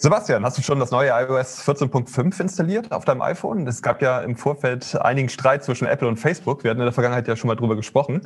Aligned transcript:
Sebastian, 0.00 0.44
hast 0.44 0.56
du 0.56 0.62
schon 0.62 0.78
das 0.78 0.92
neue 0.92 1.10
iOS 1.10 1.60
14.5 1.66 2.40
installiert 2.40 2.92
auf 2.92 3.04
deinem 3.04 3.20
iPhone? 3.20 3.66
Es 3.66 3.82
gab 3.82 4.00
ja 4.00 4.20
im 4.20 4.36
Vorfeld 4.36 4.94
einigen 4.94 5.28
Streit 5.28 5.64
zwischen 5.64 5.88
Apple 5.88 6.06
und 6.06 6.18
Facebook. 6.18 6.62
Wir 6.62 6.70
hatten 6.70 6.78
in 6.78 6.86
der 6.86 6.92
Vergangenheit 6.92 7.26
ja 7.26 7.34
schon 7.34 7.48
mal 7.48 7.56
drüber 7.56 7.74
gesprochen. 7.74 8.20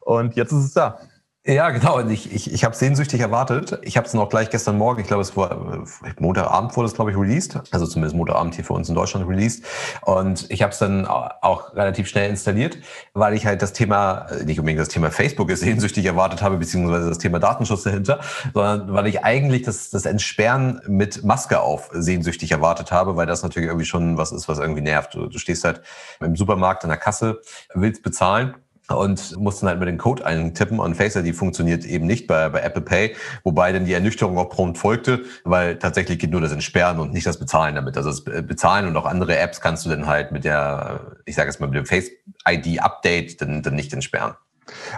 Und 0.00 0.34
jetzt 0.34 0.50
ist 0.50 0.64
es 0.64 0.72
da. 0.72 0.98
Ja, 1.44 1.70
genau. 1.70 1.98
Ich, 2.08 2.32
ich, 2.32 2.52
ich 2.52 2.62
habe 2.62 2.76
sehnsüchtig 2.76 3.20
erwartet. 3.20 3.76
Ich 3.82 3.96
habe 3.96 4.06
es 4.06 4.14
noch 4.14 4.28
gleich 4.28 4.48
gestern 4.50 4.78
Morgen, 4.78 5.00
ich 5.00 5.08
glaube, 5.08 5.22
es 5.22 5.36
war 5.36 5.50
äh, 5.50 6.12
Montagabend 6.20 6.76
wurde 6.76 6.86
es, 6.86 6.94
glaube 6.94 7.10
ich, 7.10 7.16
released. 7.16 7.58
Also 7.72 7.84
zumindest 7.84 8.14
Montagabend 8.14 8.54
hier 8.54 8.64
für 8.64 8.74
uns 8.74 8.88
in 8.88 8.94
Deutschland 8.94 9.28
released. 9.28 9.64
Und 10.02 10.48
ich 10.52 10.62
habe 10.62 10.72
es 10.72 10.78
dann 10.78 11.04
auch 11.04 11.74
relativ 11.74 12.06
schnell 12.06 12.30
installiert, 12.30 12.78
weil 13.12 13.34
ich 13.34 13.44
halt 13.44 13.60
das 13.60 13.72
Thema, 13.72 14.26
äh, 14.30 14.44
nicht 14.44 14.60
unbedingt 14.60 14.78
das 14.78 14.88
Thema 14.88 15.10
Facebook 15.10 15.50
sehnsüchtig 15.50 16.04
erwartet 16.04 16.42
habe, 16.42 16.58
beziehungsweise 16.58 17.08
das 17.08 17.18
Thema 17.18 17.40
Datenschutz 17.40 17.82
dahinter, 17.82 18.20
sondern 18.54 18.94
weil 18.94 19.08
ich 19.08 19.24
eigentlich 19.24 19.62
das, 19.62 19.90
das 19.90 20.06
Entsperren 20.06 20.80
mit 20.86 21.24
Maske 21.24 21.60
auf 21.60 21.90
sehnsüchtig 21.92 22.52
erwartet 22.52 22.92
habe, 22.92 23.16
weil 23.16 23.26
das 23.26 23.42
natürlich 23.42 23.66
irgendwie 23.66 23.86
schon 23.86 24.16
was 24.16 24.30
ist, 24.30 24.48
was 24.48 24.60
irgendwie 24.60 24.82
nervt. 24.82 25.14
Du, 25.14 25.26
du 25.26 25.38
stehst 25.40 25.64
halt 25.64 25.82
im 26.20 26.36
Supermarkt 26.36 26.84
an 26.84 26.90
der 26.90 26.98
Kasse, 26.98 27.40
willst 27.74 28.04
bezahlen 28.04 28.54
und 28.92 29.36
mussten 29.38 29.66
halt 29.66 29.78
mit 29.78 29.88
den 29.88 29.98
Code 29.98 30.24
eintippen 30.24 30.78
und 30.78 30.94
Face 30.94 31.16
ID 31.16 31.34
funktioniert 31.34 31.84
eben 31.84 32.06
nicht 32.06 32.26
bei, 32.26 32.48
bei 32.48 32.60
Apple 32.60 32.82
Pay, 32.82 33.16
wobei 33.44 33.72
dann 33.72 33.84
die 33.84 33.92
Ernüchterung 33.92 34.38
auch 34.38 34.48
prompt 34.48 34.78
folgte, 34.78 35.22
weil 35.44 35.78
tatsächlich 35.78 36.18
geht 36.18 36.30
nur 36.30 36.40
das 36.40 36.52
Entsperren 36.52 36.98
und 37.00 37.12
nicht 37.12 37.26
das 37.26 37.38
Bezahlen 37.38 37.74
damit. 37.74 37.96
Also 37.96 38.10
das 38.10 38.24
Bezahlen 38.24 38.86
und 38.86 38.96
auch 38.96 39.06
andere 39.06 39.38
Apps 39.38 39.60
kannst 39.60 39.84
du 39.86 39.90
dann 39.90 40.06
halt 40.06 40.32
mit 40.32 40.44
der, 40.44 41.00
ich 41.24 41.34
sage 41.34 41.48
jetzt 41.48 41.60
mal 41.60 41.66
mit 41.66 41.76
dem 41.76 41.86
Face 41.86 42.10
ID 42.48 42.80
Update 42.80 43.40
dann, 43.40 43.62
dann 43.62 43.74
nicht 43.74 43.92
entsperren. 43.92 44.34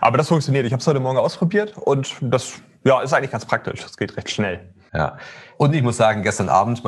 Aber 0.01 0.19
das 0.19 0.29
funktioniert. 0.29 0.67
Ich 0.67 0.73
habe 0.73 0.81
es 0.81 0.87
heute 0.87 1.01
Morgen 1.01 1.19
ausprobiert 1.19 1.77
und 1.79 2.15
das 2.21 2.55
ja, 2.85 3.01
ist 3.01 3.13
eigentlich 3.13 3.31
ganz 3.31 3.47
praktisch. 3.47 3.81
Das 3.81 3.97
geht 3.97 4.17
recht 4.17 4.31
schnell. 4.31 4.74
Ja. 4.95 5.19
Und 5.57 5.75
ich 5.75 5.83
muss 5.83 5.97
sagen, 5.97 6.23
gestern 6.23 6.49
Abend 6.49 6.83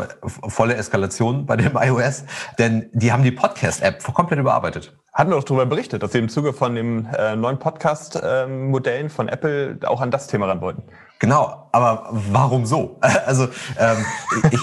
volle 0.48 0.74
Eskalation 0.74 1.46
bei 1.46 1.56
dem 1.56 1.76
iOS, 1.80 2.24
denn 2.58 2.88
die 2.92 3.12
haben 3.12 3.22
die 3.22 3.32
Podcast-App 3.32 4.02
komplett 4.14 4.38
überarbeitet. 4.40 4.96
Hatten 5.12 5.30
wir 5.30 5.36
auch 5.36 5.44
darüber 5.44 5.66
berichtet, 5.66 6.02
dass 6.02 6.12
sie 6.12 6.18
im 6.18 6.28
Zuge 6.28 6.52
von 6.52 6.74
dem 6.74 7.08
äh, 7.16 7.36
neuen 7.36 7.58
Podcast-Modellen 7.58 9.08
von 9.08 9.28
Apple 9.28 9.78
auch 9.86 10.00
an 10.00 10.10
das 10.10 10.26
Thema 10.26 10.46
ran 10.46 10.60
wollten. 10.60 10.82
Genau, 11.18 11.68
aber 11.72 12.08
warum 12.10 12.66
so? 12.66 13.00
Also 13.26 13.48
ähm, 13.78 14.04
ich, 14.50 14.60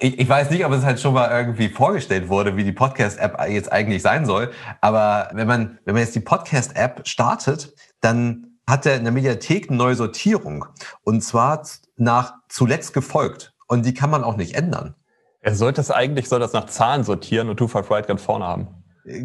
ich, 0.00 0.18
ich 0.18 0.28
weiß 0.28 0.50
nicht, 0.50 0.64
ob 0.66 0.72
es 0.72 0.84
halt 0.84 1.00
schon 1.00 1.14
mal 1.14 1.30
irgendwie 1.30 1.68
vorgestellt 1.68 2.28
wurde, 2.28 2.56
wie 2.56 2.64
die 2.64 2.72
Podcast-App 2.72 3.38
jetzt 3.48 3.70
eigentlich 3.70 4.02
sein 4.02 4.26
soll. 4.26 4.50
Aber 4.80 5.30
wenn 5.32 5.46
man, 5.46 5.78
wenn 5.84 5.94
man 5.94 6.02
jetzt 6.02 6.16
die 6.16 6.20
Podcast-App 6.20 7.06
startet, 7.06 7.72
dann 8.00 8.49
hat 8.70 8.86
er 8.86 8.96
in 8.96 9.04
der 9.04 9.12
Mediathek 9.12 9.68
eine 9.68 9.76
neue 9.76 9.94
Sortierung. 9.94 10.64
Und 11.02 11.22
zwar 11.22 11.62
nach 11.96 12.34
zuletzt 12.48 12.94
gefolgt. 12.94 13.54
Und 13.68 13.84
die 13.84 13.94
kann 13.94 14.10
man 14.10 14.24
auch 14.24 14.36
nicht 14.36 14.54
ändern. 14.54 14.94
Er 15.42 15.54
sollte 15.54 15.80
es 15.80 15.90
eigentlich, 15.90 16.28
soll 16.28 16.40
das 16.40 16.52
nach 16.52 16.66
Zahlen 16.66 17.04
sortieren 17.04 17.48
und 17.48 17.56
Two 17.56 17.68
Five 17.68 17.90
Right 17.90 18.06
ganz 18.06 18.22
vorne 18.22 18.46
haben. 18.46 18.68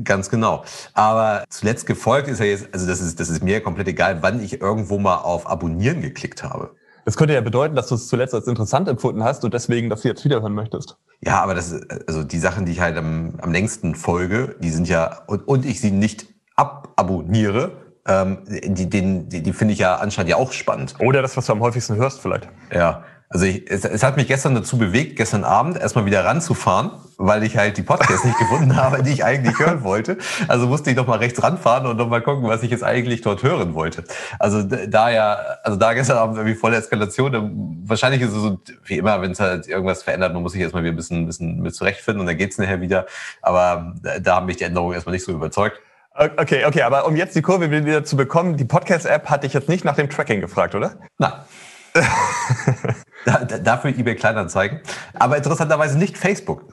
Ganz 0.03 0.30
genau. 0.30 0.64
Aber 0.94 1.44
zuletzt 1.50 1.86
gefolgt 1.86 2.28
ist 2.28 2.40
ja 2.40 2.46
jetzt, 2.46 2.70
also 2.74 2.88
das 2.88 3.02
ist, 3.02 3.20
das 3.20 3.30
ist 3.30 3.44
mir 3.44 3.62
komplett 3.62 3.88
egal, 3.88 4.22
wann 4.22 4.42
ich 4.42 4.62
irgendwo 4.62 4.97
mal 4.97 5.18
auf 5.18 5.50
Abonnieren 5.50 6.02
geklickt 6.02 6.44
habe. 6.44 6.72
Das 7.03 7.18
könnte 7.18 7.36
ja 7.36 7.41
bedeuten, 7.41 7.75
dass 7.75 7.88
du 7.88 7.96
es 7.96 8.08
zuletzt 8.08 8.34
als 8.34 8.47
interessant 8.47 8.88
empfunden 8.88 9.24
hast 9.24 9.44
und 9.46 9.53
deswegen 9.53 9.90
das 9.90 10.03
jetzt 10.03 10.25
wiederhören 10.25 10.53
möchtest. 10.53 10.97
Ja, 11.22 11.44
aber 11.44 11.53
das 11.53 11.74
also 12.08 12.24
die 12.24 12.40
Sachen, 12.40 12.66
die 12.66 12.72
ich 12.72 12.80
halt 12.80 12.97
am, 12.97 13.36
am 13.41 13.52
längsten 13.52 13.94
folge, 13.94 14.56
die 14.59 14.72
sind 14.72 14.88
ja, 14.88 15.24
und, 15.28 15.47
und 15.47 15.66
ich 15.66 15.81
sie 15.81 15.91
nicht 15.91 16.28
ababonniere, 16.56 17.84
ähm, 18.08 18.38
die, 18.48 18.90
den, 18.90 19.30
die, 19.30 19.42
die 19.42 19.54
finde 19.54 19.74
ich 19.74 19.80
ja 19.80 19.96
anscheinend 19.96 20.30
ja 20.30 20.38
auch 20.38 20.52
spannend. 20.52 20.96
Oder 21.00 21.22
das, 21.22 21.36
was 21.38 21.46
du 21.46 21.54
am 21.54 21.60
häufigsten 21.60 21.96
hörst 21.96 22.22
vielleicht. 22.22 22.48
Ja, 22.72 23.04
also 23.30 23.46
ich, 23.48 23.70
es, 23.70 23.84
es 23.84 24.04
hat 24.04 24.18
mich 24.18 24.28
gestern 24.28 24.54
dazu 24.54 24.78
bewegt, 24.78 25.16
gestern 25.16 25.44
Abend 25.44 25.78
erstmal 25.78 26.06
wieder 26.06 26.24
ranzufahren, 26.24 26.92
weil 27.18 27.44
ich 27.44 27.58
halt 27.58 27.76
die 27.78 27.82
Podcasts 27.82 28.24
nicht 28.24 28.38
gefunden 28.40 28.76
habe, 28.76 29.02
die 29.02 29.12
ich 29.12 29.26
eigentlich 29.26 29.58
hören 29.58 29.84
wollte. 29.84 30.18
Also 30.48 30.68
musste 30.68 30.92
ich 30.92 30.96
doch 30.96 31.08
mal 31.08 31.18
rechts 31.18 31.42
ranfahren 31.42 31.88
und 31.88 31.98
noch 31.98 32.08
mal 32.08 32.22
gucken, 32.22 32.48
was 32.48 32.62
ich 32.62 32.70
jetzt 32.70 32.84
eigentlich 32.84 33.22
dort 33.22 33.42
hören 33.42 33.74
wollte. 33.74 34.04
Also 34.38 34.62
da 34.62 35.10
ja, 35.10 35.38
also 35.64 35.78
da 35.78 35.94
gestern 35.94 36.18
Abend 36.18 36.38
irgendwie 36.38 36.56
volle 36.56 36.78
Eskalation. 36.78 37.82
Wahrscheinlich 37.86 38.22
ist 38.22 38.30
es 38.30 38.42
so, 38.42 38.60
wie 38.86 39.00
immer, 39.00 39.22
wenn 39.22 39.32
es 39.32 39.40
halt 39.40 39.68
irgendwas 39.68 40.04
verändert, 40.04 40.34
man 40.34 40.44
muss 40.44 40.52
sich 40.52 40.62
erstmal 40.62 40.84
wieder 40.84 40.94
ein 40.94 40.98
bisschen, 40.98 41.24
ein 41.24 41.26
bisschen 41.26 41.62
mit 41.62 41.74
zurechtfinden 41.74 42.22
und 42.22 42.28
dann 42.28 42.38
geht's 42.38 42.60
nachher 42.60 42.80
wieder. 42.80 43.08
Aber 43.42 43.96
da 44.22 44.36
haben 44.36 44.46
mich 44.46 44.58
die 44.58 44.66
Änderungen 44.66 44.94
erstmal 44.94 45.14
nicht 45.14 45.26
so 45.26 45.32
überzeugt. 45.32 45.82
Okay, 46.18 46.64
okay, 46.64 46.81
aber 46.81 47.06
um 47.08 47.18
jetzt 47.18 47.36
die 47.36 47.42
Kurve 47.42 47.70
wieder 47.72 48.06
zu 48.06 48.16
bekommen, 48.16 48.56
die 48.56 48.64
Podcast-App 48.64 49.30
hatte 49.30 49.48
ich 49.48 49.53
jetzt 49.53 49.68
nicht 49.68 49.84
nach 49.84 49.96
dem 49.96 50.09
Tracking 50.09 50.40
gefragt, 50.40 50.74
oder? 50.74 50.96
Nein. 51.18 51.34
da, 53.26 53.44
dafür 53.44 53.90
eBay 53.92 54.16
Kleinanzeigen. 54.16 54.80
Aber 55.14 55.36
interessanterweise 55.36 55.98
nicht 55.98 56.18
Facebook. 56.18 56.64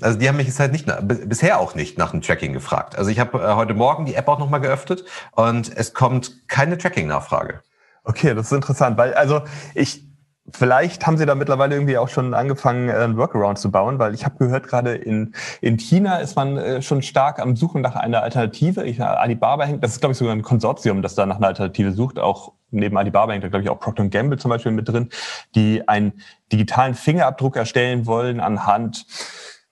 Also 0.00 0.18
die 0.18 0.28
haben 0.28 0.36
mich 0.36 0.48
jetzt 0.48 0.58
halt 0.58 0.72
nicht, 0.72 0.86
bisher 1.28 1.60
auch 1.60 1.76
nicht 1.76 1.96
nach 1.96 2.10
dem 2.10 2.22
Tracking 2.22 2.52
gefragt. 2.52 2.98
Also 2.98 3.10
ich 3.10 3.20
habe 3.20 3.38
äh, 3.38 3.54
heute 3.54 3.74
Morgen 3.74 4.04
die 4.04 4.14
App 4.14 4.26
auch 4.26 4.40
nochmal 4.40 4.60
geöffnet 4.60 5.04
und 5.32 5.76
es 5.76 5.94
kommt 5.94 6.48
keine 6.48 6.76
Tracking-Nachfrage. 6.76 7.60
Okay, 8.02 8.34
das 8.34 8.46
ist 8.46 8.52
interessant, 8.52 8.98
weil 8.98 9.14
also 9.14 9.42
ich 9.74 10.07
Vielleicht 10.50 11.06
haben 11.06 11.18
sie 11.18 11.26
da 11.26 11.34
mittlerweile 11.34 11.74
irgendwie 11.74 11.98
auch 11.98 12.08
schon 12.08 12.32
angefangen, 12.32 12.88
äh, 12.88 12.92
ein 12.94 13.16
Workaround 13.16 13.58
zu 13.58 13.70
bauen, 13.70 13.98
weil 13.98 14.14
ich 14.14 14.24
habe 14.24 14.38
gehört, 14.38 14.66
gerade 14.66 14.94
in, 14.94 15.34
in 15.60 15.76
China 15.78 16.16
ist 16.18 16.36
man 16.36 16.56
äh, 16.56 16.82
schon 16.82 17.02
stark 17.02 17.38
am 17.38 17.56
Suchen 17.56 17.82
nach 17.82 17.96
einer 17.96 18.22
Alternative. 18.22 18.84
Ich, 18.84 19.02
Alibaba 19.02 19.64
hängt, 19.64 19.84
das 19.84 19.92
ist 19.92 20.00
glaube 20.00 20.12
ich 20.12 20.18
sogar 20.18 20.34
ein 20.34 20.42
Konsortium, 20.42 21.02
das 21.02 21.14
da 21.14 21.26
nach 21.26 21.36
einer 21.36 21.48
Alternative 21.48 21.92
sucht. 21.92 22.18
Auch 22.18 22.52
neben 22.70 22.96
Alibaba 22.96 23.32
hängt 23.32 23.44
da 23.44 23.48
glaube 23.48 23.62
ich 23.62 23.70
auch 23.70 23.80
Procter 23.80 24.08
Gamble 24.08 24.38
zum 24.38 24.50
Beispiel 24.50 24.72
mit 24.72 24.88
drin, 24.88 25.10
die 25.54 25.86
einen 25.86 26.12
digitalen 26.50 26.94
Fingerabdruck 26.94 27.56
erstellen 27.56 28.06
wollen 28.06 28.40
anhand 28.40 29.06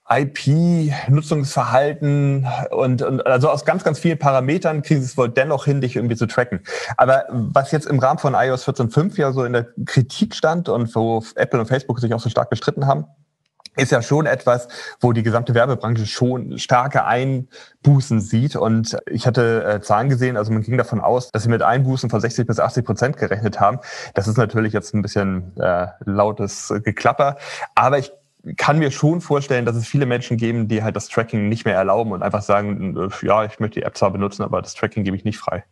IP-Nutzungsverhalten 0.09 2.47
und, 2.71 3.01
und 3.01 3.25
also 3.25 3.49
aus 3.49 3.65
ganz, 3.65 3.83
ganz 3.83 3.99
vielen 3.99 4.17
Parametern 4.17 4.81
kriegen 4.81 5.01
sie 5.01 5.07
es 5.07 5.17
wohl 5.17 5.27
dennoch 5.29 5.65
hin, 5.65 5.81
dich 5.81 5.97
irgendwie 5.97 6.15
zu 6.15 6.27
tracken. 6.27 6.61
Aber 6.95 7.25
was 7.29 7.71
jetzt 7.71 7.87
im 7.87 7.99
Rahmen 7.99 8.19
von 8.19 8.33
iOS 8.33 8.65
14.5 8.67 9.17
ja 9.17 9.33
so 9.33 9.43
in 9.43 9.51
der 9.53 9.67
Kritik 9.85 10.35
stand 10.35 10.69
und 10.69 10.95
wo 10.95 11.23
Apple 11.35 11.59
und 11.59 11.65
Facebook 11.67 11.99
sich 11.99 12.13
auch 12.13 12.21
so 12.21 12.29
stark 12.29 12.49
gestritten 12.49 12.87
haben, 12.87 13.05
ist 13.77 13.91
ja 13.91 14.01
schon 14.01 14.25
etwas, 14.25 14.67
wo 14.99 15.13
die 15.13 15.23
gesamte 15.23 15.53
Werbebranche 15.53 16.07
schon 16.07 16.57
starke 16.57 17.05
Einbußen 17.05 18.19
sieht. 18.19 18.55
Und 18.55 18.97
ich 19.05 19.27
hatte 19.27 19.63
äh, 19.63 19.81
Zahlen 19.81 20.09
gesehen, 20.09 20.35
also 20.35 20.51
man 20.51 20.63
ging 20.63 20.77
davon 20.77 20.99
aus, 20.99 21.31
dass 21.31 21.43
sie 21.43 21.49
mit 21.49 21.61
Einbußen 21.61 22.09
von 22.09 22.19
60 22.19 22.47
bis 22.47 22.59
80 22.59 22.83
Prozent 22.83 23.17
gerechnet 23.17 23.59
haben. 23.59 23.79
Das 24.15 24.27
ist 24.27 24.37
natürlich 24.37 24.73
jetzt 24.73 24.95
ein 24.95 25.03
bisschen 25.03 25.55
äh, 25.57 25.87
lautes 26.05 26.73
Geklapper. 26.83 27.37
Aber 27.75 27.99
ich 27.99 28.11
kann 28.55 28.79
mir 28.79 28.91
schon 28.91 29.21
vorstellen, 29.21 29.65
dass 29.65 29.75
es 29.75 29.87
viele 29.87 30.05
Menschen 30.05 30.37
geben, 30.37 30.67
die 30.67 30.83
halt 30.83 30.95
das 30.95 31.07
Tracking 31.07 31.49
nicht 31.49 31.65
mehr 31.65 31.75
erlauben 31.75 32.11
und 32.11 32.23
einfach 32.23 32.41
sagen, 32.41 32.95
äh, 32.95 33.25
ja, 33.25 33.45
ich 33.45 33.59
möchte 33.59 33.79
die 33.79 33.85
App 33.85 33.97
zwar 33.97 34.11
benutzen, 34.11 34.43
aber 34.43 34.61
das 34.61 34.73
Tracking 34.73 35.03
gebe 35.03 35.17
ich 35.17 35.25
nicht 35.25 35.37
frei. 35.37 35.63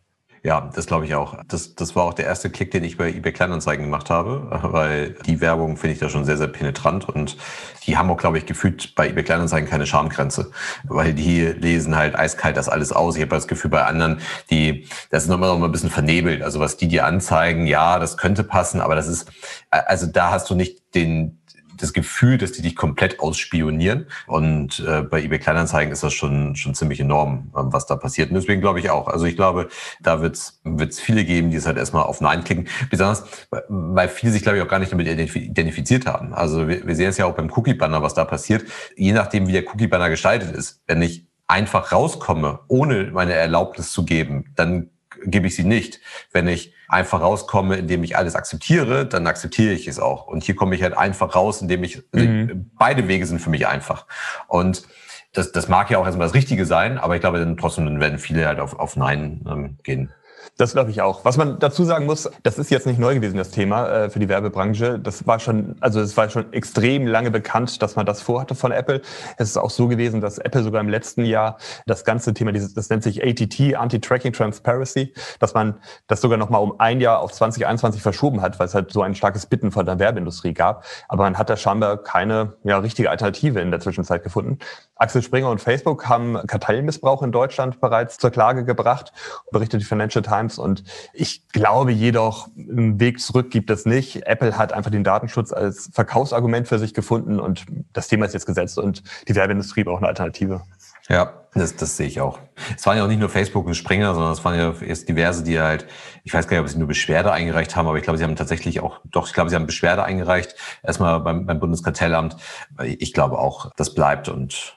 Ja, 0.46 0.70
das 0.76 0.86
glaube 0.86 1.06
ich 1.06 1.14
auch. 1.16 1.34
Das, 1.48 1.74
das 1.74 1.96
war 1.96 2.04
auch 2.04 2.14
der 2.14 2.26
erste 2.26 2.50
Klick, 2.50 2.70
den 2.70 2.84
ich 2.84 2.96
bei 2.96 3.08
eBay 3.08 3.32
Kleinanzeigen 3.32 3.84
gemacht 3.84 4.10
habe, 4.10 4.46
weil 4.62 5.16
die 5.26 5.40
Werbung 5.40 5.76
finde 5.76 5.94
ich 5.94 5.98
da 5.98 6.08
schon 6.08 6.24
sehr, 6.24 6.36
sehr 6.36 6.46
penetrant 6.46 7.08
und 7.08 7.36
die 7.84 7.96
haben 7.96 8.08
auch, 8.10 8.16
glaube 8.16 8.38
ich, 8.38 8.46
gefühlt 8.46 8.94
bei 8.94 9.08
eBay 9.08 9.24
Kleinanzeigen 9.24 9.68
keine 9.68 9.86
Schamgrenze, 9.86 10.52
weil 10.84 11.14
die 11.14 11.42
lesen 11.42 11.96
halt 11.96 12.16
eiskalt 12.16 12.56
das 12.56 12.68
alles 12.68 12.92
aus. 12.92 13.16
Ich 13.16 13.22
habe 13.22 13.30
das 13.30 13.48
Gefühl 13.48 13.72
bei 13.72 13.84
anderen, 13.86 14.20
die, 14.48 14.86
das 15.10 15.24
ist 15.24 15.28
nochmal 15.30 15.48
noch 15.58 15.64
ein 15.64 15.72
bisschen 15.72 15.90
vernebelt. 15.90 16.42
Also 16.42 16.60
was 16.60 16.76
die 16.76 16.86
dir 16.86 17.06
anzeigen, 17.06 17.66
ja, 17.66 17.98
das 17.98 18.16
könnte 18.16 18.44
passen, 18.44 18.80
aber 18.80 18.94
das 18.94 19.08
ist, 19.08 19.28
also 19.70 20.06
da 20.06 20.30
hast 20.30 20.48
du 20.48 20.54
nicht 20.54 20.94
den, 20.94 21.40
das 21.76 21.92
Gefühl, 21.92 22.38
dass 22.38 22.52
die 22.52 22.62
dich 22.62 22.76
komplett 22.76 23.20
ausspionieren. 23.20 24.06
Und 24.26 24.84
äh, 24.86 25.02
bei 25.02 25.22
eBay 25.22 25.38
Kleinanzeigen 25.38 25.92
ist 25.92 26.02
das 26.02 26.12
schon, 26.12 26.56
schon 26.56 26.74
ziemlich 26.74 27.00
enorm, 27.00 27.52
ähm, 27.56 27.72
was 27.72 27.86
da 27.86 27.96
passiert. 27.96 28.30
Und 28.30 28.36
deswegen 28.36 28.60
glaube 28.60 28.80
ich 28.80 28.90
auch. 28.90 29.08
Also 29.08 29.26
ich 29.26 29.36
glaube, 29.36 29.68
da 30.00 30.20
wird 30.20 30.36
es 30.36 31.00
viele 31.00 31.24
geben, 31.24 31.50
die 31.50 31.56
es 31.56 31.66
halt 31.66 31.76
erstmal 31.76 32.04
auf 32.04 32.20
Nein 32.20 32.44
klicken. 32.44 32.68
Besonders, 32.90 33.24
weil 33.68 34.08
viele 34.08 34.32
sich, 34.32 34.42
glaube 34.42 34.58
ich, 34.58 34.64
auch 34.64 34.68
gar 34.68 34.78
nicht 34.78 34.92
damit 34.92 35.06
identifiziert 35.06 36.06
haben. 36.06 36.34
Also 36.34 36.68
wir, 36.68 36.86
wir 36.86 36.96
sehen 36.96 37.08
es 37.08 37.18
ja 37.18 37.26
auch 37.26 37.34
beim 37.34 37.50
Cookie-Banner, 37.50 38.02
was 38.02 38.14
da 38.14 38.24
passiert. 38.24 38.64
Je 38.96 39.12
nachdem, 39.12 39.46
wie 39.48 39.52
der 39.52 39.66
Cookie-Banner 39.66 40.10
gestaltet 40.10 40.54
ist. 40.54 40.82
Wenn 40.86 41.02
ich 41.02 41.26
einfach 41.46 41.92
rauskomme, 41.92 42.60
ohne 42.68 43.10
meine 43.12 43.32
Erlaubnis 43.32 43.92
zu 43.92 44.04
geben, 44.04 44.52
dann 44.56 44.90
gebe 45.26 45.46
ich 45.46 45.56
sie 45.56 45.64
nicht. 45.64 46.00
Wenn 46.32 46.48
ich 46.48 46.72
einfach 46.88 47.20
rauskomme, 47.20 47.76
indem 47.76 48.04
ich 48.04 48.16
alles 48.16 48.34
akzeptiere, 48.34 49.06
dann 49.06 49.26
akzeptiere 49.26 49.74
ich 49.74 49.88
es 49.88 49.98
auch. 49.98 50.26
Und 50.26 50.44
hier 50.44 50.56
komme 50.56 50.74
ich 50.74 50.82
halt 50.82 50.96
einfach 50.96 51.34
raus, 51.34 51.60
indem 51.60 51.84
ich, 51.84 52.02
mhm. 52.12 52.70
beide 52.78 53.08
Wege 53.08 53.26
sind 53.26 53.40
für 53.40 53.50
mich 53.50 53.66
einfach. 53.66 54.06
Und 54.48 54.84
das, 55.32 55.52
das 55.52 55.68
mag 55.68 55.90
ja 55.90 55.98
auch 55.98 56.06
erstmal 56.06 56.26
das 56.26 56.34
Richtige 56.34 56.64
sein, 56.64 56.98
aber 56.98 57.14
ich 57.14 57.20
glaube, 57.20 57.38
dann 57.38 57.56
trotzdem 57.56 58.00
werden 58.00 58.18
viele 58.18 58.46
halt 58.46 58.58
auf, 58.58 58.78
auf 58.78 58.96
Nein 58.96 59.44
ähm, 59.48 59.78
gehen. 59.82 60.12
Das 60.58 60.72
glaube 60.72 60.90
ich 60.90 61.02
auch. 61.02 61.22
Was 61.26 61.36
man 61.36 61.58
dazu 61.58 61.84
sagen 61.84 62.06
muss, 62.06 62.30
das 62.42 62.58
ist 62.58 62.70
jetzt 62.70 62.86
nicht 62.86 62.98
neu 62.98 63.14
gewesen, 63.14 63.36
das 63.36 63.50
Thema 63.50 63.88
äh, 63.88 64.10
für 64.10 64.20
die 64.20 64.28
Werbebranche. 64.30 64.98
Das 64.98 65.26
war 65.26 65.38
schon, 65.38 65.76
also 65.80 66.00
es 66.00 66.16
war 66.16 66.30
schon 66.30 66.50
extrem 66.54 67.06
lange 67.06 67.30
bekannt, 67.30 67.82
dass 67.82 67.94
man 67.94 68.06
das 68.06 68.22
vorhatte 68.22 68.54
von 68.54 68.72
Apple. 68.72 69.02
Es 69.36 69.50
ist 69.50 69.58
auch 69.58 69.68
so 69.68 69.86
gewesen, 69.86 70.22
dass 70.22 70.38
Apple 70.38 70.62
sogar 70.62 70.80
im 70.80 70.88
letzten 70.88 71.26
Jahr 71.26 71.58
das 71.84 72.06
ganze 72.06 72.32
Thema, 72.32 72.52
dieses, 72.52 72.72
das 72.72 72.88
nennt 72.88 73.02
sich 73.02 73.22
ATT, 73.22 73.76
Anti-Tracking 73.76 74.32
Transparency, 74.32 75.12
dass 75.40 75.52
man 75.52 75.74
das 76.06 76.22
sogar 76.22 76.38
noch 76.38 76.48
mal 76.48 76.58
um 76.58 76.80
ein 76.80 77.02
Jahr 77.02 77.20
auf 77.20 77.32
2021 77.32 78.00
verschoben 78.00 78.40
hat, 78.40 78.58
weil 78.58 78.66
es 78.66 78.74
halt 78.74 78.90
so 78.90 79.02
ein 79.02 79.14
starkes 79.14 79.44
Bitten 79.44 79.70
von 79.72 79.84
der 79.84 79.98
Werbeindustrie 79.98 80.54
gab. 80.54 80.86
Aber 81.08 81.24
man 81.24 81.36
hat 81.36 81.50
da 81.50 81.58
scheinbar 81.58 81.98
keine 81.98 82.54
ja, 82.64 82.78
richtige 82.78 83.10
Alternative 83.10 83.60
in 83.60 83.70
der 83.70 83.80
Zwischenzeit 83.80 84.22
gefunden. 84.22 84.58
Axel 84.94 85.20
Springer 85.20 85.50
und 85.50 85.60
Facebook 85.60 86.08
haben 86.08 86.38
Kartellmissbrauch 86.46 87.22
in 87.22 87.30
Deutschland 87.30 87.78
bereits 87.82 88.16
zur 88.16 88.30
Klage 88.30 88.64
gebracht, 88.64 89.12
berichtet 89.52 89.82
die 89.82 89.84
Financial 89.84 90.22
Times. 90.22 90.45
Und 90.54 90.84
ich 91.12 91.48
glaube 91.48 91.92
jedoch, 91.92 92.48
einen 92.56 93.00
Weg 93.00 93.20
zurück 93.20 93.50
gibt 93.50 93.70
es 93.70 93.86
nicht. 93.86 94.26
Apple 94.26 94.56
hat 94.56 94.72
einfach 94.72 94.90
den 94.90 95.04
Datenschutz 95.04 95.52
als 95.52 95.90
Verkaufsargument 95.92 96.68
für 96.68 96.78
sich 96.78 96.94
gefunden 96.94 97.40
und 97.40 97.66
das 97.92 98.08
Thema 98.08 98.26
ist 98.26 98.34
jetzt 98.34 98.46
gesetzt 98.46 98.78
und 98.78 99.02
die 99.28 99.34
Werbeindustrie 99.34 99.84
braucht 99.84 99.98
eine 99.98 100.08
Alternative. 100.08 100.62
Ja, 101.08 101.44
das, 101.54 101.76
das 101.76 101.96
sehe 101.96 102.08
ich 102.08 102.20
auch. 102.20 102.40
Es 102.76 102.84
waren 102.84 102.96
ja 102.96 103.04
auch 103.04 103.08
nicht 103.08 103.20
nur 103.20 103.28
Facebook 103.28 103.64
und 103.66 103.74
Springer, 103.74 104.14
sondern 104.14 104.32
es 104.32 104.44
waren 104.44 104.58
ja 104.58 104.74
erst 104.80 105.08
diverse, 105.08 105.44
die 105.44 105.60
halt, 105.60 105.86
ich 106.24 106.34
weiß 106.34 106.48
gar 106.48 106.56
nicht, 106.56 106.64
ob 106.64 106.68
sie 106.68 106.78
nur 106.78 106.88
Beschwerde 106.88 107.32
eingereicht 107.32 107.76
haben, 107.76 107.86
aber 107.86 107.96
ich 107.96 108.02
glaube, 108.02 108.18
sie 108.18 108.24
haben 108.24 108.34
tatsächlich 108.34 108.80
auch, 108.80 109.00
doch, 109.04 109.28
ich 109.28 109.32
glaube, 109.32 109.50
sie 109.50 109.56
haben 109.56 109.66
Beschwerde 109.66 110.02
eingereicht, 110.02 110.56
erstmal 110.82 111.20
beim, 111.20 111.46
beim 111.46 111.60
Bundeskartellamt. 111.60 112.36
Ich 112.82 113.12
glaube 113.12 113.38
auch, 113.38 113.70
das 113.76 113.94
bleibt 113.94 114.28
und. 114.28 114.76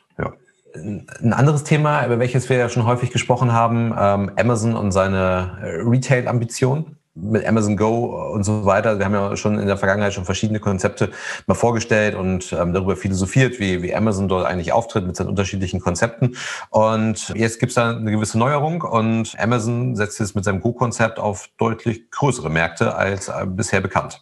Ein 0.76 1.34
anderes 1.34 1.64
Thema, 1.64 2.06
über 2.06 2.20
welches 2.20 2.50
wir 2.50 2.58
ja 2.58 2.70
schon 2.70 2.86
häufig 2.86 3.12
gesprochen 3.12 3.54
haben, 3.54 3.94
ähm, 3.98 4.32
Amazon 4.38 4.76
und 4.76 4.92
seine 4.92 5.58
äh, 5.62 5.82
Retail-Ambition 5.82 6.98
mit 7.16 7.46
Amazon 7.46 7.76
Go 7.76 8.32
und 8.34 8.44
so 8.44 8.66
weiter. 8.66 8.98
Wir 8.98 9.06
haben 9.06 9.14
ja 9.14 9.36
schon 9.36 9.60
in 9.60 9.68
der 9.68 9.78
Vergangenheit 9.78 10.14
schon 10.14 10.26
verschiedene 10.26 10.60
Konzepte 10.60 11.10
mal 11.48 11.56
vorgestellt 11.56 12.16
und 12.16 12.54
ähm, 12.54 12.74
darüber 12.74 12.96
philosophiert, 12.96 13.60
wie, 13.60 13.82
wie 13.82 13.96
Amazon 13.96 14.28
dort 14.28 14.46
eigentlich 14.46 14.72
auftritt 14.72 15.06
mit 15.06 15.16
seinen 15.16 15.30
unterschiedlichen 15.30 15.80
Konzepten. 15.80 16.36
Und 16.70 17.30
jetzt 17.36 17.60
gibt 17.60 17.72
es 17.72 17.76
da 17.76 17.92
eine 17.92 18.12
gewisse 18.12 18.38
Neuerung 18.38 18.82
und 18.82 19.36
Amazon 19.40 19.96
setzt 19.96 20.20
jetzt 20.20 20.36
mit 20.36 20.46
seinem 20.46 20.62
Go-Konzept 20.62 21.20
auf 21.20 21.50
deutlich 21.58 22.10
größere 22.12 22.50
Märkte 22.50 22.96
als 22.96 23.28
äh, 23.28 23.46
bisher 23.46 23.82
bekannt. 23.82 24.22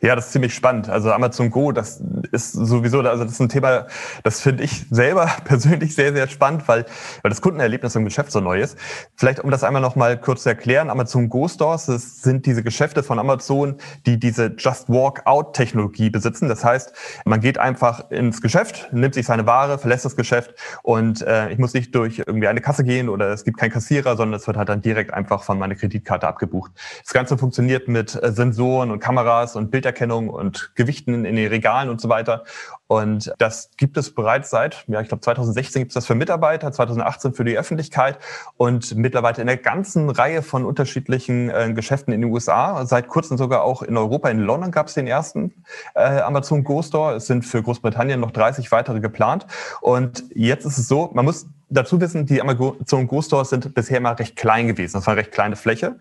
Ja, 0.00 0.16
das 0.16 0.26
ist 0.26 0.32
ziemlich 0.32 0.54
spannend. 0.54 0.88
Also 0.88 1.12
Amazon 1.12 1.50
Go, 1.50 1.72
das 1.72 2.02
ist 2.32 2.52
sowieso, 2.52 3.00
also 3.00 3.24
das 3.24 3.32
ist 3.32 3.40
ein 3.40 3.48
Thema, 3.48 3.86
das 4.22 4.40
finde 4.40 4.64
ich 4.64 4.86
selber 4.90 5.30
persönlich 5.44 5.94
sehr, 5.94 6.12
sehr 6.12 6.28
spannend, 6.28 6.68
weil, 6.68 6.86
weil 7.22 7.30
das 7.30 7.40
Kundenerlebnis 7.40 7.94
im 7.96 8.04
Geschäft 8.04 8.32
so 8.32 8.40
neu 8.40 8.60
ist. 8.60 8.76
Vielleicht, 9.16 9.40
um 9.40 9.50
das 9.50 9.64
einmal 9.64 9.82
noch 9.82 9.96
mal 9.96 10.18
kurz 10.18 10.44
zu 10.44 10.48
erklären, 10.48 10.90
Amazon 10.90 11.28
Go 11.28 11.48
Stores, 11.48 11.86
das 11.86 12.22
sind 12.22 12.46
diese 12.46 12.62
Geschäfte 12.62 13.02
von 13.02 13.18
Amazon, 13.18 13.76
die 14.06 14.18
diese 14.18 14.54
Just 14.56 14.88
Walk 14.88 15.22
Out 15.26 15.54
Technologie 15.54 16.10
besitzen. 16.10 16.48
Das 16.48 16.64
heißt, 16.64 16.92
man 17.24 17.40
geht 17.40 17.58
einfach 17.58 18.10
ins 18.10 18.40
Geschäft, 18.40 18.88
nimmt 18.92 19.14
sich 19.14 19.26
seine 19.26 19.46
Ware, 19.46 19.78
verlässt 19.78 20.04
das 20.04 20.16
Geschäft 20.16 20.54
und 20.82 21.22
äh, 21.22 21.50
ich 21.50 21.58
muss 21.58 21.74
nicht 21.74 21.94
durch 21.94 22.18
irgendwie 22.18 22.48
eine 22.48 22.60
Kasse 22.60 22.84
gehen 22.84 23.08
oder 23.08 23.30
es 23.30 23.44
gibt 23.44 23.58
keinen 23.58 23.70
Kassierer, 23.70 24.16
sondern 24.16 24.38
es 24.38 24.46
wird 24.46 24.56
halt 24.56 24.68
dann 24.68 24.82
direkt 24.82 25.12
einfach 25.12 25.42
von 25.42 25.58
meiner 25.58 25.74
Kreditkarte 25.74 26.26
abgebucht. 26.26 26.72
Das 27.02 27.12
Ganze 27.12 27.38
funktioniert 27.38 27.88
mit 27.88 28.20
äh, 28.22 28.32
Sensoren 28.32 28.90
und 28.90 29.00
Kameras 29.00 29.56
und 29.56 29.69
Bilderkennung 29.70 30.28
und 30.28 30.72
Gewichten 30.74 31.24
in 31.24 31.36
den 31.36 31.48
Regalen 31.48 31.88
und 31.88 32.00
so 32.00 32.08
weiter. 32.08 32.44
Und 32.86 33.32
das 33.38 33.70
gibt 33.76 33.96
es 33.96 34.12
bereits 34.12 34.50
seit, 34.50 34.84
ja, 34.88 35.00
ich 35.00 35.08
glaube 35.08 35.20
2016 35.20 35.82
gibt 35.82 35.90
es 35.90 35.94
das 35.94 36.06
für 36.06 36.16
Mitarbeiter, 36.16 36.72
2018 36.72 37.34
für 37.34 37.44
die 37.44 37.56
Öffentlichkeit 37.56 38.18
und 38.56 38.96
mittlerweile 38.96 39.36
in 39.36 39.48
einer 39.48 39.56
ganzen 39.56 40.10
Reihe 40.10 40.42
von 40.42 40.64
unterschiedlichen 40.64 41.50
äh, 41.50 41.72
Geschäften 41.72 42.12
in 42.12 42.20
den 42.20 42.32
USA. 42.32 42.84
Seit 42.86 43.06
kurzem 43.08 43.38
sogar 43.38 43.62
auch 43.62 43.82
in 43.82 43.96
Europa, 43.96 44.28
in 44.28 44.40
London 44.40 44.72
gab 44.72 44.88
es 44.88 44.94
den 44.94 45.06
ersten 45.06 45.62
äh, 45.94 46.20
Amazon 46.20 46.64
Go 46.64 46.82
Store. 46.82 47.14
Es 47.14 47.26
sind 47.26 47.44
für 47.44 47.62
Großbritannien 47.62 48.18
noch 48.18 48.32
30 48.32 48.72
weitere 48.72 48.98
geplant. 48.98 49.46
Und 49.80 50.24
jetzt 50.34 50.66
ist 50.66 50.78
es 50.78 50.88
so, 50.88 51.10
man 51.14 51.24
muss 51.24 51.46
dazu 51.70 52.00
wissen, 52.00 52.26
die 52.26 52.40
Amazon 52.40 53.06
Go 53.06 53.22
Stores 53.22 53.50
sind 53.50 53.74
bisher 53.74 53.98
immer 53.98 54.18
recht 54.18 54.36
klein 54.36 54.66
gewesen. 54.66 54.94
Das 54.94 55.06
war 55.06 55.12
eine 55.12 55.20
recht 55.20 55.32
kleine 55.32 55.56
Fläche. 55.56 55.96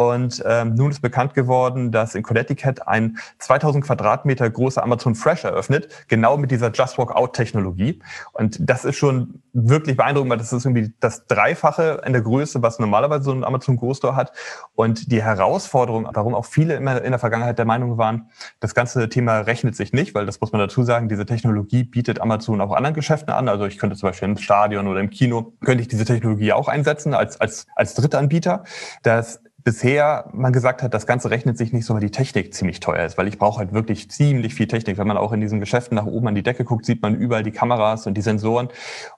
Und 0.00 0.42
ähm, 0.46 0.76
nun 0.76 0.90
ist 0.90 1.02
bekannt 1.02 1.34
geworden, 1.34 1.92
dass 1.92 2.14
in 2.14 2.22
Connecticut 2.22 2.88
ein 2.88 3.18
2000 3.38 3.84
Quadratmeter 3.84 4.48
großer 4.48 4.82
Amazon 4.82 5.14
Fresh 5.14 5.44
eröffnet, 5.44 6.06
genau 6.08 6.38
mit 6.38 6.50
dieser 6.50 6.72
Just 6.72 6.96
Walk 6.96 7.14
Out 7.14 7.34
Technologie. 7.34 8.00
Und 8.32 8.56
das 8.60 8.86
ist 8.86 8.96
schon 8.96 9.42
wirklich 9.52 9.98
beeindruckend, 9.98 10.30
weil 10.30 10.38
das 10.38 10.54
ist 10.54 10.64
irgendwie 10.64 10.94
das 11.00 11.26
Dreifache 11.26 12.00
in 12.06 12.14
der 12.14 12.22
Größe, 12.22 12.62
was 12.62 12.78
normalerweise 12.78 13.24
so 13.24 13.32
ein 13.32 13.44
Amazon 13.44 13.76
Go 13.76 13.92
Store 13.92 14.16
hat. 14.16 14.32
Und 14.74 15.12
die 15.12 15.22
Herausforderung, 15.22 16.08
warum 16.14 16.34
auch 16.34 16.46
viele 16.46 16.76
immer 16.76 17.02
in 17.02 17.10
der 17.10 17.18
Vergangenheit 17.18 17.58
der 17.58 17.66
Meinung 17.66 17.98
waren, 17.98 18.30
das 18.58 18.74
ganze 18.74 19.06
Thema 19.10 19.40
rechnet 19.40 19.76
sich 19.76 19.92
nicht, 19.92 20.14
weil 20.14 20.24
das 20.24 20.40
muss 20.40 20.50
man 20.50 20.60
dazu 20.60 20.82
sagen, 20.82 21.10
diese 21.10 21.26
Technologie 21.26 21.84
bietet 21.84 22.22
Amazon 22.22 22.62
auch 22.62 22.72
anderen 22.72 22.94
Geschäften 22.94 23.34
an. 23.34 23.50
Also 23.50 23.66
ich 23.66 23.76
könnte 23.76 23.96
zum 23.96 24.08
Beispiel 24.08 24.30
im 24.30 24.38
Stadion 24.38 24.86
oder 24.86 25.00
im 25.00 25.10
Kino 25.10 25.52
könnte 25.62 25.82
ich 25.82 25.88
diese 25.88 26.06
Technologie 26.06 26.54
auch 26.54 26.68
einsetzen 26.68 27.12
als, 27.12 27.38
als, 27.38 27.66
als 27.76 27.92
Drittanbieter. 27.92 28.64
Das 29.02 29.42
bisher 29.64 30.28
man 30.32 30.52
gesagt 30.52 30.82
hat, 30.82 30.94
das 30.94 31.06
Ganze 31.06 31.30
rechnet 31.30 31.58
sich 31.58 31.72
nicht 31.72 31.84
so, 31.84 31.94
weil 31.94 32.00
die 32.00 32.10
Technik 32.10 32.54
ziemlich 32.54 32.80
teuer 32.80 33.04
ist, 33.04 33.18
weil 33.18 33.28
ich 33.28 33.38
brauche 33.38 33.58
halt 33.58 33.72
wirklich 33.72 34.10
ziemlich 34.10 34.54
viel 34.54 34.66
Technik. 34.66 34.98
Wenn 34.98 35.06
man 35.06 35.16
auch 35.16 35.32
in 35.32 35.40
diesen 35.40 35.60
Geschäften 35.60 35.96
nach 35.96 36.06
oben 36.06 36.28
an 36.28 36.34
die 36.34 36.42
Decke 36.42 36.64
guckt, 36.64 36.86
sieht 36.86 37.02
man 37.02 37.14
überall 37.14 37.42
die 37.42 37.50
Kameras 37.50 38.06
und 38.06 38.14
die 38.14 38.22
Sensoren. 38.22 38.68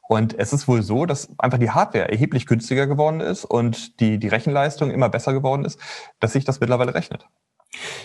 Und 0.09 0.39
es 0.39 0.53
ist 0.53 0.69
wohl 0.69 0.83
so, 0.83 1.07
dass 1.07 1.29
einfach 1.39 1.59
die 1.59 1.71
Hardware 1.71 2.11
erheblich 2.11 2.47
günstiger 2.47 2.87
geworden 2.87 3.21
ist 3.21 3.45
und 3.45 4.01
die, 4.01 4.19
die 4.19 4.29
Rechenleistung 4.29 4.91
immer 4.91 5.09
besser 5.09 5.33
geworden 5.33 5.65
ist, 5.65 5.81
dass 6.21 6.33
sich 6.33 6.45
das 6.45 6.61
mittlerweile 6.61 6.95
rechnet. 6.95 7.27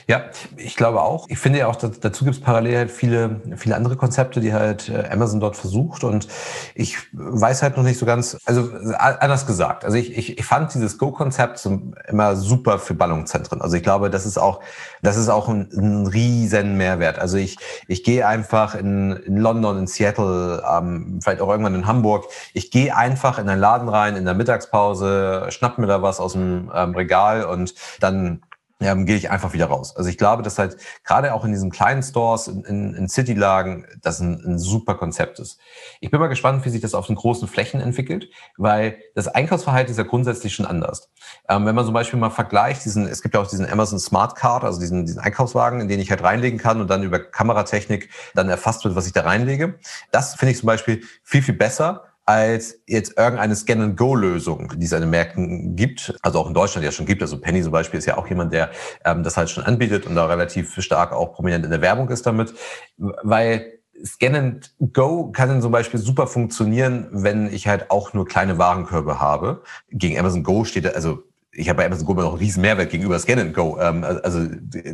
Ja, 0.07 0.23
ich 0.55 0.77
glaube 0.77 1.01
auch. 1.01 1.25
Ich 1.27 1.37
finde 1.37 1.59
ja 1.59 1.67
auch, 1.67 1.75
dazu 1.75 2.23
gibt 2.23 2.37
es 2.37 2.41
parallel 2.41 2.77
halt 2.77 2.91
viele, 2.91 3.41
viele 3.57 3.75
andere 3.75 3.97
Konzepte, 3.97 4.39
die 4.39 4.53
halt 4.53 4.87
äh, 4.87 5.09
Amazon 5.11 5.41
dort 5.41 5.57
versucht. 5.57 6.05
Und 6.05 6.29
ich 6.75 6.97
weiß 7.11 7.61
halt 7.63 7.75
noch 7.75 7.83
nicht 7.83 7.99
so 7.99 8.05
ganz, 8.05 8.37
also 8.45 8.69
anders 8.97 9.45
gesagt. 9.45 9.83
Also 9.83 9.97
ich, 9.97 10.17
ich, 10.17 10.37
ich 10.37 10.45
fand 10.45 10.73
dieses 10.73 10.97
Go-Konzept 10.97 11.67
immer 12.07 12.37
super 12.37 12.79
für 12.79 12.93
Ballungszentren. 12.93 13.61
Also 13.61 13.75
ich 13.75 13.83
glaube, 13.83 14.09
das 14.09 14.25
ist 14.25 14.37
auch, 14.37 14.61
das 15.01 15.17
ist 15.17 15.27
auch 15.27 15.49
ein, 15.49 15.69
ein 15.73 16.07
riesen 16.07 16.77
Mehrwert. 16.77 17.19
Also 17.19 17.35
ich, 17.35 17.57
ich 17.89 18.05
gehe 18.05 18.25
einfach 18.25 18.73
in, 18.73 19.11
in 19.11 19.35
London, 19.35 19.79
in 19.79 19.87
Seattle, 19.87 20.63
ähm, 20.71 21.19
vielleicht 21.21 21.41
auch 21.41 21.49
irgendwann 21.49 21.75
in 21.75 21.87
Hamburg. 21.87 22.25
Ich 22.53 22.71
gehe 22.71 22.95
einfach 22.95 23.37
in 23.37 23.49
einen 23.49 23.59
Laden 23.59 23.89
rein 23.89 24.15
in 24.15 24.23
der 24.23 24.33
Mittagspause, 24.33 25.47
schnapp 25.49 25.77
mir 25.77 25.87
da 25.87 26.01
was 26.01 26.21
aus 26.21 26.33
dem 26.33 26.71
ähm, 26.73 26.95
Regal 26.95 27.43
und 27.43 27.75
dann 27.99 28.41
ähm, 28.79 29.05
gehe 29.05 29.15
ich 29.15 29.31
einfach 29.31 29.53
wieder 29.53 29.67
raus. 29.67 29.95
Also 29.95 30.09
ich 30.09 30.17
glaube, 30.17 30.43
dass 30.43 30.59
halt 30.59 30.77
gerade 31.03 31.33
auch 31.33 31.43
in 31.43 31.51
diesen 31.51 31.71
kleinen 31.71 32.03
Stores, 32.03 32.47
in, 32.47 32.63
in, 32.63 32.93
in 32.93 33.09
City-Lagen, 33.09 33.87
das 34.01 34.19
ein, 34.19 34.39
ein 34.45 34.59
super 34.59 34.95
Konzept 34.95 35.39
ist. 35.39 35.59
Ich 35.99 36.11
bin 36.11 36.19
mal 36.19 36.27
gespannt, 36.27 36.63
wie 36.65 36.69
sich 36.69 36.81
das 36.81 36.93
auf 36.93 37.07
den 37.07 37.15
großen 37.15 37.47
Flächen 37.47 37.81
entwickelt, 37.81 38.29
weil 38.57 38.99
das 39.15 39.27
Einkaufsverhalten 39.27 39.91
ist 39.91 39.97
ja 39.97 40.03
grundsätzlich 40.03 40.53
schon 40.53 40.65
anders. 40.65 41.09
Ähm, 41.49 41.65
wenn 41.65 41.75
man 41.75 41.85
zum 41.85 41.93
Beispiel 41.93 42.19
mal 42.19 42.29
vergleicht, 42.29 42.85
diesen, 42.85 43.07
es 43.07 43.21
gibt 43.21 43.33
ja 43.35 43.41
auch 43.41 43.47
diesen 43.47 43.67
Amazon 43.67 43.99
Smart 43.99 44.35
Card, 44.35 44.63
also 44.63 44.79
diesen, 44.79 45.05
diesen 45.05 45.19
Einkaufswagen, 45.19 45.81
in 45.81 45.87
den 45.87 45.99
ich 45.99 46.11
halt 46.11 46.21
reinlegen 46.23 46.59
kann 46.59 46.79
und 46.79 46.89
dann 46.89 47.03
über 47.03 47.19
Kameratechnik 47.19 48.09
dann 48.35 48.49
erfasst 48.49 48.83
wird, 48.83 48.95
was 48.95 49.07
ich 49.07 49.13
da 49.13 49.21
reinlege. 49.21 49.79
Das 50.11 50.35
finde 50.35 50.51
ich 50.51 50.59
zum 50.59 50.67
Beispiel 50.67 51.01
viel, 51.23 51.41
viel 51.41 51.55
besser, 51.55 52.03
als 52.27 52.81
jetzt 52.87 53.17
irgendeine 53.17 53.55
Scan-and-Go-Lösung, 53.55 54.73
die 54.75 54.85
es 54.85 54.91
an 54.91 54.99
den 54.99 55.09
Märkten 55.09 55.77
gibt, 55.77 56.13
also 56.21 56.39
auch 56.39 56.47
in 56.47 56.53
Deutschland 56.53 56.83
ja 56.83 56.91
schon 56.91 57.05
gibt. 57.05 57.21
Also 57.21 57.39
Penny 57.39 57.63
zum 57.63 57.71
Beispiel 57.71 57.97
ist 57.97 58.05
ja 58.05 58.17
auch 58.17 58.27
jemand, 58.27 58.51
der 58.51 58.69
ähm, 59.05 59.23
das 59.23 59.37
halt 59.37 59.49
schon 59.49 59.63
anbietet 59.63 60.05
und 60.05 60.15
da 60.15 60.25
relativ 60.25 60.75
stark 60.81 61.13
auch 61.13 61.33
prominent 61.33 61.63
in 61.63 61.71
der 61.71 61.81
Werbung 61.81 62.09
ist 62.09 62.25
damit, 62.25 62.53
weil 62.97 63.79
Scan 64.03 64.35
and 64.35 64.75
Go 64.91 65.31
kann 65.31 65.47
dann 65.47 65.61
zum 65.61 65.71
Beispiel 65.71 66.01
super 66.01 66.27
funktionieren, 66.27 67.07
wenn 67.11 67.51
ich 67.51 67.65
halt 67.65 67.89
auch 67.89 68.13
nur 68.13 68.27
kleine 68.27 68.57
Warenkörbe 68.57 69.21
habe. 69.21 69.63
Gegen 69.89 70.19
Amazon 70.19 70.43
Go 70.43 70.65
steht, 70.65 70.93
also 70.93 71.23
ich 71.53 71.69
habe 71.69 71.77
bei 71.77 71.85
Amazon 71.85 72.05
Go 72.05 72.13
noch 72.13 72.31
einen 72.31 72.39
riesen 72.39 72.61
Mehrwert 72.61 72.89
gegenüber 72.89 73.17
Scan 73.19 73.39
and 73.39 73.53
Go. 73.53 73.79
Ähm, 73.79 74.03
also 74.03 74.45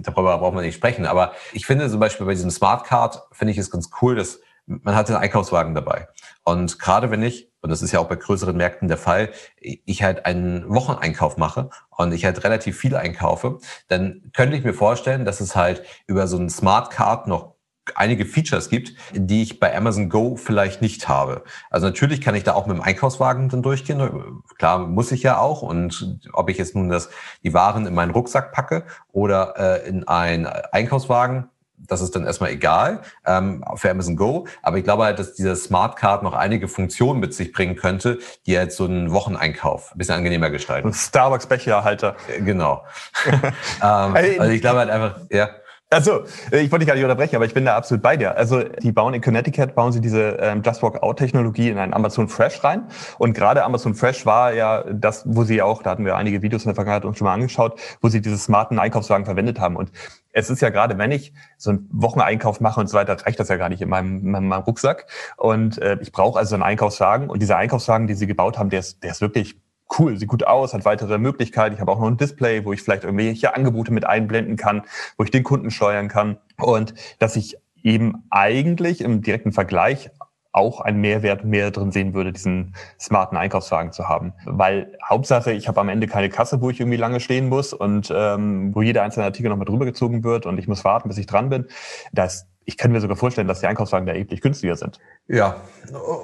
darüber 0.02 0.38
braucht 0.38 0.54
man 0.54 0.64
nicht 0.64 0.76
sprechen. 0.76 1.08
Aber 1.08 1.34
ich 1.52 1.66
finde 1.66 1.90
zum 1.90 2.00
Beispiel 2.00 2.28
bei 2.28 2.34
diesem 2.34 2.52
Smart 2.52 2.86
Card 2.86 3.24
finde 3.32 3.52
ich 3.54 3.58
es 3.58 3.72
ganz 3.72 3.90
cool, 4.02 4.16
dass 4.16 4.40
man 4.66 4.96
hat 4.96 5.10
einen 5.10 5.18
Einkaufswagen 5.18 5.76
dabei. 5.76 6.08
Und 6.44 6.80
gerade 6.80 7.12
wenn 7.12 7.22
ich, 7.22 7.52
und 7.62 7.70
das 7.70 7.82
ist 7.82 7.92
ja 7.92 8.00
auch 8.00 8.08
bei 8.08 8.16
größeren 8.16 8.56
Märkten 8.56 8.88
der 8.88 8.98
Fall, 8.98 9.30
ich 9.60 10.04
halt 10.04 10.26
einen 10.26 10.70
Wocheneinkauf 10.70 11.38
mache 11.38 11.70
und 11.90 12.14
ich 12.14 12.26
halt 12.26 12.44
relativ 12.44 12.78
viel 12.78 12.96
einkaufe, 12.96 13.60
dann 13.88 14.32
könnte 14.34 14.58
ich 14.58 14.64
mir 14.64 14.74
vorstellen, 14.74 15.26
dass 15.26 15.42
es 15.42 15.56
halt 15.56 15.84
über 16.08 16.28
so 16.28 16.38
einen 16.38 16.50
Smart 16.50 16.92
Card 16.92 17.28
noch 17.28 17.54
einige 17.96 18.26
Features 18.26 18.70
gibt, 18.70 18.94
die 19.12 19.42
ich 19.42 19.60
bei 19.60 19.76
Amazon 19.76 20.10
Go 20.10 20.36
vielleicht 20.36 20.82
nicht 20.82 21.08
habe. 21.08 21.44
Also 21.70 21.86
natürlich 21.88 22.22
kann 22.22 22.36
ich 22.36 22.44
da 22.44 22.54
auch 22.54 22.66
mit 22.66 22.78
dem 22.78 22.84
Einkaufswagen 22.84 23.50
dann 23.50 23.62
durchgehen. 23.62 24.42
Klar, 24.58 24.80
muss 24.88 25.12
ich 25.12 25.24
ja 25.24 25.38
auch. 25.40 25.62
Und 25.62 26.22
ob 26.34 26.50
ich 26.50 26.58
jetzt 26.58 26.76
nun 26.76 26.90
das, 26.90 27.10
die 27.44 27.54
Waren 27.54 27.86
in 27.86 27.94
meinen 27.94 28.12
Rucksack 28.12 28.52
packe 28.52 28.86
oder 29.12 29.56
äh, 29.58 29.88
in 29.88 30.08
einen 30.08 30.46
Einkaufswagen, 30.48 31.50
das 31.88 32.02
ist 32.02 32.16
dann 32.16 32.26
erstmal 32.26 32.52
egal 32.52 33.02
ähm, 33.26 33.64
für 33.76 33.90
Amazon 33.90 34.16
Go. 34.16 34.48
Aber 34.62 34.78
ich 34.78 34.84
glaube 34.84 35.04
halt, 35.04 35.20
dass 35.20 35.34
dieser 35.34 35.56
Smart 35.56 35.96
Card 35.96 36.24
noch 36.24 36.34
einige 36.34 36.68
Funktionen 36.68 37.20
mit 37.20 37.34
sich 37.34 37.52
bringen 37.52 37.76
könnte, 37.76 38.20
die 38.46 38.52
jetzt 38.52 38.78
so 38.78 38.86
einen 38.86 39.12
Wocheneinkauf 39.12 39.94
ein 39.94 39.98
bisschen 39.98 40.16
angenehmer 40.16 40.50
gestalten. 40.50 40.90
Ein 40.90 40.94
Starbucks 40.94 41.48
Becherhalter. 41.48 42.16
Äh, 42.28 42.42
genau. 42.42 42.84
ähm, 43.26 43.54
also 43.82 44.52
ich 44.52 44.62
glaube 44.62 44.80
halt 44.80 44.90
einfach, 44.90 45.20
ja. 45.30 45.50
Also, 45.94 46.24
ich 46.52 46.72
wollte 46.72 46.80
dich 46.80 46.88
gar 46.88 46.96
nicht 46.96 47.04
unterbrechen, 47.04 47.36
aber 47.36 47.46
ich 47.46 47.54
bin 47.54 47.66
da 47.66 47.78
absolut 47.78 48.02
bei 48.02 48.18
dir. 48.18 48.36
Also, 48.36 48.64
die 48.64 48.92
bauen 48.92 49.14
in 49.14 49.22
Connecticut, 49.22 49.76
bauen 49.76 49.92
sie 49.92 50.02
diese 50.02 50.38
ähm, 50.40 50.64
Just 50.66 50.82
Walk 50.82 51.04
Out 51.04 51.18
Technologie 51.18 51.70
in 51.70 51.78
ein 51.78 51.94
Amazon 51.94 52.28
Fresh 52.28 52.64
rein. 52.64 52.88
Und 53.20 53.34
gerade 53.34 53.64
Amazon 53.64 53.94
Fresh 53.94 54.26
war 54.26 54.54
ja 54.54 54.84
das, 54.92 55.24
wo 55.28 55.44
sie 55.44 55.62
auch, 55.62 55.84
da 55.84 55.92
hatten 55.92 56.04
wir 56.06 56.16
einige 56.16 56.42
Videos 56.42 56.64
in 56.64 56.70
der 56.70 56.76
Vergangenheit 56.76 57.06
uns 57.06 57.20
schon 57.20 57.26
mal 57.26 57.34
angeschaut, 57.34 57.80
wo 58.02 58.10
sie 58.10 58.22
diese 58.22 58.40
smarten 58.40 58.80
Einkaufswagen 58.80 59.26
verwendet 59.26 59.60
haben. 59.60 59.76
Und 59.76 59.92
es 60.32 60.50
ist 60.50 60.62
ja 60.62 60.70
gerade, 60.70 60.98
wenn 60.98 61.12
ich 61.12 61.32
so 61.58 61.70
einen 61.70 61.88
Wocheneinkauf 61.92 62.60
mache 62.60 62.80
und 62.80 62.88
so 62.88 62.98
weiter, 62.98 63.16
reicht 63.24 63.40
das 63.40 63.50
ja 63.50 63.58
gar 63.58 63.70
nicht 63.70 63.82
in 63.84 63.90
meinem, 63.90 64.36
in 64.36 64.48
meinem 64.48 64.64
Rucksack. 64.64 65.06
Und 65.38 65.80
äh, 65.80 66.00
ich 66.02 66.12
brauche 66.12 66.40
also 66.40 66.56
einen 66.56 66.64
Einkaufswagen. 66.64 67.30
Und 67.30 67.42
dieser 67.42 67.58
Einkaufswagen, 67.58 68.08
die 68.08 68.16
sie 68.16 68.26
gebaut 68.26 68.58
haben, 68.58 68.72
der 68.72 68.80
ist, 68.80 69.04
der 69.04 69.12
ist 69.12 69.22
wirklich 69.22 69.58
cool, 69.98 70.18
sieht 70.18 70.28
gut 70.28 70.46
aus, 70.46 70.74
hat 70.74 70.86
weitere 70.86 71.18
Möglichkeiten. 71.18 71.76
Ich 71.76 71.82
habe 71.82 71.92
auch 71.92 72.00
noch 72.00 72.08
ein 72.08 72.18
Display, 72.18 72.66
wo 72.66 72.74
ich 72.74 72.82
vielleicht 72.82 73.04
irgendwelche 73.04 73.56
Angebote 73.56 73.92
mit 73.92 74.06
einblenden 74.06 74.58
kann, 74.58 74.84
wo 75.18 75.24
ich 75.24 75.32
den 75.32 75.44
Kunden 75.44 75.72
steuern 75.72 76.08
kann. 76.08 76.38
Und 76.58 76.94
dass 77.20 77.36
ich 77.36 77.58
eben 77.84 78.24
eigentlich 78.30 79.02
im 79.02 79.22
direkten 79.22 79.52
Vergleich 79.52 80.10
auch 80.54 80.82
einen 80.82 81.02
Mehrwert 81.02 81.44
mehr 81.44 81.72
drin 81.72 81.92
sehen 81.92 82.14
würde, 82.14 82.32
diesen 82.32 82.76
smarten 83.00 83.38
Einkaufswagen 83.38 83.92
zu 83.92 84.08
haben. 84.08 84.34
Weil 84.46 84.96
Hauptsache, 85.04 85.52
ich 85.52 85.68
habe 85.68 85.82
am 85.82 85.90
Ende 85.90 86.08
keine 86.08 86.30
Kasse, 86.30 86.62
wo 86.62 86.70
ich 86.70 86.80
irgendwie 86.80 86.98
lange 86.98 87.20
stehen 87.20 87.50
muss 87.50 87.74
und 87.74 88.14
ähm, 88.16 88.74
wo 88.74 88.84
jeder 88.84 89.02
einzelne 89.02 89.26
Artikel 89.26 89.50
nochmal 89.50 89.66
drüber 89.66 89.86
gezogen 89.86 90.24
wird 90.24 90.46
und 90.46 90.60
ich 90.60 90.68
muss 90.68 90.86
warten, 90.86 91.10
bis 91.10 91.18
ich 91.18 91.26
dran 91.26 91.50
bin. 91.50 91.66
Das 92.12 92.48
ich 92.66 92.78
kann 92.78 92.92
mir 92.92 93.02
sogar 93.02 93.18
vorstellen, 93.18 93.48
dass 93.48 93.60
die 93.60 93.68
Einkaufswagen 93.68 94.06
da 94.06 94.14
erheblich 94.14 94.42
günstiger 94.42 94.76
sind. 94.76 95.00
Ja, 95.28 95.62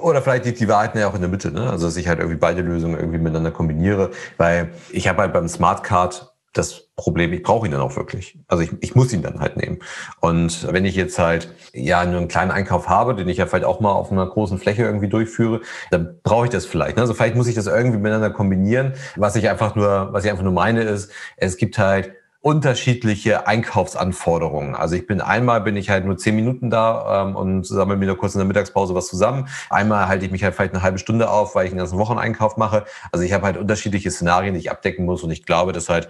oder 0.02 0.22
vielleicht 0.22 0.44
liegt 0.44 0.60
die 0.60 0.68
Wahrheit 0.68 0.94
ja 0.94 1.08
auch 1.08 1.14
in 1.14 1.20
der 1.20 1.30
Mitte, 1.30 1.50
ne? 1.50 1.70
Also 1.70 1.86
dass 1.86 1.96
ich 1.96 2.08
halt 2.08 2.18
irgendwie 2.18 2.38
beide 2.38 2.62
Lösungen 2.62 2.98
irgendwie 2.98 3.18
miteinander 3.18 3.50
kombiniere, 3.50 4.10
weil 4.36 4.70
ich 4.90 5.08
habe 5.08 5.22
halt 5.22 5.32
beim 5.32 5.48
Smart 5.48 5.84
Card 5.84 6.30
das 6.52 6.88
Problem, 6.96 7.32
ich 7.32 7.44
brauche 7.44 7.66
ihn 7.66 7.72
dann 7.72 7.80
auch 7.80 7.96
wirklich. 7.96 8.38
Also 8.48 8.64
ich, 8.64 8.72
ich 8.80 8.96
muss 8.96 9.12
ihn 9.12 9.22
dann 9.22 9.38
halt 9.38 9.56
nehmen. 9.56 9.78
Und 10.20 10.70
wenn 10.72 10.84
ich 10.84 10.96
jetzt 10.96 11.18
halt 11.18 11.54
ja 11.72 12.04
nur 12.04 12.18
einen 12.18 12.28
kleinen 12.28 12.50
Einkauf 12.50 12.88
habe, 12.88 13.14
den 13.14 13.28
ich 13.28 13.36
ja 13.36 13.46
vielleicht 13.46 13.64
auch 13.64 13.80
mal 13.80 13.92
auf 13.92 14.10
einer 14.10 14.26
großen 14.26 14.58
Fläche 14.58 14.82
irgendwie 14.82 15.08
durchführe, 15.08 15.60
dann 15.92 16.18
brauche 16.24 16.46
ich 16.46 16.50
das 16.50 16.66
vielleicht. 16.66 16.96
Ne? 16.96 17.02
Also 17.02 17.14
vielleicht 17.14 17.36
muss 17.36 17.46
ich 17.46 17.54
das 17.54 17.68
irgendwie 17.68 17.98
miteinander 17.98 18.30
kombinieren. 18.30 18.94
Was 19.14 19.36
ich 19.36 19.48
einfach 19.48 19.76
nur, 19.76 20.08
was 20.12 20.24
ich 20.24 20.30
einfach 20.30 20.42
nur 20.42 20.52
meine 20.52 20.82
ist, 20.82 21.12
es 21.36 21.56
gibt 21.56 21.78
halt 21.78 22.12
unterschiedliche 22.42 23.46
Einkaufsanforderungen. 23.46 24.74
Also 24.74 24.96
ich 24.96 25.06
bin 25.06 25.20
einmal 25.20 25.60
bin 25.60 25.76
ich 25.76 25.90
halt 25.90 26.06
nur 26.06 26.16
zehn 26.16 26.34
Minuten 26.34 26.70
da 26.70 27.22
ähm, 27.22 27.36
und 27.36 27.66
sammle 27.66 27.96
mir 27.96 28.06
nur 28.06 28.16
kurz 28.16 28.34
in 28.34 28.38
der 28.38 28.46
Mittagspause 28.46 28.94
was 28.94 29.08
zusammen. 29.08 29.48
Einmal 29.68 30.08
halte 30.08 30.24
ich 30.24 30.32
mich 30.32 30.42
halt 30.42 30.54
vielleicht 30.54 30.72
eine 30.72 30.82
halbe 30.82 30.98
Stunde 30.98 31.28
auf, 31.28 31.54
weil 31.54 31.66
ich 31.66 31.72
einen 31.72 31.78
ganzen 31.78 31.98
Wocheneinkauf 31.98 32.56
mache. 32.56 32.84
Also 33.12 33.24
ich 33.24 33.34
habe 33.34 33.44
halt 33.44 33.58
unterschiedliche 33.58 34.10
Szenarien, 34.10 34.54
die 34.54 34.60
ich 34.60 34.70
abdecken 34.70 35.04
muss 35.04 35.22
und 35.22 35.30
ich 35.30 35.44
glaube, 35.44 35.72
dass 35.72 35.90
halt 35.90 36.08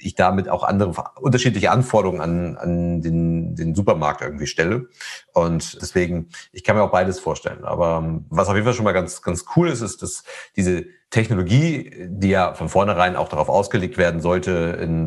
ich 0.00 0.14
damit 0.14 0.48
auch 0.48 0.62
andere 0.62 0.92
unterschiedliche 1.20 1.70
Anforderungen 1.70 2.20
an, 2.20 2.56
an 2.56 3.00
den, 3.00 3.56
den 3.56 3.74
Supermarkt 3.74 4.20
irgendwie 4.20 4.46
stelle. 4.46 4.88
Und 5.32 5.80
deswegen, 5.80 6.28
ich 6.52 6.62
kann 6.62 6.76
mir 6.76 6.82
auch 6.82 6.90
beides 6.90 7.18
vorstellen. 7.18 7.64
Aber 7.64 8.02
ähm, 8.04 8.26
was 8.28 8.48
auf 8.48 8.54
jeden 8.54 8.66
Fall 8.66 8.74
schon 8.74 8.84
mal 8.84 8.92
ganz, 8.92 9.22
ganz 9.22 9.44
cool 9.56 9.68
ist, 9.68 9.80
ist, 9.80 10.02
dass 10.02 10.24
diese 10.56 10.84
Technologie, 11.14 12.08
die 12.08 12.30
ja 12.30 12.54
von 12.54 12.68
vornherein 12.68 13.14
auch 13.14 13.28
darauf 13.28 13.48
ausgelegt 13.48 13.98
werden 13.98 14.20
sollte, 14.20 14.50
in, 14.82 15.06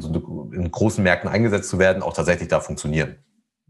in 0.54 0.72
großen 0.72 1.04
Märkten 1.04 1.30
eingesetzt 1.30 1.70
zu 1.70 1.80
werden, 1.80 2.02
auch 2.02 2.14
tatsächlich 2.14 2.48
da 2.48 2.62
funktionieren. 2.62 3.18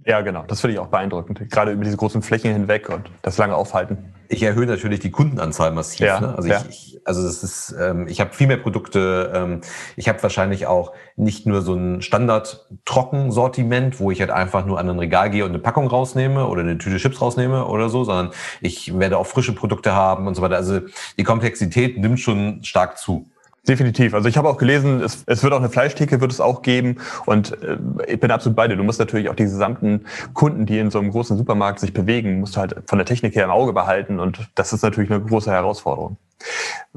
Ja, 0.05 0.21
genau. 0.21 0.43
Das 0.47 0.61
finde 0.61 0.75
ich 0.75 0.79
auch 0.79 0.87
beeindruckend. 0.87 1.49
Gerade 1.51 1.71
über 1.71 1.83
diese 1.83 1.97
großen 1.97 2.21
Flächen 2.21 2.53
hinweg 2.53 2.89
und 2.89 3.11
das 3.23 3.37
lange 3.37 3.55
Aufhalten. 3.55 4.13
Ich 4.29 4.43
erhöhe 4.43 4.65
natürlich 4.65 4.99
die 4.99 5.11
Kundenanzahl 5.11 5.71
massiv. 5.71 6.05
Ja, 6.05 6.19
ne? 6.19 6.35
Also 6.35 6.49
ja. 6.49 6.63
ich, 6.69 6.99
also 7.03 7.23
das 7.23 7.43
ist, 7.43 7.75
ähm, 7.79 8.07
ich 8.07 8.21
habe 8.21 8.33
viel 8.33 8.47
mehr 8.47 8.57
Produkte. 8.57 9.31
Ähm, 9.33 9.61
ich 9.95 10.07
habe 10.07 10.21
wahrscheinlich 10.21 10.67
auch 10.67 10.93
nicht 11.15 11.45
nur 11.45 11.61
so 11.61 11.73
ein 11.73 12.01
Standard-Trockensortiment, 12.01 13.99
wo 13.99 14.11
ich 14.11 14.19
halt 14.19 14.31
einfach 14.31 14.65
nur 14.65 14.79
an 14.79 14.89
ein 14.89 14.99
Regal 14.99 15.29
gehe 15.29 15.43
und 15.43 15.51
eine 15.51 15.59
Packung 15.59 15.87
rausnehme 15.87 16.47
oder 16.47 16.61
eine 16.61 16.77
Tüte 16.77 16.97
Chips 16.97 17.21
rausnehme 17.21 17.65
oder 17.65 17.89
so, 17.89 18.03
sondern 18.03 18.31
ich 18.61 18.97
werde 18.97 19.17
auch 19.17 19.27
frische 19.27 19.55
Produkte 19.55 19.93
haben 19.93 20.27
und 20.27 20.35
so 20.35 20.41
weiter. 20.41 20.55
Also 20.55 20.81
die 21.17 21.23
Komplexität 21.23 21.97
nimmt 21.97 22.19
schon 22.19 22.63
stark 22.63 22.97
zu. 22.97 23.29
Definitiv. 23.67 24.13
Also 24.13 24.29
ich 24.29 24.37
habe 24.37 24.47
auch 24.47 24.57
gelesen, 24.57 25.01
es, 25.01 25.23
es 25.25 25.43
wird 25.43 25.51
auch 25.51 25.59
eine 25.59 25.69
Fleischtheke, 25.69 26.21
wird 26.21 26.31
es 26.31 26.39
auch 26.39 26.61
geben. 26.61 26.97
Und 27.25 27.61
äh, 27.61 27.77
ich 28.07 28.19
bin 28.19 28.31
absolut 28.31 28.55
bei 28.55 28.67
dir. 28.67 28.77
Du 28.77 28.83
musst 28.83 28.99
natürlich 28.99 29.27
auch 29.29 29.35
die 29.35 29.43
gesamten 29.43 30.05
Kunden, 30.33 30.65
die 30.65 30.79
in 30.79 30.89
so 30.89 30.99
einem 30.99 31.11
großen 31.11 31.37
Supermarkt 31.37 31.79
sich 31.79 31.93
bewegen, 31.93 32.39
musst 32.39 32.55
du 32.55 32.61
halt 32.61 32.75
von 32.85 32.97
der 32.97 33.05
Technik 33.05 33.35
her 33.35 33.43
im 33.43 33.51
Auge 33.51 33.73
behalten. 33.73 34.19
Und 34.19 34.47
das 34.55 34.71
ist 34.71 34.83
natürlich 34.83 35.11
eine 35.11 35.21
große 35.21 35.51
Herausforderung. 35.51 36.17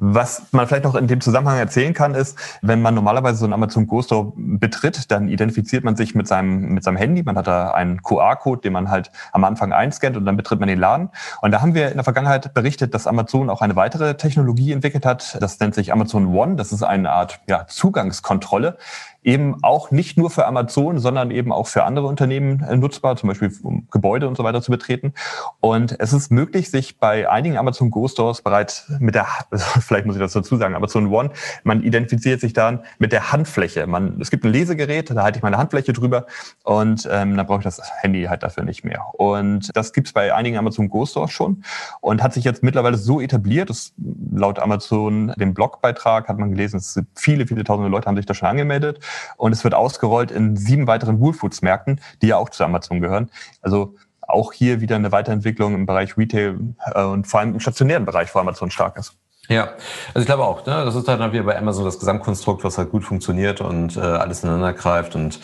Was 0.01 0.47
man 0.53 0.67
vielleicht 0.67 0.85
noch 0.85 0.95
in 0.95 1.07
dem 1.07 1.21
Zusammenhang 1.21 1.59
erzählen 1.59 1.93
kann, 1.93 2.15
ist, 2.15 2.39
wenn 2.63 2.81
man 2.81 2.95
normalerweise 2.95 3.39
so 3.39 3.45
einen 3.45 3.53
Amazon 3.53 3.87
Go 3.87 4.01
Store 4.01 4.33
betritt, 4.35 5.11
dann 5.11 5.29
identifiziert 5.29 5.85
man 5.85 5.95
sich 5.95 6.15
mit 6.15 6.27
seinem, 6.27 6.75
mit 6.75 6.83
seinem 6.83 6.97
Handy. 6.97 7.23
Man 7.23 7.37
hat 7.37 7.47
da 7.47 7.73
einen 7.73 8.03
QR-Code, 8.03 8.63
den 8.63 8.73
man 8.73 8.91
halt 8.91 9.13
am 9.33 9.45
Anfang 9.45 9.73
einscannt 9.73 10.17
und 10.17 10.25
dann 10.25 10.37
betritt 10.37 10.59
man 10.59 10.69
den 10.69 10.79
Laden. 10.79 11.11
Und 11.43 11.51
da 11.51 11.61
haben 11.61 11.75
wir 11.75 11.89
in 11.89 11.95
der 11.95 12.05
Vergangenheit 12.05 12.55
berichtet, 12.55 12.95
dass 12.95 13.07
Amazon 13.07 13.51
auch 13.51 13.61
eine 13.61 13.77
weitere 13.77 14.17
Technologie 14.17 14.73
entwickelt 14.73 15.05
hat. 15.05 15.37
Das 15.41 15.61
nennt 15.61 15.75
sich 15.75 15.93
Amazon 15.93 16.35
One. 16.35 16.57
Das 16.57 16.73
ist 16.73 16.83
eine 16.83 17.13
Art 17.13 17.41
ja, 17.47 17.67
Zugangskontrolle 17.67 18.79
eben 19.23 19.63
auch 19.63 19.91
nicht 19.91 20.17
nur 20.17 20.31
für 20.31 20.47
Amazon, 20.47 20.99
sondern 20.99 21.31
eben 21.31 21.53
auch 21.53 21.67
für 21.67 21.85
andere 21.85 22.07
Unternehmen 22.07 22.63
äh, 22.63 22.77
nutzbar, 22.77 23.17
zum 23.17 23.29
Beispiel 23.29 23.53
um 23.63 23.87
Gebäude 23.91 24.27
und 24.27 24.37
so 24.37 24.45
weiter 24.45 24.63
zu 24.63 24.71
betreten. 24.71 25.13
Und 25.61 25.97
es 25.99 26.13
ist 26.13 26.31
möglich, 26.31 26.71
sich 26.71 26.99
bei 26.99 27.29
einigen 27.29 27.59
Amazon 27.59 27.91
Go 27.91 28.09
Stores 28.09 28.43
bereits 28.43 28.91
mit 28.99 29.15
der, 29.15 29.27
vielleicht 29.91 30.07
muss 30.07 30.15
ich 30.15 30.23
das 30.23 30.33
dazu 30.33 30.55
sagen, 30.57 30.77
Amazon 30.77 31.09
One, 31.09 31.31
man 31.65 31.83
identifiziert 31.83 32.41
sich 32.41 32.53
dann 32.53 32.85
mit 33.01 33.11
der 33.11 33.33
Handfläche. 33.33 33.89
Man, 33.89 34.21
es 34.21 34.31
gibt 34.31 34.45
ein 34.45 34.53
Lesegerät, 34.53 35.11
da 35.11 35.25
halte 35.25 35.39
ich 35.39 35.43
meine 35.43 35.59
Handfläche 35.59 35.93
drüber 35.93 36.27
und 36.63 37.09
ähm, 37.11 37.37
dann 37.37 37.45
brauche 37.45 37.59
ich 37.59 37.65
das 37.65 37.83
Handy 38.01 38.23
halt 38.23 38.45
dafür 38.45 38.63
nicht 38.63 38.85
mehr. 38.85 39.03
Und 39.15 39.77
das 39.77 39.93
gibt's 39.93 40.13
bei 40.13 40.33
einigen 40.33 40.57
Amazon 40.57 40.89
Go 40.89 41.05
Stores 41.07 41.33
schon 41.33 41.65
und 42.01 42.23
hat 42.23 42.35
sich 42.35 42.45
jetzt 42.45 42.63
mittlerweile 42.63 42.97
so 42.97 43.21
etabliert, 43.21 43.69
dass 43.69 43.93
laut 44.33 44.61
Amazon 44.61 45.33
dem 45.37 45.55
Blogbeitrag 45.55 46.29
hat 46.29 46.39
man 46.39 46.51
gelesen, 46.51 46.77
es 46.77 47.01
viele, 47.17 47.49
viele 47.49 47.65
tausende 47.65 47.91
Leute 47.91 48.07
haben 48.07 48.17
sich 48.17 48.27
da 48.27 48.35
schon 48.35 48.49
angemeldet 48.49 49.01
und 49.39 49.51
es 49.51 49.65
wird 49.65 49.75
ausgerollt 49.75 50.31
in 50.31 50.57
sieben 50.57 50.87
weiteren 50.87 51.19
Woolfoods-Märkten, 51.19 52.01
die 52.23 52.29
ja 52.29 52.37
auch 52.37 52.51
zu 52.51 52.63
Amazon 52.63 53.01
gehören. 53.01 53.29
Also 53.61 53.97
auch 54.21 54.53
hier 54.53 54.81
wieder 54.81 54.95
eine 54.95 55.11
Weiterentwicklung 55.11 55.75
im 55.75 55.87
Bereich 55.87 56.17
Retail 56.17 56.59
äh, 56.95 57.03
und 57.03 57.27
vor 57.27 57.41
allem 57.41 57.55
im 57.55 57.61
stationären 57.61 58.05
Bereich, 58.05 58.33
wo 58.33 58.39
Amazon 58.39 58.71
stark 58.71 58.97
ist. 58.97 59.17
Ja, 59.49 59.75
also 60.15 60.21
ich 60.21 60.27
glaube 60.27 60.45
auch, 60.45 60.65
ne? 60.65 60.85
das 60.85 60.95
ist 60.95 61.09
halt 61.09 61.21
dann 61.21 61.33
wieder 61.33 61.43
bei 61.43 61.59
Amazon 61.59 61.85
das 61.85 61.99
Gesamtkonstrukt, 61.99 62.63
was 62.63 62.79
halt 62.79 62.91
gut 62.91 63.05
funktioniert 63.05 63.61
und 63.61 63.97
äh, 63.97 64.01
alles 64.01 64.45
ineinander 64.45 64.73
greift 64.73 65.17
und 65.17 65.41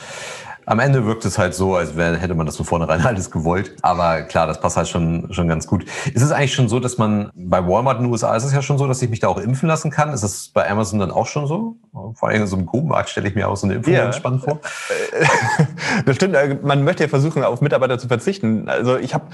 am 0.66 0.80
Ende 0.80 1.06
wirkt 1.06 1.24
es 1.24 1.38
halt 1.38 1.54
so, 1.54 1.76
als 1.76 1.96
wäre, 1.96 2.16
hätte 2.16 2.34
man 2.34 2.44
das 2.44 2.56
von 2.56 2.66
vornherein 2.66 3.00
alles 3.06 3.30
gewollt. 3.30 3.76
Aber 3.82 4.22
klar, 4.22 4.48
das 4.48 4.60
passt 4.60 4.76
halt 4.76 4.88
schon, 4.88 5.32
schon 5.32 5.48
ganz 5.48 5.66
gut. 5.66 5.84
Ist 6.12 6.22
es 6.22 6.32
eigentlich 6.32 6.54
schon 6.54 6.68
so, 6.68 6.80
dass 6.80 6.98
man 6.98 7.30
bei 7.34 7.66
Walmart 7.66 7.98
in 7.98 8.04
den 8.04 8.12
USA 8.12 8.34
ist 8.36 8.44
es 8.44 8.52
ja 8.52 8.60
schon 8.62 8.76
so, 8.76 8.86
dass 8.86 9.00
ich 9.00 9.08
mich 9.08 9.20
da 9.20 9.28
auch 9.28 9.38
impfen 9.38 9.68
lassen 9.68 9.90
kann? 9.90 10.12
Ist 10.12 10.22
das 10.22 10.48
bei 10.48 10.68
Amazon 10.68 10.98
dann 10.98 11.12
auch 11.12 11.26
schon 11.26 11.46
so? 11.46 11.76
Vor 12.14 12.28
allem 12.28 12.42
in 12.42 12.46
so 12.48 12.56
einem 12.56 12.66
Go-Markt 12.66 13.08
stelle 13.08 13.28
ich 13.28 13.34
mir 13.36 13.48
auch 13.48 13.56
so 13.56 13.66
eine 13.66 13.76
Impfung 13.76 13.94
ja. 13.94 14.04
ganz 14.04 14.16
spannend 14.16 14.42
vor. 14.42 14.60
Das 16.04 16.16
stimmt. 16.16 16.34
Äh, 16.34 16.58
man 16.62 16.84
möchte 16.84 17.04
ja 17.04 17.08
versuchen, 17.08 17.42
auf 17.42 17.60
Mitarbeiter 17.60 17.98
zu 17.98 18.08
verzichten. 18.08 18.68
Also 18.68 18.98
ich 18.98 19.14
habe 19.14 19.26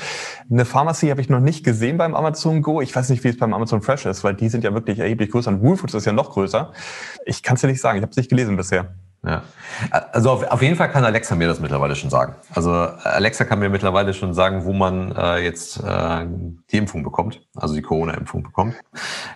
eine 0.51 0.65
Pharmacy 0.65 1.09
habe 1.09 1.21
ich 1.21 1.29
noch 1.29 1.41
nicht 1.41 1.65
gesehen 1.65 1.99
beim 1.99 2.15
Amazon 2.15 2.63
Go. 2.63 2.81
Ich 2.81 2.95
weiß 2.95 3.09
nicht, 3.09 3.25
wie 3.25 3.29
es 3.29 3.37
beim 3.37 3.53
Amazon 3.53 3.83
Fresh 3.83 4.07
ist, 4.07 4.23
weil 4.23 4.35
die 4.35 4.49
sind 4.49 4.65
ja 4.65 4.73
wirklich 4.75 4.99
erheblich 4.99 5.31
größer 5.31 5.51
und 5.51 5.63
Woolfoods 5.63 5.95
ist 5.95 6.05
ja 6.05 6.13
noch 6.13 6.31
größer. 6.31 6.73
Ich 7.27 7.43
kann 7.43 7.57
es 7.57 7.63
dir 7.63 7.67
nicht 7.67 7.81
sagen. 7.81 7.99
Ich 7.99 8.03
habe 8.03 8.11
es 8.11 8.17
nicht 8.17 8.31
gelesen 8.31 8.57
bisher. 8.57 8.95
Ja. 9.25 9.43
Also 10.11 10.31
auf, 10.31 10.43
auf 10.51 10.63
jeden 10.63 10.75
Fall 10.75 10.91
kann 10.91 11.05
Alexa 11.05 11.37
mir 11.37 11.47
das 11.47 11.61
mittlerweile 11.61 11.95
schon 11.95 12.11
sagen. 12.11 12.35
Also 12.53 12.73
Alexa 12.73 13.45
kann 13.45 13.61
mir 13.61 13.69
mittlerweile 13.69 14.15
schon 14.15 14.35
sagen, 14.35 14.65
wo 14.65 14.73
man 14.73 15.13
äh, 15.13 15.39
jetzt 15.39 15.79
äh, 15.79 16.27
die 16.73 16.77
Impfung 16.77 17.05
bekommt, 17.05 17.41
also 17.55 17.73
die 17.73 17.83
Corona-Impfung 17.83 18.43
bekommt. 18.43 18.75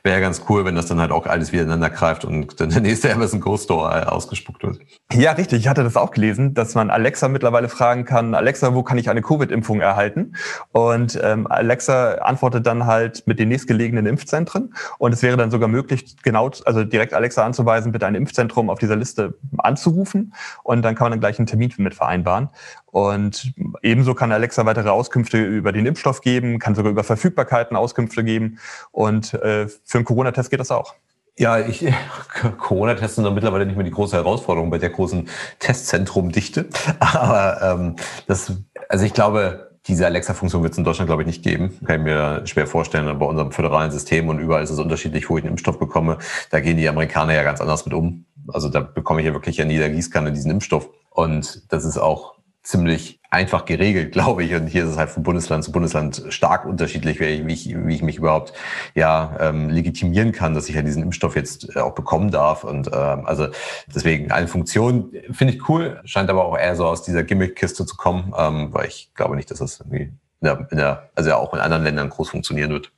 Wäre 0.03 0.17
ja 0.17 0.21
ganz 0.21 0.43
cool, 0.49 0.65
wenn 0.65 0.75
das 0.75 0.87
dann 0.87 1.01
halt 1.01 1.13
auch 1.13 1.27
alles 1.27 1.53
wieder 1.53 1.63
ineinander 1.63 1.91
greift 1.91 2.25
und 2.25 2.61
dann 2.61 2.71
der 2.71 2.81
nächste 2.81 3.13
Amazon 3.13 3.41
Go 3.41 3.57
Store 3.57 4.03
äh, 4.03 4.05
ausgespuckt 4.07 4.65
wird. 4.65 4.81
Ja, 5.13 5.33
richtig. 5.33 5.61
Ich 5.61 5.69
hatte 5.69 5.85
das 5.85 5.97
auch 5.97 6.11
gelesen, 6.11 6.55
dass 6.55 6.75
man 6.75 6.91
Alexa 6.91 7.29
mittlerweile 7.29 7.69
fragen 7.69 8.05
kann, 8.05 8.35
Alexa, 8.35 8.75
wo 8.75 8.83
kann 8.83 8.99
ich 8.99 9.09
eine 9.09 9.23
Covid-Impfung 9.23 9.81
erhalten? 9.81 10.35
Und 10.73 11.17
ähm, 11.23 11.47
Alexa 11.47 12.17
antwortet 12.17 12.67
dann 12.67 12.87
halt 12.87 13.25
mit 13.29 13.39
den 13.39 13.49
nächstgelegenen 13.51 14.07
Impfzentren. 14.07 14.75
Und 14.99 15.15
es 15.15 15.23
wäre 15.23 15.37
dann 15.37 15.53
sogar 15.53 15.69
möglich, 15.69 16.17
genau, 16.25 16.51
also 16.65 16.83
direkt 16.83 17.15
Alexa 17.15 17.47
anzuweisen, 17.47 17.93
bitte 17.93 18.07
ein 18.07 18.17
Impfzentrum 18.17 18.69
auf 18.69 18.81
dieser 18.81 18.97
Liste 18.97 19.35
anzuweisen 19.59 19.76
anzurufen 19.77 20.35
und 20.63 20.83
dann 20.83 20.95
kann 20.95 21.07
man 21.07 21.13
dann 21.13 21.21
gleich 21.21 21.39
einen 21.39 21.47
Termin 21.47 21.73
mit 21.79 21.95
vereinbaren. 21.95 22.49
Und 22.87 23.53
ebenso 23.83 24.15
kann 24.15 24.33
Alexa 24.33 24.65
weitere 24.65 24.89
Auskünfte 24.89 25.39
über 25.39 25.73
den 25.73 25.85
Impfstoff 25.85 26.23
geben, 26.23 26.59
kann 26.59 26.75
sogar 26.75 26.91
über 26.91 27.05
Verfügbarkeiten 27.05 27.77
Auskünfte 27.77 28.25
geben. 28.25 28.59
Und 28.91 29.35
äh, 29.35 29.69
für 29.85 29.99
einen 29.99 30.05
Corona-Test 30.05 30.51
geht 30.51 30.61
das 30.61 30.71
auch. 30.71 30.95
Ja, 31.39 31.59
ich, 31.59 31.87
Corona-Tests 32.59 33.17
sind 33.17 33.35
mittlerweile 33.35 33.67
nicht 33.67 33.77
mehr 33.77 33.85
die 33.85 33.91
große 33.91 34.17
Herausforderung 34.17 34.71
bei 34.71 34.79
der 34.79 34.91
großen 34.91 35.29
Testzentrum-Dichte. 35.59 36.69
Aber 36.99 37.61
ähm, 37.63 37.97
das, 38.27 38.53
also 38.89 39.05
ich 39.05 39.13
glaube, 39.13 39.66
diese 39.89 40.07
Alexa-Funktion 40.07 40.63
wird 40.63 40.73
es 40.73 40.79
in 40.79 40.85
Deutschland, 40.85 41.09
glaube 41.09 41.23
ich, 41.23 41.27
nicht 41.27 41.43
geben. 41.43 41.79
Kann 41.85 42.01
ich 42.01 42.05
mir 42.05 42.47
schwer 42.47 42.67
vorstellen. 42.67 43.19
Bei 43.19 43.27
unserem 43.27 43.53
föderalen 43.53 43.91
System 43.91 44.29
und 44.29 44.39
überall 44.39 44.63
ist 44.63 44.71
es 44.71 44.79
unterschiedlich, 44.79 45.31
wo 45.31 45.39
ich 45.39 45.45
einen 45.45 45.53
Impfstoff 45.53 45.79
bekomme. 45.79 46.19
Da 46.51 46.61
gehen 46.61 46.77
die 46.77 46.89
Amerikaner 46.89 47.35
ja 47.35 47.43
ganz 47.43 47.61
anders 47.61 47.85
mit 47.85 47.95
um. 47.95 48.25
Also 48.49 48.69
da 48.69 48.81
bekomme 48.81 49.21
ich 49.21 49.27
ja 49.27 49.33
wirklich 49.33 49.61
an 49.63 49.71
jeder 49.71 49.89
Gießkanne 49.89 50.33
diesen 50.33 50.51
Impfstoff. 50.51 50.89
Und 51.11 51.73
das 51.73 51.85
ist 51.85 51.99
auch 51.99 52.37
ziemlich 52.67 53.21
einfach 53.31 53.65
geregelt, 53.65 54.13
glaube 54.13 54.45
ich. 54.45 54.55
Und 54.55 54.67
hier 54.67 54.85
ist 54.85 54.91
es 54.91 54.97
halt 54.97 55.11
von 55.11 55.23
Bundesland 55.23 55.65
zu 55.65 55.73
Bundesland 55.73 56.23
stark 56.29 56.65
unterschiedlich, 56.65 57.21
wie 57.21 57.53
ich, 57.53 57.75
wie 57.75 57.95
ich 57.95 58.03
mich 58.03 58.19
überhaupt 58.19 58.53
ja 58.95 59.37
ähm, 59.41 59.71
legitimieren 59.71 60.33
kann, 60.33 60.55
dass 60.55 60.69
ich 60.69 60.75
ja 60.75 60.83
diesen 60.83 61.03
Impfstoff 61.03 61.37
jetzt 61.37 61.75
äh, 61.77 61.81
auch 61.81 61.95
bekommen 61.95 62.31
darf. 62.31 62.65
Und 62.65 62.89
ähm, 62.93 63.27
also 63.27 63.49
deswegen 63.95 64.33
eine 64.33 64.49
Funktion 64.49 65.13
finde 65.31 65.55
ich 65.55 65.69
cool, 65.69 66.01
scheint 66.05 66.29
aber 66.29 66.45
auch 66.45 66.59
eher 66.59 66.77
so 66.77 66.87
aus 66.87 67.03
dieser 67.03 67.23
Gimmick-Kiste 67.23 67.87
zu 67.87 67.97
kommen, 67.97 68.35
ähm, 68.37 68.69
weil 68.73 68.89
ich 68.89 69.11
glaube 69.15 69.37
nicht, 69.37 69.51
dass 69.51 69.59
das 69.59 69.81
irgendwie 69.81 70.13
in 70.41 70.43
der, 70.43 70.69
in 70.71 70.79
der, 70.79 71.11
also 71.15 71.31
ja 71.31 71.37
auch 71.37 71.55
in 71.55 71.61
anderen 71.61 71.85
Ländern 71.85 72.11
groß 72.11 72.31
funktionieren 72.31 72.71
wird. 72.71 72.93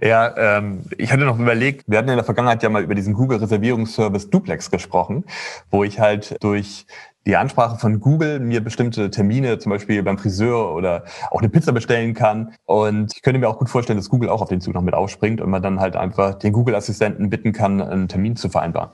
Ja, 0.00 0.58
ähm, 0.58 0.84
ich 0.96 1.10
hatte 1.10 1.24
noch 1.24 1.40
überlegt, 1.40 1.84
wir 1.88 1.98
hatten 1.98 2.08
in 2.08 2.14
der 2.14 2.24
Vergangenheit 2.24 2.62
ja 2.62 2.68
mal 2.68 2.84
über 2.84 2.94
diesen 2.94 3.14
Google-Reservierungsservice 3.14 4.30
Duplex 4.30 4.70
gesprochen, 4.70 5.24
wo 5.70 5.82
ich 5.82 5.98
halt 5.98 6.36
durch 6.40 6.86
die 7.28 7.36
Ansprache 7.36 7.78
von 7.78 8.00
Google 8.00 8.40
mir 8.40 8.64
bestimmte 8.64 9.10
Termine, 9.10 9.58
zum 9.58 9.68
Beispiel 9.70 10.02
beim 10.02 10.16
Friseur 10.16 10.74
oder 10.74 11.04
auch 11.30 11.40
eine 11.40 11.50
Pizza 11.50 11.72
bestellen 11.72 12.14
kann. 12.14 12.54
Und 12.64 13.14
ich 13.14 13.22
könnte 13.22 13.38
mir 13.38 13.48
auch 13.48 13.58
gut 13.58 13.68
vorstellen, 13.68 13.98
dass 13.98 14.08
Google 14.08 14.30
auch 14.30 14.40
auf 14.40 14.48
den 14.48 14.62
Zug 14.62 14.72
noch 14.72 14.80
mit 14.80 14.94
aufspringt 14.94 15.42
und 15.42 15.50
man 15.50 15.62
dann 15.62 15.78
halt 15.78 15.94
einfach 15.94 16.34
den 16.34 16.54
Google-Assistenten 16.54 17.28
bitten 17.28 17.52
kann, 17.52 17.82
einen 17.82 18.08
Termin 18.08 18.34
zu 18.34 18.48
vereinbaren. 18.48 18.90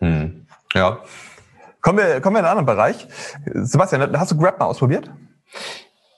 Hm. 0.00 0.46
Ja. 0.74 0.98
Kommen 1.80 1.98
wir, 1.98 2.20
kommen 2.20 2.34
wir 2.34 2.40
in 2.40 2.46
einen 2.46 2.58
anderen 2.58 2.66
Bereich. 2.66 3.06
Sebastian, 3.54 4.18
hast 4.18 4.32
du 4.32 4.36
Grab 4.36 4.58
mal 4.58 4.66
ausprobiert? 4.66 5.08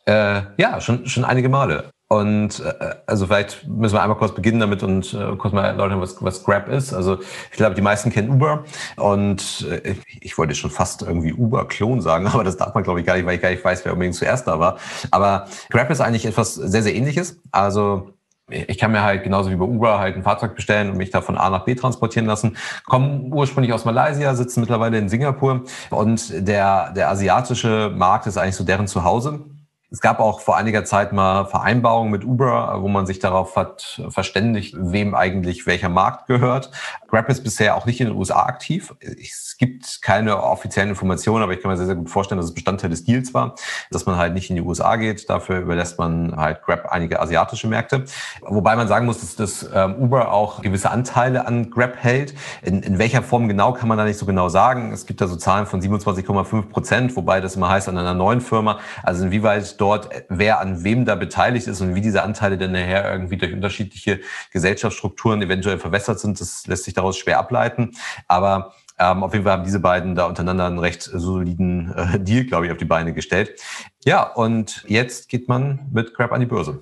Äh, 0.07 0.41
ja, 0.57 0.81
schon, 0.81 1.07
schon 1.07 1.25
einige 1.25 1.51
Male. 1.51 1.91
Und 2.12 2.61
äh, 2.61 2.95
also 3.07 3.25
vielleicht 3.25 3.66
müssen 3.66 3.95
wir 3.95 4.02
einmal 4.02 4.19
kurz 4.19 4.35
beginnen 4.35 4.61
damit 4.61 4.83
und 4.83 5.14
äh, 5.14 5.35
kurz 5.37 5.54
mal 5.54 5.64
erläutern, 5.64 5.99
was, 5.99 6.23
was 6.23 6.45
Grab 6.45 6.69
ist. 6.69 6.92
Also 6.92 7.21
ich 7.50 7.57
glaube, 7.57 7.75
die 7.75 7.81
meisten 7.81 8.11
kennen 8.11 8.28
Uber 8.28 8.64
und 8.97 9.66
äh, 9.71 9.95
ich 10.21 10.37
wollte 10.37 10.54
schon 10.54 10.71
fast 10.71 11.00
irgendwie 11.00 11.33
Uber-Klon 11.33 12.02
sagen, 12.02 12.26
aber 12.33 12.45
das 12.45 12.59
darf 12.59 12.75
man 12.75 12.85
glaube 12.85 13.00
ich 13.00 13.07
gar 13.07 13.16
nicht, 13.16 13.25
weil 13.25 13.37
ich 13.37 13.40
gar 13.40 13.49
nicht 13.49 13.64
weiß, 13.64 13.87
wer 13.87 13.95
unbedingt 13.95 14.14
zuerst 14.14 14.47
da 14.47 14.61
war. 14.61 14.76
Aber 15.11 15.47
Grab 15.71 15.88
ist 15.88 16.02
eigentlich 16.02 16.26
etwas 16.26 16.54
sehr, 16.54 16.83
sehr 16.83 16.95
ähnliches. 16.95 17.40
Also 17.50 18.11
ich 18.50 18.76
kann 18.76 18.92
mir 18.92 19.02
halt 19.02 19.25
genauso 19.25 19.50
wie 19.50 19.57
bei 19.57 19.64
Uber 19.64 19.99
halt 19.99 20.14
ein 20.14 20.23
Fahrzeug 20.23 20.54
bestellen 20.54 20.90
und 20.90 20.99
mich 20.99 21.12
da 21.12 21.23
von 21.23 21.38
A 21.38 21.49
nach 21.49 21.64
B 21.64 21.75
transportieren 21.75 22.26
lassen. 22.26 22.59
Kommen 22.85 23.33
ursprünglich 23.33 23.73
aus 23.73 23.87
Malaysia, 23.87 24.35
sitzen 24.35 24.61
mittlerweile 24.61 24.99
in 24.99 25.09
Singapur 25.09 25.62
und 25.88 26.47
der, 26.47 26.92
der 26.92 27.09
asiatische 27.09 27.90
Markt 27.97 28.26
ist 28.26 28.37
eigentlich 28.37 28.57
so 28.57 28.64
deren 28.64 28.87
Zuhause. 28.87 29.47
Es 29.93 30.01
gab 30.01 30.21
auch 30.21 30.41
vor 30.41 30.57
einiger 30.57 30.87
Zeit 30.87 31.13
mal 31.13 31.45
Vereinbarungen 31.45 32.11
mit 32.11 32.25
Uber, 32.25 32.79
wo 32.81 32.89
man 32.89 33.05
sich 33.05 33.19
darauf 33.19 33.57
hat 33.57 34.01
verständigt, 34.09 34.75
wem 34.79 35.15
eigentlich 35.15 35.67
welcher 35.67 35.91
Markt 35.91 36.29
gehört. 36.29 36.71
Grab 37.09 37.29
ist 37.29 37.45
bisher 37.45 37.77
auch 37.77 37.85
nicht 37.85 38.01
in 38.01 38.07
den 38.07 38.17
USA 38.17 38.45
aktiv. 38.47 38.95
Es 39.01 39.57
gibt 39.59 40.01
keine 40.01 40.43
offiziellen 40.43 40.89
Informationen, 40.89 41.43
aber 41.43 41.53
ich 41.53 41.61
kann 41.61 41.71
mir 41.71 41.77
sehr, 41.77 41.85
sehr 41.85 41.95
gut 41.95 42.09
vorstellen, 42.09 42.39
dass 42.39 42.47
es 42.47 42.55
Bestandteil 42.55 42.89
des 42.89 43.05
Deals 43.05 43.35
war, 43.35 43.55
dass 43.91 44.07
man 44.07 44.17
halt 44.17 44.33
nicht 44.33 44.49
in 44.49 44.57
die 44.57 44.63
USA 44.63 44.97
geht. 44.97 45.29
Dafür 45.29 45.61
überlässt 45.61 45.99
man 45.99 46.37
halt 46.37 46.63
Grab 46.63 46.87
einige 46.87 47.21
asiatische 47.21 47.69
Märkte. 47.69 48.07
Wobei 48.41 48.77
man 48.77 48.89
sagen 48.89 49.05
muss, 49.05 49.21
dass 49.21 49.37
das 49.37 49.69
ähm, 49.75 49.97
Uber 49.97 50.33
auch 50.33 50.63
gewisse 50.63 50.91
Anteile 50.91 51.47
an 51.47 51.71
Grab 51.71 51.97
hält. 51.97 52.33
In, 52.63 52.83
in 52.83 52.99
welcher 52.99 53.23
Form 53.23 53.47
genau 53.47 53.75
kann 53.75 53.89
man 53.89 53.99
da 53.99 54.05
nicht 54.05 54.17
so 54.17 54.25
genau 54.25 54.49
sagen. 54.49 54.91
Es 54.91 55.05
gibt 55.05 55.21
da 55.21 55.27
so 55.27 55.37
Zahlen 55.37 55.67
von 55.67 55.83
27,5 55.83 56.63
Prozent, 56.71 57.15
wobei 57.15 57.43
das 57.43 57.57
immer 57.57 57.69
heißt 57.69 57.91
an 57.91 57.99
einer 57.99 58.15
neuen 58.15 58.41
Firma. 58.41 58.79
Also 59.03 59.27
inwieweit 59.27 59.82
dort, 59.83 60.09
wer 60.29 60.61
an 60.61 60.85
wem 60.85 61.05
da 61.05 61.17
beteiligt 61.17 61.67
ist 61.67 61.81
und 61.81 61.97
wie 61.97 62.01
diese 62.01 62.23
Anteile 62.23 62.57
dann 62.57 62.71
nachher 62.71 63.12
irgendwie 63.12 63.37
durch 63.37 63.53
unterschiedliche 63.53 64.21
Gesellschaftsstrukturen 64.53 65.42
eventuell 65.42 65.79
verwässert 65.79 66.21
sind, 66.21 66.40
das 66.40 66.68
lässt 66.68 66.85
sich 66.85 66.95
daraus 66.95 67.18
schwer 67.18 67.40
ableiten. 67.40 67.90
Aber 68.29 68.75
ähm, 68.97 69.25
auf 69.25 69.33
jeden 69.33 69.45
Fall 69.45 69.55
haben 69.55 69.64
diese 69.64 69.81
beiden 69.81 70.14
da 70.14 70.27
untereinander 70.27 70.66
einen 70.66 70.79
recht 70.79 71.03
soliden 71.03 71.92
äh, 71.97 72.21
Deal, 72.21 72.45
glaube 72.45 72.66
ich, 72.66 72.73
auf 72.73 72.79
die 72.79 72.85
Beine 72.85 73.12
gestellt. 73.12 73.61
Ja, 74.05 74.23
und 74.23 74.85
jetzt 74.87 75.29
geht 75.29 75.49
man 75.49 75.88
mit 75.92 76.14
Crab 76.14 76.31
an 76.31 76.38
die 76.38 76.47
Börse. 76.47 76.81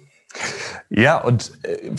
Ja, 0.90 1.16
und 1.22 1.52
äh, 1.64 1.90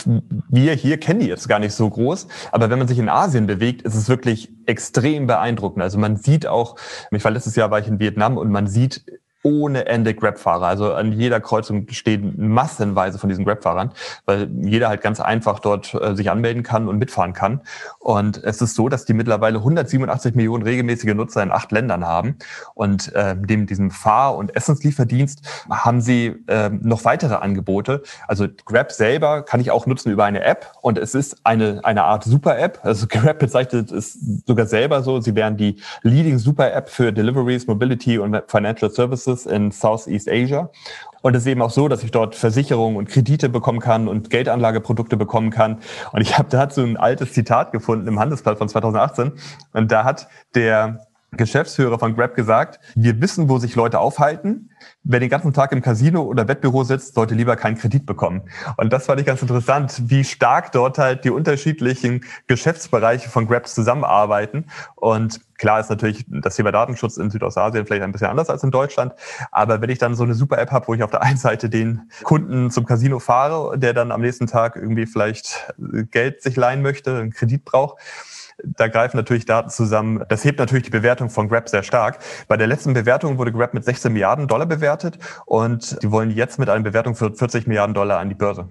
wir 0.48 0.74
hier 0.74 1.00
kennen 1.00 1.18
die 1.18 1.26
jetzt 1.26 1.48
gar 1.48 1.58
nicht 1.58 1.74
so 1.74 1.90
groß, 1.90 2.28
aber 2.52 2.70
wenn 2.70 2.78
man 2.78 2.86
sich 2.86 3.00
in 3.00 3.08
Asien 3.08 3.48
bewegt, 3.48 3.82
ist 3.82 3.96
es 3.96 4.08
wirklich 4.08 4.50
extrem 4.66 5.26
beeindruckend. 5.26 5.82
Also 5.82 5.98
man 5.98 6.16
sieht 6.16 6.46
auch, 6.46 6.76
ich 7.10 7.24
war 7.24 7.32
letztes 7.32 7.56
Jahr 7.56 7.72
war 7.72 7.80
ich 7.80 7.88
in 7.88 7.98
Vietnam 7.98 8.36
und 8.38 8.50
man 8.50 8.68
sieht 8.68 9.04
ohne 9.42 9.86
Ende 9.86 10.14
Grab-Fahrer. 10.14 10.66
Also 10.66 10.92
an 10.94 11.12
jeder 11.12 11.40
Kreuzung 11.40 11.86
stehen 11.90 12.34
massenweise 12.36 13.18
von 13.18 13.28
diesen 13.28 13.44
Grab-Fahrern, 13.44 13.92
weil 14.24 14.48
jeder 14.62 14.88
halt 14.88 15.02
ganz 15.02 15.20
einfach 15.20 15.58
dort 15.58 15.94
äh, 15.94 16.14
sich 16.14 16.30
anmelden 16.30 16.62
kann 16.62 16.88
und 16.88 16.98
mitfahren 16.98 17.32
kann. 17.32 17.60
Und 17.98 18.42
es 18.44 18.62
ist 18.62 18.74
so, 18.74 18.88
dass 18.88 19.04
die 19.04 19.14
mittlerweile 19.14 19.58
187 19.58 20.34
Millionen 20.34 20.62
regelmäßige 20.62 21.14
Nutzer 21.14 21.42
in 21.42 21.50
acht 21.50 21.72
Ländern 21.72 22.06
haben. 22.06 22.36
Und 22.74 23.12
äh, 23.14 23.36
dem 23.36 23.66
diesem 23.66 23.90
Fahr- 23.90 24.36
und 24.36 24.54
Essenslieferdienst 24.54 25.42
haben 25.68 26.00
sie 26.00 26.34
äh, 26.46 26.70
noch 26.70 27.04
weitere 27.04 27.34
Angebote. 27.34 28.02
Also 28.28 28.46
Grab 28.64 28.92
selber 28.92 29.42
kann 29.42 29.60
ich 29.60 29.70
auch 29.70 29.86
nutzen 29.86 30.12
über 30.12 30.24
eine 30.24 30.44
App 30.44 30.72
und 30.82 30.98
es 30.98 31.14
ist 31.14 31.38
eine, 31.44 31.80
eine 31.84 32.04
Art 32.04 32.24
Super-App. 32.24 32.80
Also 32.82 33.06
Grab 33.08 33.40
bezeichnet 33.40 33.90
es 33.90 34.18
sogar 34.46 34.66
selber 34.66 35.02
so. 35.02 35.20
Sie 35.20 35.34
wären 35.34 35.56
die 35.56 35.80
Leading 36.02 36.38
Super-App 36.38 36.88
für 36.88 37.12
Deliveries, 37.12 37.66
Mobility 37.66 38.18
und 38.18 38.40
Financial 38.46 38.90
Services 38.90 39.31
Services 39.32 39.46
in 39.46 39.70
Southeast 39.70 40.28
Asia. 40.28 40.70
Und 41.22 41.36
es 41.36 41.42
ist 41.42 41.48
eben 41.48 41.62
auch 41.62 41.70
so, 41.70 41.88
dass 41.88 42.02
ich 42.02 42.10
dort 42.10 42.34
Versicherungen 42.34 42.96
und 42.96 43.08
Kredite 43.08 43.48
bekommen 43.48 43.78
kann 43.78 44.08
und 44.08 44.30
Geldanlageprodukte 44.30 45.16
bekommen 45.16 45.50
kann. 45.50 45.78
Und 46.12 46.20
ich 46.20 46.36
habe 46.36 46.48
dazu 46.50 46.80
ein 46.80 46.96
altes 46.96 47.32
Zitat 47.32 47.70
gefunden 47.70 48.08
im 48.08 48.18
Handelsblatt 48.18 48.58
von 48.58 48.68
2018. 48.68 49.32
Und 49.72 49.92
da 49.92 50.04
hat 50.04 50.26
der 50.54 51.06
Geschäftsführer 51.34 51.98
von 51.98 52.14
Grab 52.14 52.34
gesagt, 52.34 52.78
wir 52.94 53.18
wissen, 53.22 53.48
wo 53.48 53.58
sich 53.58 53.74
Leute 53.74 54.00
aufhalten. 54.00 54.68
Wer 55.02 55.20
den 55.20 55.30
ganzen 55.30 55.54
Tag 55.54 55.72
im 55.72 55.80
Casino 55.80 56.22
oder 56.22 56.46
Wettbüro 56.46 56.84
sitzt, 56.84 57.14
sollte 57.14 57.34
lieber 57.34 57.56
keinen 57.56 57.78
Kredit 57.78 58.04
bekommen. 58.04 58.42
Und 58.76 58.92
das 58.92 59.06
fand 59.06 59.20
ich 59.20 59.26
ganz 59.26 59.40
interessant, 59.40 60.10
wie 60.10 60.24
stark 60.24 60.72
dort 60.72 60.98
halt 60.98 61.24
die 61.24 61.30
unterschiedlichen 61.30 62.24
Geschäftsbereiche 62.48 63.30
von 63.30 63.46
Grab 63.46 63.66
zusammenarbeiten. 63.66 64.66
Und 64.96 65.40
klar 65.62 65.78
ist 65.78 65.90
natürlich 65.90 66.24
das 66.26 66.56
Thema 66.56 66.72
Datenschutz 66.72 67.18
in 67.18 67.30
Südostasien 67.30 67.86
vielleicht 67.86 68.02
ein 68.02 68.10
bisschen 68.10 68.26
anders 68.26 68.50
als 68.50 68.64
in 68.64 68.72
Deutschland. 68.72 69.14
Aber 69.52 69.80
wenn 69.80 69.90
ich 69.90 69.98
dann 69.98 70.16
so 70.16 70.24
eine 70.24 70.34
super 70.34 70.58
App 70.58 70.72
habe, 70.72 70.88
wo 70.88 70.94
ich 70.94 71.04
auf 71.04 71.12
der 71.12 71.22
einen 71.22 71.36
Seite 71.36 71.70
den 71.70 72.10
Kunden 72.24 72.72
zum 72.72 72.84
Casino 72.84 73.20
fahre, 73.20 73.78
der 73.78 73.94
dann 73.94 74.10
am 74.10 74.22
nächsten 74.22 74.48
Tag 74.48 74.74
irgendwie 74.74 75.06
vielleicht 75.06 75.72
Geld 76.10 76.42
sich 76.42 76.56
leihen 76.56 76.82
möchte, 76.82 77.16
einen 77.16 77.30
Kredit 77.30 77.64
braucht, 77.64 77.98
da 78.64 78.88
greifen 78.88 79.16
natürlich 79.16 79.44
Daten 79.44 79.70
zusammen. 79.70 80.24
Das 80.28 80.44
hebt 80.44 80.58
natürlich 80.58 80.82
die 80.82 80.90
Bewertung 80.90 81.30
von 81.30 81.48
Grab 81.48 81.68
sehr 81.68 81.84
stark. 81.84 82.18
Bei 82.48 82.56
der 82.56 82.66
letzten 82.66 82.92
Bewertung 82.92 83.38
wurde 83.38 83.52
Grab 83.52 83.72
mit 83.72 83.84
16 83.84 84.12
Milliarden 84.12 84.48
Dollar 84.48 84.66
bewertet 84.66 85.20
und 85.46 86.02
die 86.02 86.10
wollen 86.10 86.32
jetzt 86.32 86.58
mit 86.58 86.70
einer 86.70 86.82
Bewertung 86.82 87.14
für 87.14 87.32
40 87.32 87.68
Milliarden 87.68 87.94
Dollar 87.94 88.18
an 88.18 88.28
die 88.28 88.34
Börse. 88.34 88.68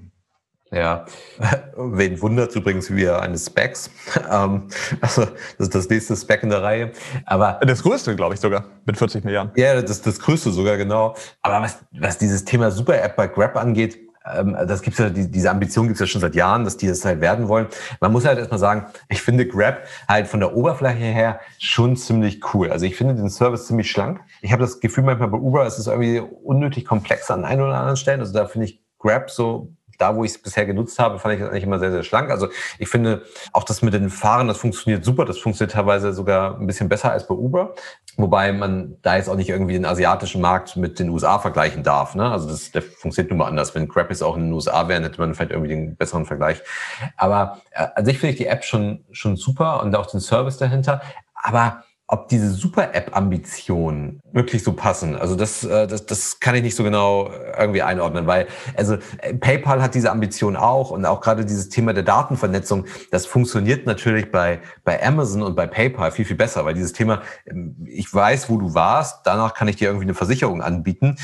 Ja, 0.73 1.05
wen 1.75 2.21
wundert 2.21 2.55
übrigens 2.55 2.89
wir 2.91 3.21
eines 3.21 3.47
Specs. 3.47 3.89
Ähm, 4.31 4.67
also 5.01 5.25
das 5.57 5.67
ist 5.67 5.75
das 5.75 5.89
nächste 5.89 6.15
Spec 6.15 6.43
in 6.43 6.49
der 6.49 6.61
Reihe. 6.61 6.91
Aber 7.25 7.59
das 7.65 7.81
größte, 7.83 8.15
glaube 8.15 8.33
ich 8.33 8.39
sogar, 8.39 8.65
mit 8.85 8.97
40 8.97 9.23
Milliarden. 9.25 9.51
Ja, 9.55 9.81
das 9.81 10.01
das 10.01 10.19
größte 10.19 10.51
sogar 10.51 10.77
genau. 10.77 11.15
Aber 11.41 11.61
was 11.61 11.79
was 11.91 12.17
dieses 12.17 12.45
Thema 12.45 12.71
Super 12.71 13.01
App 13.01 13.15
bei 13.15 13.27
Grab 13.27 13.57
angeht, 13.57 13.97
ähm, 14.25 14.55
das 14.67 14.81
gibt's 14.81 14.99
ja, 14.99 15.09
die, 15.09 15.29
diese 15.29 15.49
Ambition 15.49 15.87
gibt's 15.87 15.99
ja 15.99 16.07
schon 16.07 16.21
seit 16.21 16.35
Jahren, 16.35 16.63
dass 16.63 16.77
die 16.77 16.87
das 16.87 17.03
halt 17.03 17.21
werden 17.21 17.47
wollen. 17.47 17.67
Man 17.99 18.11
muss 18.11 18.25
halt 18.25 18.37
erstmal 18.37 18.59
sagen, 18.59 18.85
ich 19.09 19.21
finde 19.21 19.47
Grab 19.47 19.79
halt 20.07 20.27
von 20.27 20.39
der 20.39 20.55
Oberfläche 20.55 21.03
her 21.03 21.39
schon 21.57 21.95
ziemlich 21.97 22.41
cool. 22.53 22.71
Also 22.71 22.85
ich 22.85 22.95
finde 22.95 23.15
den 23.15 23.29
Service 23.29 23.67
ziemlich 23.67 23.89
schlank. 23.89 24.21
Ich 24.41 24.51
habe 24.51 24.61
das 24.61 24.79
Gefühl 24.79 25.03
manchmal 25.03 25.29
bei 25.29 25.37
Uber 25.37 25.65
ist 25.65 25.79
es 25.79 25.87
irgendwie 25.87 26.19
unnötig 26.19 26.85
komplex 26.85 27.29
an 27.31 27.43
ein 27.43 27.59
oder 27.59 27.75
anderen 27.75 27.97
Stellen. 27.97 28.19
Also 28.19 28.33
da 28.33 28.45
finde 28.45 28.67
ich 28.67 28.81
Grab 28.99 29.31
so 29.31 29.73
da, 30.01 30.15
wo 30.15 30.23
ich 30.23 30.31
es 30.31 30.41
bisher 30.41 30.65
genutzt 30.65 30.99
habe, 30.99 31.19
fand 31.19 31.35
ich 31.35 31.39
das 31.41 31.49
eigentlich 31.49 31.63
immer 31.63 31.79
sehr, 31.79 31.91
sehr 31.91 32.03
schlank. 32.03 32.31
Also 32.31 32.47
ich 32.79 32.89
finde 32.89 33.23
auch 33.53 33.63
das 33.63 33.81
mit 33.81 33.93
den 33.93 34.09
Fahren, 34.09 34.47
das 34.47 34.57
funktioniert 34.57 35.05
super. 35.05 35.25
Das 35.25 35.37
funktioniert 35.37 35.73
teilweise 35.73 36.13
sogar 36.13 36.59
ein 36.59 36.67
bisschen 36.67 36.89
besser 36.89 37.11
als 37.11 37.27
bei 37.27 37.35
Uber. 37.35 37.75
Wobei 38.17 38.51
man 38.51 38.97
da 39.01 39.15
jetzt 39.15 39.29
auch 39.29 39.35
nicht 39.35 39.49
irgendwie 39.49 39.73
den 39.73 39.85
asiatischen 39.85 40.41
Markt 40.41 40.75
mit 40.75 40.99
den 40.99 41.09
USA 41.09 41.39
vergleichen 41.39 41.83
darf. 41.83 42.15
Ne? 42.15 42.29
Also 42.29 42.49
das, 42.49 42.71
der 42.71 42.81
funktioniert 42.81 43.29
nun 43.31 43.39
mal 43.39 43.47
anders. 43.47 43.75
Wenn 43.75 43.87
Grab 43.87 44.09
jetzt 44.09 44.23
auch 44.23 44.35
in 44.35 44.45
den 44.45 44.53
USA 44.53 44.87
wäre, 44.87 45.03
hätte 45.03 45.21
man 45.21 45.35
vielleicht 45.35 45.51
irgendwie 45.51 45.69
den 45.69 45.95
besseren 45.95 46.25
Vergleich. 46.25 46.61
Aber 47.17 47.61
an 47.95 48.05
sich 48.05 48.17
finde 48.19 48.33
ich 48.33 48.37
die 48.37 48.47
App 48.47 48.63
schon, 48.63 49.05
schon 49.11 49.37
super 49.37 49.81
und 49.83 49.95
auch 49.95 50.07
den 50.07 50.19
Service 50.19 50.57
dahinter. 50.57 51.01
Aber 51.35 51.83
ob 52.11 52.27
diese 52.27 52.51
Super-App-Ambitionen 52.51 54.19
wirklich 54.33 54.63
so 54.63 54.73
passen. 54.73 55.15
Also 55.15 55.35
das, 55.35 55.63
äh, 55.63 55.87
das, 55.87 56.05
das 56.05 56.41
kann 56.41 56.55
ich 56.55 56.61
nicht 56.61 56.75
so 56.75 56.83
genau 56.83 57.31
irgendwie 57.57 57.81
einordnen, 57.81 58.27
weil 58.27 58.47
also 58.75 58.97
äh, 59.19 59.33
PayPal 59.33 59.81
hat 59.81 59.95
diese 59.95 60.11
Ambition 60.11 60.57
auch 60.57 60.91
und 60.91 61.05
auch 61.05 61.21
gerade 61.21 61.45
dieses 61.45 61.69
Thema 61.69 61.93
der 61.93 62.03
Datenvernetzung, 62.03 62.85
das 63.11 63.25
funktioniert 63.25 63.85
natürlich 63.85 64.29
bei, 64.29 64.59
bei 64.83 65.01
Amazon 65.01 65.41
und 65.41 65.55
bei 65.55 65.67
PayPal 65.67 66.11
viel, 66.11 66.25
viel 66.25 66.35
besser, 66.35 66.65
weil 66.65 66.73
dieses 66.73 66.91
Thema, 66.91 67.21
ähm, 67.49 67.77
ich 67.87 68.13
weiß, 68.13 68.49
wo 68.49 68.57
du 68.57 68.73
warst, 68.73 69.25
danach 69.25 69.53
kann 69.53 69.69
ich 69.69 69.77
dir 69.77 69.85
irgendwie 69.87 70.05
eine 70.05 70.13
Versicherung 70.13 70.61
anbieten 70.61 71.15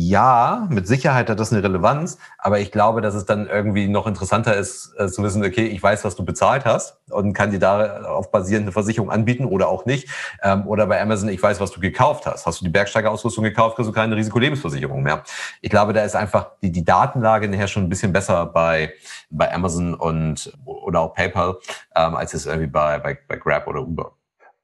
ja, 0.00 0.68
mit 0.70 0.86
Sicherheit 0.86 1.28
hat 1.28 1.40
das 1.40 1.52
eine 1.52 1.60
Relevanz, 1.60 2.18
aber 2.38 2.60
ich 2.60 2.70
glaube, 2.70 3.00
dass 3.00 3.14
es 3.14 3.24
dann 3.24 3.48
irgendwie 3.48 3.88
noch 3.88 4.06
interessanter 4.06 4.54
ist, 4.54 4.94
äh, 4.96 5.08
zu 5.08 5.24
wissen, 5.24 5.44
okay, 5.44 5.66
ich 5.66 5.82
weiß, 5.82 6.04
was 6.04 6.14
du 6.14 6.24
bezahlt 6.24 6.64
hast 6.64 6.98
und 7.10 7.32
kann 7.32 7.50
dir 7.50 7.58
darauf 7.58 8.30
basierend 8.30 8.66
eine 8.66 8.72
Versicherung 8.72 9.10
anbieten 9.10 9.44
oder 9.44 9.68
auch 9.68 9.86
nicht. 9.86 10.08
Ähm, 10.42 10.68
oder 10.68 10.86
bei 10.86 11.02
Amazon, 11.02 11.28
ich 11.28 11.42
weiß, 11.42 11.58
was 11.58 11.72
du 11.72 11.80
gekauft 11.80 12.26
hast. 12.26 12.46
Hast 12.46 12.60
du 12.60 12.64
die 12.64 12.70
Bergsteigerausrüstung 12.70 13.42
gekauft, 13.42 13.74
kriegst 13.74 13.88
du 13.88 13.92
keine 13.92 14.14
Risikolebensversicherung 14.14 15.02
mehr. 15.02 15.24
Ich 15.62 15.70
glaube, 15.70 15.92
da 15.92 16.02
ist 16.04 16.14
einfach 16.14 16.52
die, 16.62 16.70
die 16.70 16.84
Datenlage 16.84 17.48
nachher 17.48 17.66
schon 17.66 17.82
ein 17.82 17.88
bisschen 17.88 18.12
besser 18.12 18.46
bei, 18.46 18.94
bei 19.30 19.52
Amazon 19.52 19.94
und 19.94 20.52
oder 20.64 21.00
auch 21.00 21.14
PayPal, 21.14 21.56
ähm, 21.96 22.14
als 22.14 22.34
es 22.34 22.46
irgendwie 22.46 22.68
bei, 22.68 23.00
bei, 23.00 23.18
bei 23.26 23.36
Grab 23.36 23.66
oder 23.66 23.80
Uber. 23.80 24.12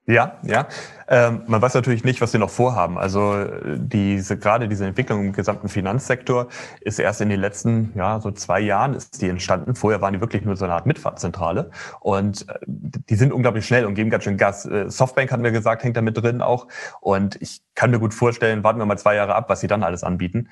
Ja, 0.07 0.37
ja. 0.43 0.67
Ähm, 1.07 1.41
man 1.47 1.61
weiß 1.63 1.73
natürlich 1.73 2.03
nicht, 2.03 2.21
was 2.21 2.31
sie 2.31 2.37
noch 2.37 2.51
vorhaben. 2.51 2.99
Also 2.99 3.45
diese 3.75 4.37
gerade 4.37 4.67
diese 4.67 4.85
Entwicklung 4.85 5.25
im 5.25 5.33
gesamten 5.33 5.67
Finanzsektor 5.67 6.47
ist 6.81 6.99
erst 6.99 7.21
in 7.21 7.29
den 7.29 7.39
letzten 7.39 7.91
ja 7.95 8.19
so 8.19 8.29
zwei 8.29 8.59
Jahren 8.59 8.93
ist 8.93 9.19
die 9.21 9.29
entstanden. 9.29 9.73
Vorher 9.75 10.01
waren 10.01 10.13
die 10.13 10.21
wirklich 10.21 10.45
nur 10.45 10.55
so 10.57 10.65
eine 10.65 10.75
Art 10.75 10.85
Mitfahrzentrale 10.85 11.71
und 12.01 12.47
äh, 12.49 12.53
die 12.67 13.15
sind 13.15 13.33
unglaublich 13.33 13.65
schnell 13.65 13.85
und 13.85 13.95
geben 13.95 14.11
ganz 14.11 14.25
schön 14.25 14.37
Gas. 14.37 14.65
Äh, 14.67 14.91
Softbank 14.91 15.31
hatten 15.31 15.43
wir 15.43 15.51
gesagt, 15.51 15.83
hängt 15.83 15.97
da 15.97 16.01
mit 16.01 16.21
drin 16.21 16.41
auch 16.43 16.67
und 17.01 17.41
ich 17.41 17.61
kann 17.73 17.89
mir 17.89 17.99
gut 17.99 18.13
vorstellen, 18.13 18.63
warten 18.63 18.77
wir 18.77 18.85
mal 18.85 18.99
zwei 18.99 19.15
Jahre 19.15 19.33
ab, 19.33 19.49
was 19.49 19.59
sie 19.59 19.67
dann 19.67 19.81
alles 19.81 20.03
anbieten. 20.03 20.49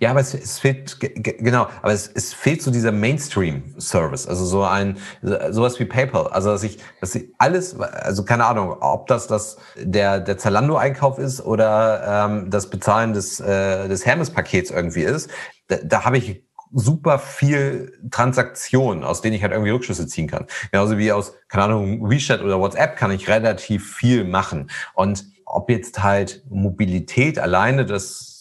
Ja, 0.00 0.10
aber 0.10 0.20
es, 0.20 0.34
es 0.34 0.58
fehlt, 0.58 0.98
genau, 1.00 1.68
aber 1.82 1.92
es, 1.92 2.10
es 2.14 2.32
fehlt 2.32 2.62
so 2.62 2.70
dieser 2.70 2.92
Mainstream-Service, 2.92 4.26
also 4.26 4.44
so 4.44 4.62
ein, 4.64 4.98
sowas 5.22 5.78
wie 5.80 5.84
PayPal, 5.84 6.28
also 6.28 6.50
dass 6.50 6.62
ich, 6.62 6.78
dass 7.00 7.14
ich 7.14 7.32
alles, 7.38 7.78
also 7.80 8.24
keine 8.24 8.46
Ahnung, 8.46 8.76
ob 8.80 9.06
das 9.06 9.26
das 9.26 9.56
der, 9.76 10.20
der 10.20 10.38
Zalando-Einkauf 10.38 11.18
ist 11.18 11.40
oder 11.44 12.28
ähm, 12.28 12.50
das 12.50 12.70
Bezahlen 12.70 13.12
des, 13.12 13.40
äh, 13.40 13.88
des 13.88 14.06
Hermes-Pakets 14.06 14.70
irgendwie 14.70 15.02
ist, 15.02 15.30
da, 15.68 15.76
da 15.82 16.04
habe 16.04 16.18
ich 16.18 16.46
super 16.72 17.18
viel 17.18 17.92
Transaktionen, 18.10 19.04
aus 19.04 19.22
denen 19.22 19.34
ich 19.34 19.42
halt 19.42 19.52
irgendwie 19.52 19.70
Rückschlüsse 19.70 20.06
ziehen 20.06 20.26
kann. 20.26 20.46
Genauso 20.72 20.98
wie 20.98 21.12
aus, 21.12 21.34
keine 21.48 21.64
Ahnung, 21.64 22.08
WeChat 22.08 22.42
oder 22.42 22.60
WhatsApp 22.60 22.96
kann 22.96 23.10
ich 23.10 23.28
relativ 23.28 23.94
viel 23.94 24.24
machen. 24.24 24.70
Und 24.94 25.24
ob 25.44 25.70
jetzt 25.70 26.02
halt 26.02 26.42
Mobilität 26.50 27.38
alleine 27.38 27.86
das 27.86 28.35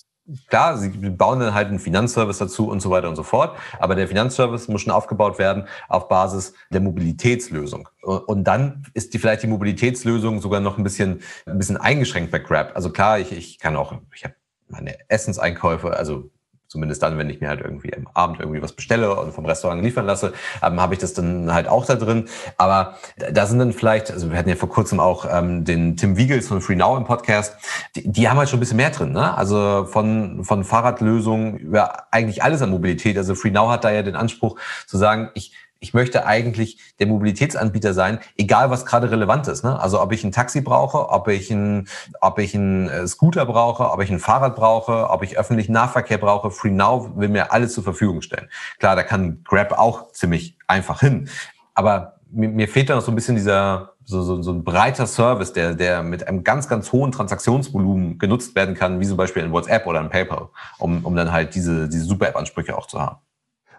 Klar, 0.48 0.78
sie 0.78 0.90
bauen 0.90 1.40
dann 1.40 1.54
halt 1.54 1.68
einen 1.68 1.78
Finanzservice 1.78 2.40
dazu 2.40 2.68
und 2.68 2.80
so 2.80 2.90
weiter 2.90 3.10
und 3.10 3.16
so 3.16 3.24
fort. 3.24 3.58
Aber 3.80 3.96
der 3.96 4.08
Finanzservice 4.08 4.68
muss 4.68 4.82
schon 4.82 4.92
aufgebaut 4.92 5.38
werden 5.38 5.68
auf 5.88 6.08
Basis 6.08 6.54
der 6.72 6.82
Mobilitätslösung. 6.82 7.90
Und 8.02 8.44
dann 8.44 8.84
ist 8.94 9.14
die 9.14 9.20
vielleicht 9.20 9.44
die 9.44 9.48
Mobilitätslösung 9.48 10.42
sogar 10.42 10.62
noch 10.62 10.78
ein 10.78 10.84
bisschen, 10.84 11.22
ein 11.46 11.60
bisschen 11.60 11.78
eingeschränkt 11.78 12.32
bei 12.32 12.40
Grab. 12.40 12.76
Also 12.76 12.90
klar, 12.90 13.20
ich, 13.20 13.32
ich 13.32 13.60
kann 13.60 13.76
auch, 13.76 13.94
ich 14.16 14.24
habe 14.24 14.36
meine 14.68 14.98
Essenseinkäufe, 15.10 15.96
also 15.96 16.32
Zumindest 16.76 17.02
dann, 17.04 17.18
wenn 17.18 17.30
ich 17.30 17.40
mir 17.40 17.48
halt 17.48 17.62
irgendwie 17.62 17.96
am 17.96 18.06
Abend 18.14 18.42
irgendwie 18.42 18.62
was 18.62 18.74
bestelle 18.74 19.16
und 19.16 19.32
vom 19.32 19.46
Restaurant 19.46 19.82
liefern 19.82 20.06
lasse, 20.06 20.34
ähm, 20.62 20.82
habe 20.82 20.94
ich 20.94 21.00
das 21.00 21.14
dann 21.14 21.54
halt 21.54 21.70
auch 21.70 21.86
da 21.86 21.96
drin. 21.96 22.28
Aber 22.58 22.98
da 23.32 23.46
sind 23.46 23.60
dann 23.60 23.72
vielleicht, 23.72 24.12
also 24.12 24.30
wir 24.30 24.38
hatten 24.38 24.50
ja 24.50 24.58
vor 24.58 24.68
kurzem 24.68 25.00
auch 25.00 25.26
ähm, 25.32 25.64
den 25.64 25.96
Tim 25.96 26.18
Wiegels 26.18 26.50
von 26.50 26.60
Free 26.60 26.76
Now 26.76 26.98
im 26.98 27.06
Podcast, 27.06 27.56
die, 27.96 28.12
die 28.12 28.28
haben 28.28 28.38
halt 28.38 28.50
schon 28.50 28.58
ein 28.58 28.60
bisschen 28.60 28.76
mehr 28.76 28.90
drin. 28.90 29.14
Ne? 29.14 29.38
Also 29.38 29.86
von, 29.90 30.44
von 30.44 30.66
Fahrradlösungen 30.66 31.56
über 31.56 32.12
eigentlich 32.12 32.44
alles 32.44 32.62
an 32.62 32.72
Mobilität. 32.72 33.18
Also 33.18 33.36
Free 33.36 33.52
Now 33.52 33.70
hat 33.70 33.86
da 33.86 33.92
ja 33.92 34.02
den 34.02 34.18
Anspruch 34.18 34.60
zu 34.86 34.98
sagen, 34.98 35.30
ich 35.34 35.54
ich 35.86 35.94
möchte 35.94 36.26
eigentlich 36.26 36.80
der 36.98 37.06
Mobilitätsanbieter 37.06 37.94
sein, 37.94 38.18
egal 38.38 38.72
was 38.72 38.88
gerade 38.88 39.12
relevant 39.12 39.48
ist. 39.48 39.64
Ne? 39.64 39.80
Also 39.80 40.02
ob 40.02 40.12
ich 40.12 40.24
ein 40.24 40.32
Taxi 40.32 40.62
brauche, 40.62 41.10
ob 41.10 41.28
ich 41.28 41.52
ein, 41.52 41.88
ob 42.22 42.40
ich 42.40 42.56
einen 42.56 42.90
äh, 42.90 43.08
Scooter 43.08 43.46
brauche, 43.46 43.92
ob 43.92 44.02
ich 44.02 44.10
ein 44.10 44.18
Fahrrad 44.18 44.56
brauche, 44.56 45.12
ob 45.12 45.22
ich 45.22 45.38
öffentlichen 45.38 45.74
Nahverkehr 45.74 46.18
brauche. 46.18 46.50
Free 46.50 46.72
Now 46.72 47.12
will 47.16 47.30
mir 47.30 47.52
alles 47.52 47.74
zur 47.74 47.84
Verfügung 47.84 48.24
stellen. 48.24 48.50
Klar, 48.80 48.96
da 48.96 49.04
kann 49.04 49.44
Grab 49.44 49.74
auch 49.74 50.12
ziemlich 50.12 50.58
einfach 50.66 51.02
hin. 51.02 51.30
Aber 51.76 52.16
mir, 52.32 52.50
mir 52.50 52.68
fehlt 52.68 52.90
da 52.90 52.96
noch 52.96 53.04
so 53.04 53.12
ein 53.12 53.16
bisschen 53.16 53.36
dieser 53.36 53.92
so, 54.06 54.24
so, 54.24 54.42
so 54.42 54.52
ein 54.54 54.64
breiter 54.64 55.06
Service, 55.06 55.54
der, 55.54 55.76
der 55.76 56.02
mit 56.02 56.28
einem 56.28 56.44
ganz, 56.44 56.68
ganz 56.68 56.92
hohen 56.92 57.12
Transaktionsvolumen 57.12 58.18
genutzt 58.18 58.56
werden 58.56 58.74
kann, 58.74 59.00
wie 59.00 59.06
zum 59.06 59.18
Beispiel 59.18 59.44
in 59.44 59.52
WhatsApp 59.52 59.86
oder 59.86 60.02
in 60.02 60.10
PayPal, 60.10 60.50
um, 60.80 61.06
um 61.06 61.16
dann 61.16 61.32
halt 61.32 61.54
diese, 61.54 61.88
diese 61.90 62.06
Super-App-Ansprüche 62.06 62.76
auch 62.76 62.88
zu 62.88 63.00
haben 63.00 63.18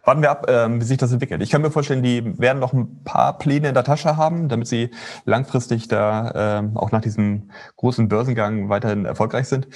warten 0.06 0.22
wir 0.22 0.30
ab, 0.30 0.46
ähm, 0.48 0.80
wie 0.80 0.84
sich 0.84 0.98
das 0.98 1.12
entwickelt. 1.12 1.42
Ich 1.42 1.50
kann 1.50 1.62
mir 1.62 1.70
vorstellen, 1.70 2.02
die 2.02 2.38
werden 2.38 2.60
noch 2.60 2.72
ein 2.72 3.02
paar 3.02 3.38
Pläne 3.38 3.68
in 3.68 3.74
der 3.74 3.84
Tasche 3.84 4.16
haben, 4.16 4.48
damit 4.48 4.68
sie 4.68 4.90
langfristig 5.24 5.88
da 5.88 6.58
ähm, 6.60 6.76
auch 6.76 6.92
nach 6.92 7.00
diesem 7.00 7.50
großen 7.76 8.08
Börsengang 8.08 8.68
weiterhin 8.68 9.04
erfolgreich 9.04 9.48
sind. 9.48 9.68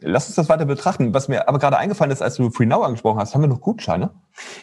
Lass 0.00 0.28
uns 0.28 0.36
das 0.36 0.48
weiter 0.48 0.64
betrachten. 0.64 1.12
Was 1.12 1.26
mir 1.26 1.48
aber 1.48 1.58
gerade 1.58 1.76
eingefallen 1.76 2.12
ist, 2.12 2.22
als 2.22 2.36
du 2.36 2.50
FreeNow 2.50 2.84
angesprochen 2.84 3.18
hast, 3.18 3.34
haben 3.34 3.40
wir 3.40 3.48
noch 3.48 3.60
Gutscheine? 3.60 4.10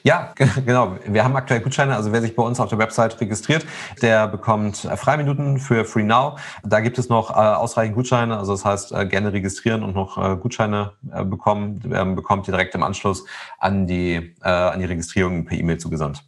Ja, 0.04 0.34
genau. 0.66 0.98
Wir 1.06 1.26
haben 1.26 1.36
aktuell 1.36 1.60
Gutscheine. 1.60 1.94
Also 1.94 2.14
wer 2.14 2.22
sich 2.22 2.38
bei 2.38 2.44
uns 2.44 2.62
auf 2.62 2.70
der 2.70 2.78
Website 2.78 3.20
registriert, 3.20 3.66
der 4.02 4.30
bekommt 4.30 4.86
äh, 4.86 4.96
Freiminuten 4.96 5.60
für 5.60 5.84
FreeNow. 5.84 6.40
Da 6.64 6.80
gibt 6.80 6.98
es 6.98 7.10
noch 7.10 7.32
äh, 7.32 7.34
ausreichend 7.34 7.96
Gutscheine. 7.96 8.38
Also 8.38 8.54
das 8.54 8.64
heißt, 8.64 8.94
äh, 8.94 9.06
gerne 9.08 9.34
registrieren 9.34 9.84
und 9.84 9.94
noch 9.94 10.18
äh, 10.18 10.38
Gutscheine 10.38 10.94
äh, 11.12 11.26
bekommen. 11.26 11.82
Ähm, 11.94 12.16
bekommt 12.16 12.48
ihr 12.48 12.54
direkt 12.54 12.74
im 12.74 12.84
Anschluss 12.84 13.26
an 13.60 13.88
die, 13.88 14.36
äh, 14.42 14.48
an 14.48 14.80
die 14.80 14.86
Registrierung 14.86 15.44
per 15.44 15.58
E-Mail 15.58 15.80
zugesandt. 15.80 16.24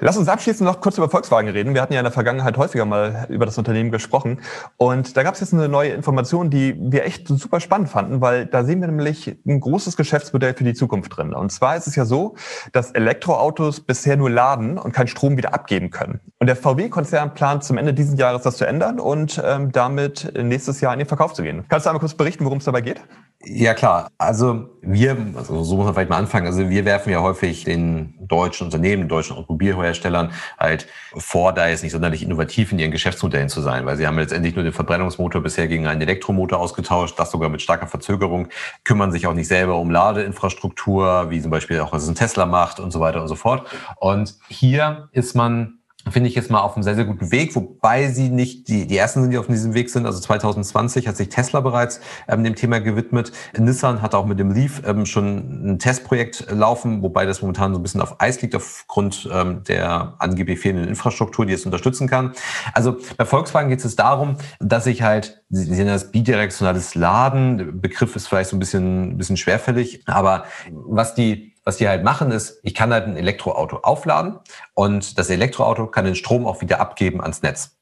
Lass 0.00 0.16
uns 0.16 0.28
abschließend 0.28 0.68
noch 0.68 0.80
kurz 0.80 0.96
über 0.98 1.08
Volkswagen 1.08 1.48
reden. 1.50 1.74
Wir 1.74 1.82
hatten 1.82 1.92
ja 1.92 2.00
in 2.00 2.04
der 2.04 2.12
Vergangenheit 2.12 2.56
häufiger 2.56 2.84
mal 2.84 3.26
über 3.28 3.46
das 3.46 3.58
Unternehmen 3.58 3.90
gesprochen. 3.90 4.40
Und 4.76 5.16
da 5.16 5.22
gab 5.22 5.34
es 5.34 5.40
jetzt 5.40 5.52
eine 5.52 5.68
neue 5.68 5.90
Information, 5.90 6.50
die 6.50 6.76
wir 6.78 7.04
echt 7.04 7.26
super 7.28 7.60
spannend 7.60 7.88
fanden, 7.88 8.20
weil 8.20 8.46
da 8.46 8.64
sehen 8.64 8.80
wir 8.80 8.88
nämlich 8.88 9.36
ein 9.46 9.60
großes 9.60 9.96
Geschäftsmodell 9.96 10.54
für 10.54 10.64
die 10.64 10.74
Zukunft 10.74 11.16
drin. 11.16 11.34
Und 11.34 11.50
zwar 11.50 11.76
ist 11.76 11.86
es 11.86 11.96
ja 11.96 12.04
so, 12.04 12.36
dass 12.72 12.92
Elektroautos 12.92 13.80
bisher 13.80 14.16
nur 14.16 14.30
laden 14.30 14.78
und 14.78 14.92
keinen 14.92 15.08
Strom 15.08 15.36
wieder 15.36 15.52
abgeben 15.52 15.90
können. 15.90 16.20
Und 16.38 16.46
der 16.46 16.56
VW-Konzern 16.56 17.34
plant 17.34 17.64
zum 17.64 17.76
Ende 17.76 17.92
dieses 17.92 18.18
Jahres 18.18 18.42
das 18.42 18.56
zu 18.58 18.66
ändern 18.66 19.00
und 19.00 19.42
ähm, 19.44 19.72
damit 19.72 20.32
nächstes 20.36 20.80
Jahr 20.80 20.92
in 20.92 21.00
den 21.00 21.08
Verkauf 21.08 21.34
zu 21.34 21.42
gehen. 21.42 21.64
Kannst 21.68 21.86
du 21.86 21.90
einmal 21.90 22.00
kurz 22.00 22.14
berichten, 22.14 22.44
worum 22.44 22.58
es 22.58 22.64
dabei 22.64 22.82
geht? 22.82 23.00
Ja 23.44 23.74
klar, 23.74 24.10
also 24.18 24.68
wir, 24.82 25.16
also 25.34 25.64
so 25.64 25.76
muss 25.76 25.84
man 25.84 25.94
vielleicht 25.94 26.10
mal 26.10 26.18
anfangen, 26.18 26.46
also 26.46 26.68
wir 26.70 26.84
werfen 26.84 27.10
ja 27.10 27.20
häufig 27.20 27.64
den 27.64 28.14
deutschen 28.20 28.66
Unternehmen, 28.66 29.02
den 29.02 29.08
deutschen 29.08 29.36
Automobilherstellern 29.36 30.30
halt 30.58 30.86
vor, 31.16 31.52
da 31.52 31.66
jetzt 31.66 31.82
nicht 31.82 31.90
sonderlich 31.90 32.22
innovativ 32.22 32.70
in 32.70 32.78
ihren 32.78 32.92
Geschäftsmodellen 32.92 33.48
zu 33.48 33.60
sein, 33.60 33.84
weil 33.84 33.96
sie 33.96 34.06
haben 34.06 34.16
letztendlich 34.16 34.54
nur 34.54 34.62
den 34.62 34.72
Verbrennungsmotor 34.72 35.42
bisher 35.42 35.66
gegen 35.66 35.88
einen 35.88 36.02
Elektromotor 36.02 36.60
ausgetauscht, 36.60 37.18
das 37.18 37.32
sogar 37.32 37.48
mit 37.48 37.60
starker 37.60 37.88
Verzögerung, 37.88 38.46
kümmern 38.84 39.10
sich 39.10 39.26
auch 39.26 39.34
nicht 39.34 39.48
selber 39.48 39.76
um 39.76 39.90
Ladeinfrastruktur, 39.90 41.30
wie 41.30 41.42
zum 41.42 41.50
Beispiel 41.50 41.80
auch 41.80 41.92
was 41.92 42.06
ein 42.06 42.14
Tesla 42.14 42.46
macht 42.46 42.78
und 42.78 42.92
so 42.92 43.00
weiter 43.00 43.22
und 43.22 43.28
so 43.28 43.34
fort. 43.34 43.68
Und 43.96 44.36
hier 44.48 45.08
ist 45.10 45.34
man 45.34 45.81
finde 46.10 46.28
ich 46.28 46.34
jetzt 46.34 46.50
mal 46.50 46.60
auf 46.60 46.74
einem 46.74 46.82
sehr, 46.82 46.94
sehr 46.94 47.04
guten 47.04 47.30
Weg, 47.30 47.54
wobei 47.54 48.08
sie 48.08 48.28
nicht 48.28 48.68
die, 48.68 48.86
die 48.86 48.96
ersten 48.96 49.22
sind, 49.22 49.30
die 49.30 49.38
auf 49.38 49.46
diesem 49.46 49.74
Weg 49.74 49.90
sind. 49.90 50.06
Also 50.06 50.20
2020 50.20 51.06
hat 51.06 51.16
sich 51.16 51.28
Tesla 51.28 51.60
bereits 51.60 52.00
ähm, 52.28 52.44
dem 52.44 52.54
Thema 52.54 52.80
gewidmet. 52.80 53.32
Nissan 53.56 54.02
hat 54.02 54.14
auch 54.14 54.26
mit 54.26 54.38
dem 54.38 54.50
Leaf 54.50 54.82
ähm, 54.86 55.06
schon 55.06 55.72
ein 55.72 55.78
Testprojekt 55.78 56.46
laufen, 56.50 57.02
wobei 57.02 57.26
das 57.26 57.42
momentan 57.42 57.72
so 57.72 57.78
ein 57.78 57.82
bisschen 57.82 58.00
auf 58.00 58.20
Eis 58.20 58.42
liegt 58.42 58.54
aufgrund 58.54 59.28
ähm, 59.32 59.62
der 59.64 60.14
angeblich 60.18 60.58
fehlenden 60.58 60.88
Infrastruktur, 60.88 61.46
die 61.46 61.52
es 61.52 61.64
unterstützen 61.64 62.08
kann. 62.08 62.32
Also 62.72 62.96
bei 63.16 63.24
Volkswagen 63.24 63.68
geht 63.68 63.84
es 63.84 63.96
darum, 63.96 64.36
dass 64.60 64.86
ich 64.86 65.02
halt, 65.02 65.42
Sie 65.50 65.74
sehen 65.74 65.86
das 65.86 66.10
bidirektionales 66.10 66.94
Laden, 66.94 67.58
der 67.58 67.64
Begriff 67.66 68.16
ist 68.16 68.26
vielleicht 68.26 68.50
so 68.50 68.56
ein 68.56 68.58
bisschen, 68.58 69.10
ein 69.10 69.18
bisschen 69.18 69.36
schwerfällig, 69.36 70.02
aber 70.06 70.44
was 70.70 71.14
die 71.14 71.51
was 71.64 71.76
die 71.76 71.88
halt 71.88 72.04
machen, 72.04 72.30
ist, 72.30 72.60
ich 72.62 72.74
kann 72.74 72.92
halt 72.92 73.06
ein 73.06 73.16
Elektroauto 73.16 73.78
aufladen 73.78 74.38
und 74.74 75.18
das 75.18 75.30
Elektroauto 75.30 75.86
kann 75.86 76.04
den 76.04 76.14
Strom 76.14 76.46
auch 76.46 76.60
wieder 76.60 76.80
abgeben 76.80 77.20
ans 77.20 77.42
Netz. 77.42 77.76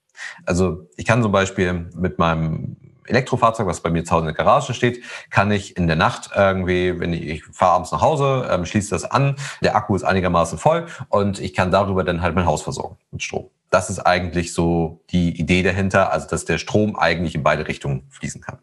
Also 0.44 0.88
ich 0.96 1.06
kann 1.06 1.22
zum 1.22 1.32
Beispiel 1.32 1.88
mit 1.94 2.18
meinem 2.18 2.76
Elektrofahrzeug, 3.06 3.66
was 3.66 3.80
bei 3.80 3.90
mir 3.90 4.04
zu 4.04 4.12
Hause 4.12 4.28
in 4.28 4.34
der 4.34 4.44
Garage 4.44 4.74
steht, 4.74 5.02
kann 5.30 5.50
ich 5.50 5.76
in 5.76 5.86
der 5.86 5.96
Nacht 5.96 6.30
irgendwie, 6.34 6.98
wenn 7.00 7.12
ich, 7.12 7.26
ich 7.26 7.44
fahre 7.44 7.72
abends 7.72 7.92
nach 7.92 8.00
Hause, 8.00 8.48
ähm, 8.50 8.64
schließe 8.64 8.90
das 8.90 9.04
an, 9.04 9.36
der 9.62 9.76
Akku 9.76 9.96
ist 9.96 10.04
einigermaßen 10.04 10.58
voll 10.58 10.86
und 11.08 11.40
ich 11.40 11.54
kann 11.54 11.70
darüber 11.70 12.04
dann 12.04 12.22
halt 12.22 12.34
mein 12.34 12.46
Haus 12.46 12.62
versorgen 12.62 12.96
mit 13.10 13.22
Strom. 13.22 13.50
Das 13.70 13.90
ist 13.90 14.00
eigentlich 14.00 14.52
so 14.52 15.00
die 15.10 15.38
Idee 15.38 15.62
dahinter, 15.62 16.12
also 16.12 16.28
dass 16.28 16.44
der 16.44 16.58
Strom 16.58 16.96
eigentlich 16.96 17.34
in 17.34 17.42
beide 17.42 17.68
Richtungen 17.68 18.06
fließen 18.10 18.40
kann. 18.40 18.58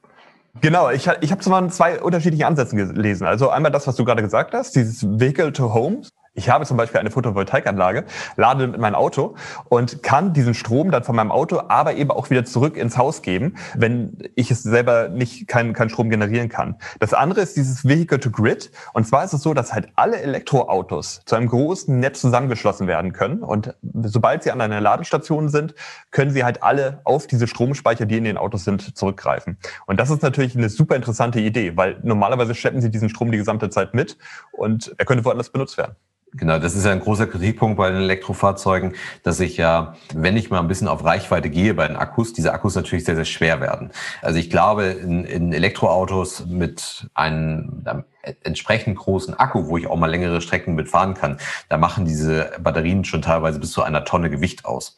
Genau, 0.62 0.90
ich, 0.90 1.10
ich 1.22 1.32
habe 1.32 1.42
zwar 1.42 1.68
zwei 1.70 2.02
unterschiedliche 2.02 2.48
Ansätze 2.48 2.76
gelesen. 2.76 3.28
Also 3.28 3.50
einmal 3.50 3.72
das, 3.72 3.88
was 3.88 3.96
du 3.96 4.06
gerade 4.06 4.22
gesagt 4.22 4.54
hast, 4.54 4.76
dieses 4.76 5.04
Vehicle 5.20 5.52
to 5.52 5.74
Home. 5.74 6.02
Ich 6.38 6.52
habe 6.52 6.68
zum 6.68 6.78
Beispiel 6.78 7.00
eine 7.00 7.10
Photovoltaikanlage, 7.10 8.06
lade 8.36 8.68
mit 8.68 8.80
meinem 8.80 8.94
Auto 8.94 9.34
und 9.70 10.04
kann 10.04 10.34
diesen 10.34 10.54
Strom 10.54 10.92
dann 10.92 11.04
von 11.04 11.16
meinem 11.16 11.32
Auto 11.32 11.64
aber 11.68 11.96
eben 11.96 12.12
auch 12.12 12.30
wieder 12.30 12.46
zurück 12.46 12.78
ins 12.78 12.96
Haus 12.96 13.24
geben, 13.24 13.56
wenn 13.76 14.20
ich 14.36 14.52
es 14.52 14.62
selber 14.62 15.10
nicht 15.10 15.48
keinen 15.48 15.74
kein 15.74 15.90
Strom 15.90 16.12
generieren 16.12 16.48
kann. 16.48 16.76
Das 17.00 17.16
andere 17.16 17.42
ist 17.42 17.58
dieses 17.58 17.86
Vehicle 17.86 18.20
to 18.20 18.30
Grid. 18.30 18.72
Und 18.94 19.08
zwar 19.08 19.24
ist 19.24 19.34
es 19.34 19.42
so, 19.42 19.56
dass 19.56 19.74
halt 19.74 19.90
alle 19.96 20.22
Elektroautos 20.22 21.22
zu 21.26 21.36
einem 21.36 21.48
großen 21.48 22.00
Netz 22.00 22.22
zusammengeschlossen 22.22 22.86
werden 22.86 23.14
können. 23.14 23.42
Und 23.42 23.74
sobald 24.04 24.44
sie 24.44 24.52
an 24.52 24.62
einer 24.62 24.80
Ladestation 24.80 25.50
sind, 25.50 25.74
können 26.12 26.30
sie 26.30 26.44
halt 26.44 26.62
alle 26.62 27.02
auf 27.04 27.26
diese 27.26 27.48
Stromspeicher, 27.48 28.06
die 28.06 28.18
in 28.18 28.26
den 28.26 28.38
Autos 28.38 28.64
sind, 28.64 28.96
zurückgreifen. 28.96 29.58
Und 29.88 30.00
das 30.00 30.12
ist 30.12 30.22
natürlich 30.22 30.56
eine 30.56 30.70
super 30.70 30.96
interessante 30.96 31.40
Idee, 31.40 31.76
weil 31.78 32.00
normalerweise 32.04 32.54
schleppen 32.54 32.80
sie 32.80 32.92
diesen 32.92 33.10
Strom 33.10 33.32
die 33.32 33.40
gesamte 33.40 33.72
Zeit 33.72 33.96
mit 33.96 34.20
und 34.52 34.94
er 35.00 35.06
könnte 35.06 35.26
woanders 35.26 35.50
benutzt 35.50 35.80
werden. 35.80 35.96
Genau, 36.34 36.60
das 36.60 36.76
ist 36.76 36.86
ja 36.86 36.92
ein 36.92 37.00
großer 37.00 37.26
Kritikpunkt 37.26 37.78
bei 37.78 37.90
den 37.90 38.02
Elektrofahrzeugen, 38.02 38.94
dass 39.24 39.40
ich 39.40 39.56
ja, 39.56 39.96
wenn 40.14 40.36
ich 40.36 40.50
mal 40.50 40.60
ein 40.60 40.68
bisschen 40.68 40.90
auf 40.90 41.06
Reichweite 41.06 41.50
gehe 41.50 41.74
bei 41.74 41.88
den 41.88 41.96
Akkus, 41.96 42.34
diese 42.34 42.54
Akkus 42.54 42.76
natürlich 42.76 43.06
sehr, 43.06 43.16
sehr 43.16 43.26
schwer 43.26 43.62
werden. 43.62 43.92
Also 44.22 44.38
ich 44.38 44.50
glaube, 44.50 44.86
in, 44.86 45.24
in 45.24 45.54
Elektroautos 45.54 46.46
mit 46.46 47.08
einem, 47.14 47.82
einem 47.86 48.04
entsprechend 48.44 48.98
großen 48.98 49.36
Akku, 49.36 49.68
wo 49.68 49.78
ich 49.78 49.88
auch 49.88 49.96
mal 49.96 50.12
längere 50.12 50.42
Strecken 50.42 50.76
mitfahren 50.76 51.14
kann, 51.14 51.38
da 51.70 51.78
machen 51.78 52.06
diese 52.06 52.52
Batterien 52.62 53.06
schon 53.06 53.22
teilweise 53.22 53.60
bis 53.60 53.72
zu 53.72 53.82
einer 53.84 54.04
Tonne 54.04 54.30
Gewicht 54.30 54.66
aus. 54.66 54.98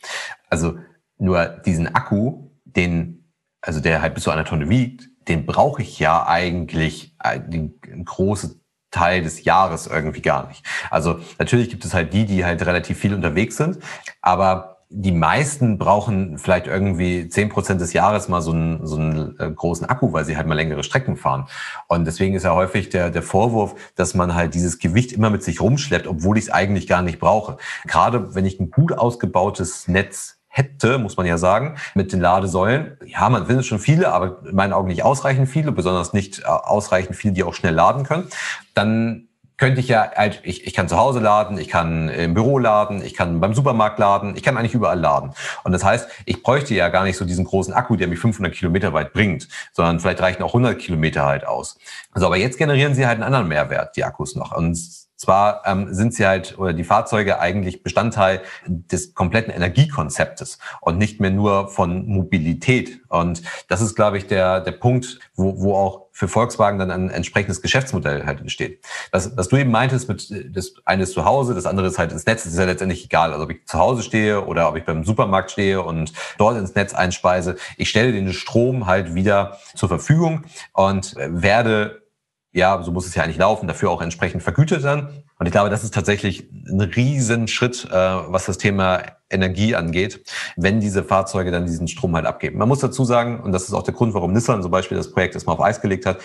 Also 0.49 0.79
nur 1.19 1.45
diesen 1.45 1.93
Akku, 1.93 2.49
den, 2.65 3.31
also 3.61 3.79
der 3.79 4.01
halt 4.01 4.15
bis 4.15 4.23
zu 4.23 4.31
einer 4.31 4.45
Tonne 4.45 4.67
wiegt, 4.67 5.09
den 5.27 5.45
brauche 5.45 5.83
ich 5.83 5.99
ja 5.99 6.25
eigentlich 6.25 7.15
ein, 7.19 7.75
ein 7.83 8.03
großes 8.03 8.59
Teil 8.91 9.23
des 9.23 9.43
Jahres 9.43 9.87
irgendwie 9.87 10.21
gar 10.21 10.47
nicht. 10.47 10.65
Also 10.89 11.19
natürlich 11.37 11.69
gibt 11.69 11.85
es 11.85 11.93
halt 11.93 12.13
die, 12.13 12.25
die 12.25 12.45
halt 12.45 12.65
relativ 12.65 12.97
viel 12.97 13.13
unterwegs 13.13 13.57
sind, 13.57 13.79
aber 14.21 14.79
die 14.91 15.11
meisten 15.11 15.77
brauchen 15.77 16.39
vielleicht 16.39 16.65
irgendwie 16.65 17.29
zehn 17.29 17.49
Prozent 17.49 17.79
des 17.79 17.93
Jahres 17.93 18.27
mal 18.27 18.41
so 18.41 18.51
einen, 18.51 18.87
so 18.87 18.95
einen 18.95 19.39
äh, 19.39 19.51
großen 19.51 19.87
Akku, 19.87 20.13
weil 20.13 20.25
sie 20.25 20.35
halt 20.35 20.47
mal 20.47 20.55
längere 20.55 20.83
Strecken 20.83 21.15
fahren. 21.15 21.47
Und 21.87 22.05
deswegen 22.05 22.33
ist 22.33 22.43
ja 22.43 22.55
häufig 22.55 22.89
der, 22.89 23.11
der 23.11 23.21
Vorwurf, 23.21 23.75
dass 23.95 24.15
man 24.15 24.33
halt 24.33 24.55
dieses 24.55 24.79
Gewicht 24.79 25.11
immer 25.11 25.29
mit 25.29 25.43
sich 25.43 25.61
rumschleppt, 25.61 26.07
obwohl 26.07 26.39
ich 26.39 26.45
es 26.45 26.49
eigentlich 26.49 26.87
gar 26.87 27.03
nicht 27.03 27.19
brauche. 27.19 27.57
Gerade 27.85 28.33
wenn 28.33 28.45
ich 28.45 28.59
ein 28.59 28.71
gut 28.71 28.97
ausgebautes 28.97 29.87
Netz 29.87 30.38
hätte, 30.59 30.97
muss 30.97 31.15
man 31.17 31.25
ja 31.25 31.37
sagen, 31.37 31.75
mit 31.95 32.11
den 32.11 32.19
Ladesäulen. 32.19 32.97
Ja, 33.05 33.29
man 33.29 33.47
findet 33.47 33.65
schon 33.65 33.79
viele, 33.79 34.11
aber 34.11 34.41
in 34.45 34.55
meinen 34.55 34.73
Augen 34.73 34.89
nicht 34.89 35.03
ausreichend 35.03 35.47
viele, 35.47 35.71
besonders 35.71 36.13
nicht 36.13 36.39
äh, 36.39 36.45
ausreichend 36.45 37.15
viele, 37.15 37.33
die 37.33 37.43
auch 37.43 37.53
schnell 37.53 37.73
laden 37.73 38.03
können. 38.03 38.27
Dann 38.73 39.29
könnte 39.57 39.81
ich 39.81 39.89
ja, 39.89 40.11
halt, 40.15 40.39
ich, 40.43 40.65
ich 40.65 40.73
kann 40.73 40.87
zu 40.87 40.97
Hause 40.97 41.19
laden, 41.19 41.57
ich 41.57 41.67
kann 41.67 42.07
im 42.09 42.33
Büro 42.33 42.59
laden, 42.59 43.03
ich 43.03 43.13
kann 43.13 43.39
beim 43.41 43.53
Supermarkt 43.53 43.99
laden, 43.99 44.35
ich 44.35 44.43
kann 44.43 44.57
eigentlich 44.57 44.73
überall 44.73 44.99
laden. 44.99 45.31
Und 45.63 45.73
das 45.73 45.83
heißt, 45.83 46.07
ich 46.25 46.43
bräuchte 46.43 46.73
ja 46.73 46.87
gar 46.87 47.03
nicht 47.03 47.17
so 47.17 47.25
diesen 47.25 47.45
großen 47.45 47.73
Akku, 47.73 47.97
der 47.97 48.07
mich 48.07 48.19
500 48.19 48.53
Kilometer 48.53 48.93
weit 48.93 49.11
bringt, 49.11 49.49
sondern 49.73 49.99
vielleicht 49.99 50.21
reichen 50.21 50.43
auch 50.43 50.53
100 50.53 50.79
Kilometer 50.79 51.25
halt 51.25 51.45
aus. 51.45 51.77
Also, 52.11 52.25
aber 52.27 52.37
jetzt 52.37 52.57
generieren 52.57 52.95
sie 52.95 53.05
halt 53.05 53.15
einen 53.15 53.23
anderen 53.23 53.49
Mehrwert, 53.49 53.97
die 53.97 54.05
Akkus 54.05 54.35
noch. 54.35 54.55
Und 54.55 54.77
zwar 55.19 55.63
ähm, 55.65 55.93
sind 55.93 56.13
sie 56.13 56.25
halt 56.25 56.57
oder 56.57 56.71
die 56.71 56.85
Fahrzeuge 56.85 57.39
eigentlich 57.39 57.83
Bestandteil 57.83 58.41
des 58.65 59.13
kompletten 59.13 59.53
Energiekonzeptes 59.53 60.59
und 60.79 60.97
nicht 60.97 61.19
mehr 61.19 61.29
nur 61.29 61.67
von 61.67 62.07
Mobilität. 62.07 63.01
Und 63.09 63.41
das 63.67 63.81
ist, 63.81 63.95
glaube 63.95 64.17
ich, 64.17 64.27
der, 64.27 64.61
der 64.61 64.71
Punkt, 64.71 65.19
wo, 65.35 65.61
wo 65.61 65.75
auch 65.75 66.05
für 66.13 66.29
Volkswagen 66.29 66.79
dann 66.79 66.89
ein 66.89 67.09
entsprechendes 67.09 67.61
Geschäftsmodell 67.61 68.25
halt 68.25 68.39
entsteht. 68.39 68.85
Was, 69.11 69.35
was 69.35 69.49
du 69.49 69.57
eben 69.57 69.71
meintest 69.71 70.07
mit 70.07 70.55
das 70.55 70.73
eine 70.85 71.03
ist 71.03 71.13
zu 71.13 71.25
Hause, 71.25 71.53
das 71.53 71.65
andere 71.65 71.87
ist 71.87 71.99
halt 71.99 72.13
ins 72.13 72.25
Netz, 72.25 72.43
das 72.43 72.53
ist 72.53 72.59
ja 72.59 72.65
letztendlich 72.65 73.03
egal. 73.03 73.33
Also 73.33 73.43
ob 73.43 73.51
ich 73.51 73.65
zu 73.65 73.77
Hause 73.77 74.03
stehe 74.03 74.45
oder 74.45 74.69
ob 74.69 74.77
ich 74.77 74.85
beim 74.85 75.03
Supermarkt 75.03 75.51
stehe 75.51 75.81
und 75.81 76.13
dort 76.37 76.57
ins 76.57 76.75
Netz 76.75 76.93
einspeise. 76.93 77.57
Ich 77.75 77.89
stelle 77.89 78.13
den 78.13 78.31
Strom 78.31 78.85
halt 78.85 79.15
wieder 79.15 79.57
zur 79.75 79.89
Verfügung 79.89 80.45
und 80.73 81.15
werde 81.17 82.03
ja, 82.51 82.81
so 82.81 82.91
muss 82.91 83.05
es 83.05 83.15
ja 83.15 83.23
eigentlich 83.23 83.37
laufen, 83.37 83.67
dafür 83.67 83.91
auch 83.91 84.01
entsprechend 84.01 84.41
vergütet 84.41 84.83
dann. 84.83 85.23
Und 85.37 85.45
ich 85.45 85.51
glaube, 85.51 85.69
das 85.69 85.83
ist 85.83 85.93
tatsächlich 85.93 86.49
ein 86.67 86.81
Riesenschritt, 86.81 87.85
äh, 87.85 87.93
was 87.93 88.45
das 88.45 88.57
Thema 88.57 89.03
Energie 89.29 89.75
angeht, 89.75 90.23
wenn 90.55 90.79
diese 90.79 91.03
Fahrzeuge 91.03 91.51
dann 91.51 91.65
diesen 91.65 91.87
Strom 91.87 92.15
halt 92.15 92.25
abgeben. 92.25 92.57
Man 92.57 92.67
muss 92.67 92.79
dazu 92.79 93.05
sagen, 93.05 93.39
und 93.39 93.51
das 93.51 93.63
ist 93.63 93.73
auch 93.73 93.83
der 93.83 93.93
Grund, 93.93 94.13
warum 94.13 94.33
Nissan 94.33 94.63
zum 94.63 94.71
Beispiel 94.71 94.97
das 94.97 95.11
Projekt 95.11 95.35
erstmal 95.35 95.55
auf 95.55 95.61
Eis 95.61 95.81
gelegt 95.81 96.05
hat, 96.05 96.19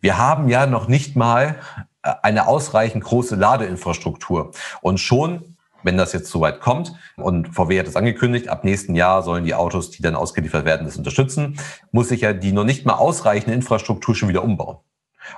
wir 0.00 0.18
haben 0.18 0.48
ja 0.48 0.66
noch 0.66 0.86
nicht 0.86 1.16
mal 1.16 1.56
äh, 2.02 2.12
eine 2.22 2.46
ausreichend 2.46 3.02
große 3.04 3.36
Ladeinfrastruktur. 3.36 4.50
Und 4.82 5.00
schon 5.00 5.54
wenn 5.84 5.98
das 5.98 6.12
jetzt 6.14 6.30
soweit 6.30 6.60
kommt 6.60 6.94
und 7.16 7.54
VW 7.54 7.78
hat 7.78 7.86
es 7.86 7.94
angekündigt, 7.94 8.48
ab 8.48 8.64
nächsten 8.64 8.94
Jahr 8.94 9.22
sollen 9.22 9.44
die 9.44 9.54
Autos, 9.54 9.90
die 9.90 10.02
dann 10.02 10.16
ausgeliefert 10.16 10.64
werden, 10.64 10.86
das 10.86 10.96
unterstützen, 10.96 11.58
muss 11.92 12.08
sich 12.08 12.22
ja 12.22 12.32
die 12.32 12.52
noch 12.52 12.64
nicht 12.64 12.86
mal 12.86 12.94
ausreichende 12.94 13.54
Infrastruktur 13.54 14.14
schon 14.14 14.30
wieder 14.30 14.42
umbauen. 14.42 14.78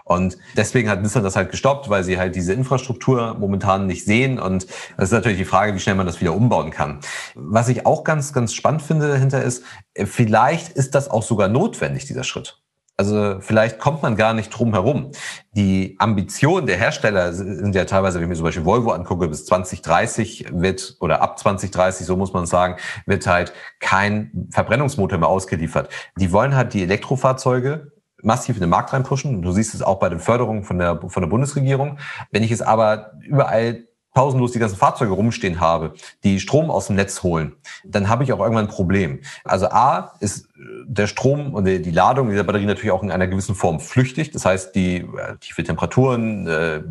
Und 0.05 0.39
deswegen 0.57 0.89
hat 0.89 1.03
Nissan 1.03 1.23
das 1.23 1.37
halt 1.37 1.51
gestoppt, 1.51 1.89
weil 1.89 2.05
sie 2.05 2.19
halt 2.19 2.35
diese 2.35 2.53
Infrastruktur 2.53 3.35
momentan 3.39 3.87
nicht 3.87 4.05
sehen. 4.05 4.39
Und 4.39 4.67
das 4.97 5.07
ist 5.09 5.13
natürlich 5.13 5.39
die 5.39 5.45
Frage, 5.45 5.75
wie 5.75 5.79
schnell 5.79 5.95
man 5.95 6.07
das 6.07 6.21
wieder 6.21 6.35
umbauen 6.35 6.71
kann. 6.71 7.01
Was 7.35 7.69
ich 7.69 7.87
auch 7.87 8.05
ganz, 8.05 8.33
ganz 8.33 8.53
spannend 8.55 8.83
finde 8.83 9.09
dahinter 9.09 9.43
ist, 9.43 9.65
vielleicht 10.05 10.73
ist 10.73 10.95
das 10.95 11.11
auch 11.11 11.23
sogar 11.23 11.49
notwendig, 11.49 12.07
dieser 12.07 12.25
Schritt. 12.25 12.61
Also 12.99 13.41
vielleicht 13.41 13.79
kommt 13.79 14.03
man 14.03 14.17
gar 14.17 14.33
nicht 14.33 14.49
drum 14.49 14.73
herum. 14.73 15.11
Die 15.53 15.97
Ambitionen 15.99 16.67
der 16.67 16.79
Hersteller 16.79 17.35
sind 17.35 17.75
ja 17.75 17.85
teilweise, 17.85 18.17
wenn 18.17 18.25
ich 18.25 18.29
mir 18.31 18.37
zum 18.37 18.45
Beispiel 18.45 18.65
Volvo 18.65 18.93
angucke, 18.93 19.29
bis 19.29 19.45
2030 19.45 20.47
wird, 20.53 20.97
oder 21.01 21.21
ab 21.21 21.39
2030, 21.39 22.07
so 22.07 22.17
muss 22.17 22.33
man 22.33 22.47
sagen, 22.47 22.77
wird 23.05 23.27
halt 23.27 23.53
kein 23.81 24.49
Verbrennungsmotor 24.51 25.19
mehr 25.19 25.29
ausgeliefert. 25.29 25.91
Die 26.19 26.33
wollen 26.33 26.57
halt 26.57 26.73
die 26.73 26.83
Elektrofahrzeuge 26.83 27.93
massiv 28.23 28.57
in 28.57 28.61
den 28.61 28.71
Markt 28.71 28.93
reinpushen. 28.93 29.43
Du 29.43 29.53
siehst 29.53 29.75
es 29.75 29.83
auch 29.83 29.99
bei 29.99 30.09
den 30.09 30.21
Förderungen 30.21 30.65
von 30.65 30.79
der, 30.79 31.01
von 31.09 31.23
der 31.23 31.29
Bundesregierung. 31.29 31.99
Wenn 32.31 32.43
ich 32.43 32.51
es 32.51 32.63
aber 32.63 33.13
überall 33.21 33.87
pausenlos 34.17 34.53
die 34.53 34.59
ganzen 34.59 34.79
Fahrzeuge 34.79 35.13
rumstehen 35.13 35.61
habe, 35.61 35.93
die 36.25 36.41
Strom 36.41 36.71
aus 36.71 36.87
dem 36.87 36.97
Netz 36.97 37.23
holen, 37.23 37.55
dann 37.85 38.09
habe 38.09 38.25
ich 38.25 38.33
auch 38.33 38.41
irgendwann 38.41 38.65
ein 38.65 38.71
Problem. 38.71 39.21
Also 39.45 39.67
A 39.67 40.15
ist 40.21 40.49
der 40.87 41.07
Strom 41.07 41.53
und 41.53 41.67
die 41.67 41.91
Ladung 41.91 42.31
dieser 42.31 42.45
Batterie 42.45 42.65
natürlich 42.65 42.93
auch 42.93 43.03
in 43.03 43.11
einer 43.11 43.27
gewissen 43.27 43.55
Form 43.55 43.79
flüchtig. 43.79 44.31
Das 44.31 44.47
heißt, 44.47 44.75
die 44.75 44.97
äh, 44.97 45.37
tiefe 45.39 45.63
Temperaturen, 45.65 46.47
äh, 46.47 46.83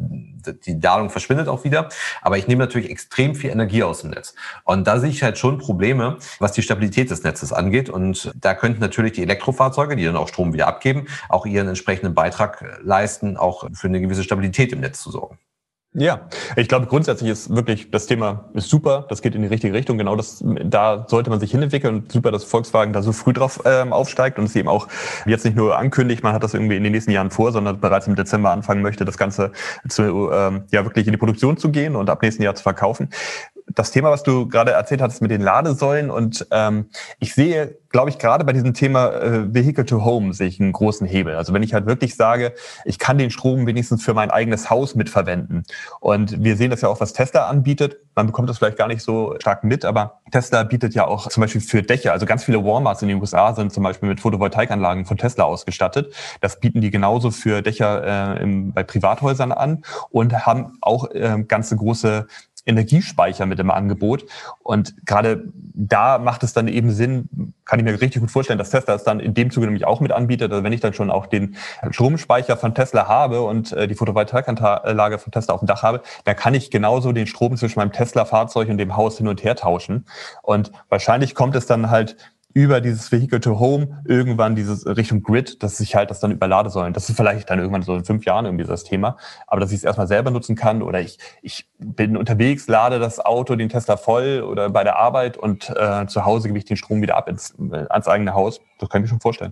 die 0.67 0.79
Ladung 0.79 1.09
verschwindet 1.09 1.47
auch 1.47 1.63
wieder. 1.63 1.89
Aber 2.21 2.37
ich 2.37 2.47
nehme 2.47 2.63
natürlich 2.63 2.91
extrem 2.91 3.33
viel 3.33 3.49
Energie 3.49 3.81
aus 3.81 4.01
dem 4.01 4.11
Netz. 4.11 4.35
Und 4.63 4.85
da 4.85 4.99
sehe 4.99 5.09
ich 5.09 5.23
halt 5.23 5.39
schon 5.39 5.57
Probleme, 5.57 6.19
was 6.37 6.51
die 6.51 6.61
Stabilität 6.61 7.09
des 7.09 7.23
Netzes 7.23 7.51
angeht. 7.51 7.89
Und 7.89 8.31
da 8.35 8.53
könnten 8.53 8.81
natürlich 8.81 9.13
die 9.13 9.23
Elektrofahrzeuge, 9.23 9.95
die 9.95 10.05
dann 10.05 10.15
auch 10.15 10.27
Strom 10.27 10.53
wieder 10.53 10.67
abgeben, 10.67 11.07
auch 11.27 11.47
ihren 11.47 11.69
entsprechenden 11.69 12.13
Beitrag 12.13 12.79
leisten, 12.83 13.35
auch 13.35 13.67
für 13.73 13.87
eine 13.87 13.99
gewisse 13.99 14.23
Stabilität 14.23 14.71
im 14.73 14.81
Netz 14.81 15.01
zu 15.01 15.09
sorgen. 15.09 15.39
Ja, 15.97 16.27
ich 16.57 16.67
glaube 16.67 16.87
grundsätzlich 16.87 17.29
ist 17.29 17.55
wirklich 17.55 17.89
das 17.89 18.05
Thema 18.05 18.49
ist 18.53 18.69
super, 18.69 19.05
das 19.07 19.21
geht 19.21 19.33
in 19.33 19.41
die 19.41 19.47
richtige 19.47 19.73
Richtung. 19.73 19.97
Genau 19.97 20.17
das, 20.17 20.43
da 20.43 21.05
sollte 21.07 21.29
man 21.29 21.39
sich 21.39 21.51
hinentwickeln 21.51 21.95
und 21.95 22.11
super, 22.11 22.31
dass 22.31 22.43
Volkswagen 22.43 22.91
da 22.91 23.01
so 23.01 23.13
früh 23.13 23.31
drauf 23.31 23.61
ähm, 23.63 23.93
aufsteigt 23.93 24.37
und 24.37 24.43
es 24.43 24.55
eben 24.57 24.67
auch 24.67 24.89
jetzt 25.25 25.45
nicht 25.45 25.55
nur 25.55 25.77
ankündigt, 25.77 26.21
man 26.21 26.33
hat 26.33 26.43
das 26.43 26.53
irgendwie 26.53 26.75
in 26.75 26.83
den 26.83 26.91
nächsten 26.91 27.11
Jahren 27.11 27.31
vor, 27.31 27.53
sondern 27.53 27.79
bereits 27.79 28.07
im 28.07 28.15
Dezember 28.15 28.51
anfangen 28.51 28.81
möchte, 28.81 29.05
das 29.05 29.17
Ganze 29.17 29.53
zu, 29.87 30.31
ähm, 30.33 30.63
ja 30.71 30.83
wirklich 30.83 31.07
in 31.07 31.13
die 31.13 31.17
Produktion 31.17 31.55
zu 31.55 31.71
gehen 31.71 31.95
und 31.95 32.09
ab 32.09 32.21
nächsten 32.21 32.43
Jahr 32.43 32.55
zu 32.55 32.63
verkaufen 32.63 33.07
das 33.75 33.91
Thema, 33.91 34.09
was 34.09 34.23
du 34.23 34.47
gerade 34.47 34.71
erzählt 34.71 35.01
hast 35.01 35.21
mit 35.21 35.31
den 35.31 35.41
Ladesäulen 35.41 36.09
und 36.09 36.47
ähm, 36.51 36.89
ich 37.19 37.33
sehe, 37.33 37.77
glaube 37.89 38.09
ich, 38.09 38.17
gerade 38.17 38.43
bei 38.43 38.53
diesem 38.53 38.73
Thema 38.73 39.09
äh, 39.13 39.53
Vehicle 39.53 39.85
to 39.85 40.03
Home 40.03 40.33
sehe 40.33 40.47
ich 40.47 40.59
einen 40.59 40.71
großen 40.71 41.07
Hebel. 41.07 41.35
Also 41.35 41.53
wenn 41.53 41.63
ich 41.63 41.73
halt 41.73 41.85
wirklich 41.85 42.15
sage, 42.15 42.53
ich 42.83 42.99
kann 42.99 43.17
den 43.17 43.31
Strom 43.31 43.67
wenigstens 43.67 44.03
für 44.03 44.13
mein 44.13 44.31
eigenes 44.31 44.69
Haus 44.69 44.95
mitverwenden. 44.95 45.63
Und 45.99 46.43
wir 46.43 46.57
sehen 46.57 46.71
das 46.71 46.81
ja 46.81 46.89
auch, 46.89 46.99
was 46.99 47.13
Tesla 47.13 47.47
anbietet. 47.47 47.97
Man 48.15 48.27
bekommt 48.27 48.49
das 48.49 48.57
vielleicht 48.57 48.77
gar 48.77 48.87
nicht 48.87 49.01
so 49.01 49.35
stark 49.39 49.63
mit, 49.63 49.85
aber 49.85 50.19
Tesla 50.31 50.63
bietet 50.63 50.93
ja 50.93 51.05
auch 51.05 51.27
zum 51.29 51.41
Beispiel 51.41 51.61
für 51.61 51.83
Dächer, 51.83 52.11
also 52.11 52.25
ganz 52.25 52.43
viele 52.43 52.63
Walmarts 52.63 53.01
in 53.01 53.09
den 53.09 53.19
USA 53.19 53.53
sind 53.53 53.71
zum 53.71 53.83
Beispiel 53.83 54.09
mit 54.09 54.19
Photovoltaikanlagen 54.19 55.05
von 55.05 55.17
Tesla 55.17 55.43
ausgestattet. 55.45 56.13
Das 56.41 56.59
bieten 56.59 56.81
die 56.81 56.91
genauso 56.91 57.31
für 57.31 57.61
Dächer 57.61 58.37
äh, 58.37 58.43
im, 58.43 58.73
bei 58.73 58.83
Privathäusern 58.83 59.51
an 59.51 59.83
und 60.09 60.45
haben 60.45 60.77
auch 60.81 61.11
äh, 61.11 61.43
ganze 61.47 61.75
große 61.75 62.27
Energiespeicher 62.65 63.45
mit 63.45 63.59
im 63.59 63.71
Angebot. 63.71 64.25
Und 64.63 64.95
gerade 65.05 65.51
da 65.73 66.17
macht 66.19 66.43
es 66.43 66.53
dann 66.53 66.67
eben 66.67 66.91
Sinn, 66.91 67.53
kann 67.65 67.79
ich 67.79 67.85
mir 67.85 67.99
richtig 67.99 68.21
gut 68.21 68.31
vorstellen, 68.31 68.59
dass 68.59 68.69
Tesla 68.69 68.95
es 68.95 69.03
dann 69.03 69.19
in 69.19 69.33
dem 69.33 69.51
Zuge 69.51 69.65
nämlich 69.65 69.85
auch 69.85 69.99
mit 69.99 70.11
anbietet. 70.11 70.51
Also 70.51 70.63
wenn 70.63 70.73
ich 70.73 70.81
dann 70.81 70.93
schon 70.93 71.11
auch 71.11 71.25
den 71.25 71.55
Stromspeicher 71.89 72.57
von 72.57 72.73
Tesla 72.73 73.07
habe 73.07 73.41
und 73.41 73.71
äh, 73.73 73.87
die 73.87 73.95
Photovoltaikanlage 73.95 75.19
von 75.19 75.31
Tesla 75.31 75.53
auf 75.53 75.61
dem 75.61 75.67
Dach 75.67 75.83
habe, 75.83 76.01
dann 76.23 76.35
kann 76.35 76.53
ich 76.53 76.71
genauso 76.71 77.11
den 77.11 77.27
Strom 77.27 77.57
zwischen 77.57 77.79
meinem 77.79 77.91
Tesla-Fahrzeug 77.91 78.69
und 78.69 78.77
dem 78.77 78.95
Haus 78.95 79.17
hin 79.17 79.27
und 79.27 79.43
her 79.43 79.55
tauschen. 79.55 80.05
Und 80.41 80.71
wahrscheinlich 80.89 81.35
kommt 81.35 81.55
es 81.55 81.65
dann 81.65 81.89
halt 81.89 82.17
über 82.55 82.79
dieses 82.79 83.11
Vehicle 83.11 83.41
to 83.41 83.59
Home 83.59 84.01
irgendwann 84.05 84.55
dieses 84.55 84.87
Richtung 84.87 85.21
Grid, 85.21 85.61
dass 85.61 85.77
ich 85.81 85.93
halt 85.93 86.09
das 86.09 86.21
dann 86.21 86.31
überlade 86.31 86.69
sollen. 86.69 86.93
Das 86.93 87.09
ist 87.09 87.17
vielleicht 87.17 87.49
dann 87.49 87.59
irgendwann 87.59 87.81
so 87.81 87.93
in 87.93 88.05
fünf 88.05 88.23
Jahren 88.23 88.45
irgendwie 88.45 88.63
das 88.63 88.85
Thema. 88.85 89.17
Aber 89.45 89.59
dass 89.59 89.71
ich 89.71 89.79
es 89.79 89.83
erstmal 89.83 90.07
selber 90.07 90.31
nutzen 90.31 90.55
kann 90.55 90.81
oder 90.81 91.01
ich, 91.01 91.19
ich 91.41 91.67
bin 91.79 92.15
unterwegs, 92.15 92.69
lade 92.69 92.97
das 92.97 93.19
Auto, 93.19 93.57
den 93.57 93.67
Tesla 93.67 93.97
voll 93.97 94.41
oder 94.41 94.69
bei 94.69 94.85
der 94.85 94.95
Arbeit 94.95 95.35
und 95.35 95.69
äh, 95.69 96.07
zu 96.07 96.23
Hause 96.23 96.47
gebe 96.47 96.57
ich 96.57 96.63
den 96.63 96.77
Strom 96.77 97.01
wieder 97.01 97.17
ab 97.17 97.27
ins, 97.27 97.53
ans 97.89 98.07
eigene 98.07 98.33
Haus. 98.33 98.61
Das 98.79 98.87
kann 98.87 99.01
ich 99.01 99.03
mir 99.03 99.09
schon 99.09 99.19
vorstellen. 99.19 99.51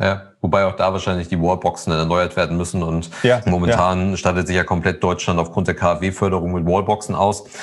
Ja, 0.00 0.29
wobei 0.40 0.64
auch 0.66 0.76
da 0.76 0.92
wahrscheinlich 0.92 1.28
die 1.28 1.40
Wallboxen 1.40 1.92
erneuert 1.92 2.36
werden 2.36 2.56
müssen 2.56 2.82
und 2.82 3.10
ja, 3.22 3.40
momentan 3.46 4.10
ja. 4.10 4.16
stattet 4.16 4.46
sich 4.46 4.56
ja 4.56 4.64
komplett 4.64 5.02
Deutschland 5.02 5.38
aufgrund 5.38 5.68
der 5.68 5.74
KfW-Förderung 5.74 6.52
mit 6.52 6.66
Wallboxen 6.66 7.14
aus. 7.14 7.44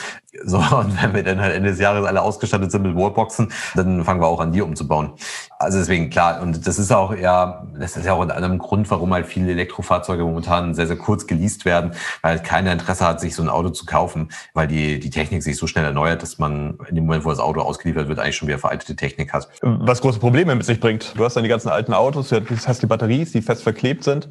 So, 0.44 0.58
und 0.58 1.02
wenn 1.02 1.16
wir 1.16 1.24
dann 1.24 1.42
halt 1.42 1.56
Ende 1.56 1.72
des 1.72 1.80
Jahres 1.80 2.06
alle 2.06 2.22
ausgestattet 2.22 2.72
sind 2.72 2.84
mit 2.84 2.96
Wallboxen, 2.96 3.52
dann 3.76 4.04
fangen 4.04 4.22
wir 4.22 4.28
auch 4.28 4.40
an, 4.40 4.52
die 4.52 4.62
umzubauen. 4.62 5.14
Also 5.58 5.80
deswegen, 5.80 6.12
klar, 6.12 6.42
und 6.42 6.68
das 6.68 6.78
ist 6.78 6.92
auch 6.92 7.16
ja, 7.16 7.66
das 7.80 7.98
ist 7.98 8.06
ja 8.06 8.14
auch 8.14 8.22
in 8.22 8.30
einem 8.30 8.60
Grund, 8.60 8.92
warum 8.92 9.14
halt 9.14 9.26
viele 9.26 9.52
Elektrofahrzeuge 9.52 10.24
momentan 10.24 10.76
sehr, 10.76 10.86
sehr 10.86 10.98
kurz 10.98 11.26
geleast 11.26 11.66
werden, 11.66 11.94
weil 12.22 12.34
halt 12.34 12.44
keiner 12.44 12.72
Interesse 12.72 13.08
hat, 13.08 13.20
sich 13.20 13.34
so 13.34 13.42
ein 13.42 13.50
Auto 13.50 13.70
zu 13.70 13.86
kaufen, 13.86 14.30
weil 14.54 14.68
die, 14.68 15.00
die 15.00 15.10
Technik 15.10 15.42
sich 15.42 15.58
so 15.58 15.66
schnell 15.66 15.86
erneuert, 15.86 16.22
dass 16.22 16.38
man 16.38 16.78
in 16.88 16.96
dem 16.96 17.06
Moment, 17.06 17.26
wo 17.26 17.30
das 17.30 17.40
Auto 17.40 17.62
ausgeliefert 17.62 18.08
wird, 18.08 18.20
eigentlich 18.20 18.36
schon 18.36 18.48
wieder 18.48 18.60
veraltete 18.60 18.96
Technik 18.96 19.34
hat. 19.34 19.48
Was 19.62 20.02
große 20.02 20.20
Probleme 20.20 20.54
mit 20.54 20.66
sich 20.66 20.80
bringt. 20.80 21.14
Du 21.18 21.26
hast 21.26 21.36
dann 21.36 21.44
die 21.44 21.50
ganzen 21.50 21.70
alten 21.70 21.94
Autos, 21.94 22.30
du 22.30 22.44
hast 22.50 22.67
die 22.82 22.86
Batteries, 22.86 23.32
die 23.32 23.42
fest 23.42 23.64
verklebt 23.64 24.04
sind. 24.04 24.30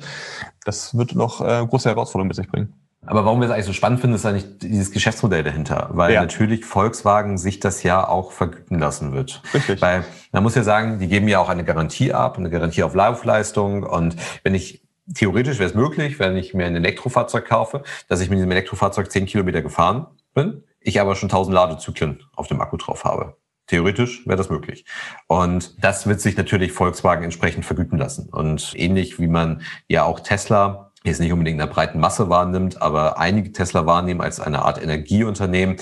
Das 0.65 0.97
wird 0.97 1.15
noch 1.15 1.41
äh, 1.41 1.67
große 1.67 1.89
Herausforderungen 1.89 2.29
mit 2.29 2.37
sich 2.37 2.49
bringen. 2.49 2.75
Aber 3.07 3.25
warum 3.25 3.41
wir 3.41 3.47
es 3.47 3.53
eigentlich 3.53 3.67
so 3.67 3.73
spannend 3.73 4.01
finden, 4.01 4.17
ist 4.17 4.27
eigentlich 4.27 4.59
dieses 4.59 4.91
Geschäftsmodell 4.91 5.45
dahinter, 5.45 5.91
weil 5.93 6.13
ja. 6.13 6.21
natürlich 6.21 6.65
Volkswagen 6.65 7.39
sich 7.39 7.61
das 7.61 7.83
ja 7.85 8.07
auch 8.07 8.33
vergüten 8.33 8.79
lassen 8.79 9.13
wird. 9.13 9.43
Richtig. 9.55 9.81
Weil 9.81 10.05
man 10.33 10.43
muss 10.43 10.57
ja 10.57 10.65
sagen, 10.65 10.99
die 10.99 11.07
geben 11.07 11.29
ja 11.29 11.39
auch 11.39 11.49
eine 11.49 11.65
Garantie 11.65 12.13
ab, 12.13 12.37
eine 12.37 12.51
Garantie 12.51 12.83
auf 12.83 12.95
Laufleistung 12.95 13.85
und 13.85 14.17
wenn 14.43 14.55
ich 14.55 14.83
theoretisch 15.15 15.59
wäre 15.59 15.71
es 15.71 15.77
möglich, 15.77 16.19
wenn 16.19 16.37
ich 16.37 16.53
mir 16.53 16.67
ein 16.67 16.75
Elektrofahrzeug 16.75 17.47
kaufe, 17.47 17.85
dass 18.09 18.21
ich 18.21 18.29
mit 18.29 18.39
diesem 18.39 18.51
Elektrofahrzeug 18.51 19.11
zehn 19.11 19.27
Kilometer 19.27 19.63
gefahren 19.63 20.07
bin, 20.35 20.65
ich 20.81 21.01
aber 21.01 21.15
schon 21.15 21.29
1000 21.29 21.55
Ladezyklen 21.55 22.25
auf 22.35 22.49
dem 22.49 22.61
Akku 22.61 22.77
drauf 22.77 23.05
habe. 23.05 23.37
Theoretisch 23.67 24.27
wäre 24.27 24.37
das 24.37 24.51
möglich. 24.51 24.85
Und 25.27 25.83
das 25.83 26.07
wird 26.07 26.21
sich 26.21 26.37
natürlich 26.37 26.73
Volkswagen 26.73 27.25
entsprechend 27.25 27.65
vergüten 27.65 27.99
lassen. 27.99 28.29
Und 28.31 28.73
ähnlich 28.77 29.19
wie 29.19 29.29
man 29.29 29.63
ja 29.89 30.05
auch 30.05 30.21
Tesla 30.21 30.93
jetzt 31.07 31.21
nicht 31.21 31.33
unbedingt 31.33 31.55
in 31.55 31.67
der 31.67 31.73
breiten 31.73 32.01
Masse 32.01 32.29
wahrnimmt, 32.29 32.83
aber 32.83 33.19
einige 33.19 33.53
Tesla 33.53 33.87
wahrnehmen 33.87 34.21
als 34.21 34.41
eine 34.41 34.63
Art 34.63 34.83
Energieunternehmen, 34.83 35.77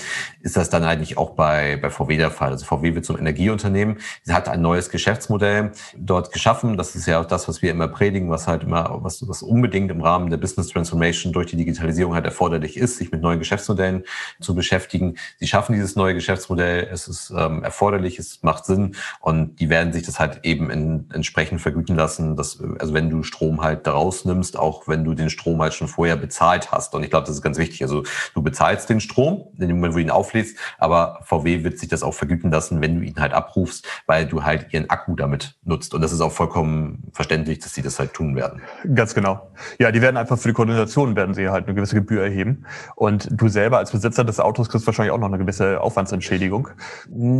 ist 0.45 0.55
das 0.55 0.69
dann 0.69 0.83
eigentlich 0.83 1.17
auch 1.17 1.31
bei, 1.31 1.75
bei 1.77 1.89
VW 1.89 2.17
der 2.17 2.29
Fall. 2.29 2.51
Also 2.51 2.65
VW 2.65 2.93
wird 2.93 3.03
zum 3.03 3.17
Energieunternehmen. 3.17 3.97
Sie 4.21 4.31
hat 4.31 4.47
ein 4.47 4.61
neues 4.61 4.91
Geschäftsmodell 4.91 5.71
dort 5.97 6.31
geschaffen. 6.31 6.77
Das 6.77 6.95
ist 6.95 7.07
ja 7.07 7.19
auch 7.19 7.25
das, 7.25 7.47
was 7.47 7.63
wir 7.63 7.71
immer 7.71 7.87
predigen, 7.87 8.29
was 8.29 8.47
halt 8.47 8.61
immer, 8.61 8.99
was, 9.01 9.27
was 9.27 9.41
unbedingt 9.41 9.89
im 9.89 10.01
Rahmen 10.01 10.29
der 10.29 10.37
Business 10.37 10.67
Transformation 10.67 11.33
durch 11.33 11.47
die 11.47 11.55
Digitalisierung 11.55 12.13
halt 12.13 12.25
erforderlich 12.25 12.77
ist, 12.77 12.97
sich 12.97 13.11
mit 13.11 13.23
neuen 13.23 13.39
Geschäftsmodellen 13.39 14.03
zu 14.39 14.53
beschäftigen. 14.53 15.15
Sie 15.39 15.47
schaffen 15.47 15.73
dieses 15.73 15.95
neue 15.95 16.13
Geschäftsmodell. 16.13 16.89
Es 16.91 17.07
ist 17.07 17.33
ähm, 17.35 17.63
erforderlich, 17.63 18.19
es 18.19 18.43
macht 18.43 18.65
Sinn 18.65 18.95
und 19.21 19.59
die 19.59 19.69
werden 19.69 19.93
sich 19.93 20.03
das 20.03 20.19
halt 20.19 20.41
eben 20.43 20.69
in, 20.69 21.09
entsprechend 21.11 21.59
vergüten 21.59 21.95
lassen, 21.95 22.35
dass, 22.35 22.61
also 22.77 22.93
wenn 22.93 23.09
du 23.09 23.23
Strom 23.23 23.63
halt 23.63 23.87
daraus 23.87 24.25
nimmst, 24.25 24.59
auch 24.59 24.87
wenn 24.87 25.03
du 25.03 25.15
den 25.15 25.31
Strom 25.31 25.59
halt 25.59 25.73
schon 25.73 25.87
vorher 25.87 26.17
bezahlt 26.17 26.71
hast. 26.71 26.93
Und 26.93 27.03
ich 27.03 27.09
glaube, 27.09 27.25
das 27.25 27.35
ist 27.35 27.41
ganz 27.41 27.57
wichtig. 27.57 27.81
Also 27.81 28.03
du 28.35 28.43
bezahlst 28.43 28.91
den 28.91 28.99
Strom 28.99 29.47
in 29.57 29.69
dem 29.69 29.77
Moment, 29.77 29.95
wo 29.95 29.97
du 29.97 30.03
ihn 30.03 30.11
auflädst, 30.35 30.57
aber 30.77 31.19
VW 31.23 31.63
wird 31.63 31.79
sich 31.79 31.89
das 31.89 32.03
auch 32.03 32.13
vergüten 32.13 32.51
lassen, 32.51 32.81
wenn 32.81 32.99
du 32.99 33.05
ihn 33.05 33.15
halt 33.19 33.33
abrufst, 33.33 33.87
weil 34.05 34.25
du 34.25 34.43
halt 34.43 34.73
ihren 34.73 34.89
Akku 34.89 35.15
damit 35.15 35.55
nutzt. 35.63 35.93
Und 35.93 36.01
das 36.01 36.11
ist 36.11 36.21
auch 36.21 36.31
vollkommen 36.31 37.03
verständlich, 37.13 37.59
dass 37.59 37.73
sie 37.73 37.81
das 37.81 37.99
halt 37.99 38.13
tun 38.13 38.35
werden. 38.35 38.61
Ganz 38.93 39.13
genau. 39.13 39.51
Ja, 39.79 39.91
die 39.91 40.01
werden 40.01 40.17
einfach 40.17 40.37
für 40.37 40.49
die 40.49 40.53
Koordination 40.53 41.15
werden 41.15 41.33
sie 41.33 41.49
halt 41.49 41.65
eine 41.65 41.75
gewisse 41.75 41.95
Gebühr 41.95 42.23
erheben. 42.23 42.65
Und 42.95 43.27
du 43.31 43.47
selber 43.47 43.77
als 43.77 43.91
Besitzer 43.91 44.23
des 44.23 44.39
Autos 44.39 44.69
kriegst 44.69 44.85
wahrscheinlich 44.85 45.13
auch 45.13 45.19
noch 45.19 45.27
eine 45.27 45.37
gewisse 45.37 45.81
Aufwandsentschädigung. 45.81 46.69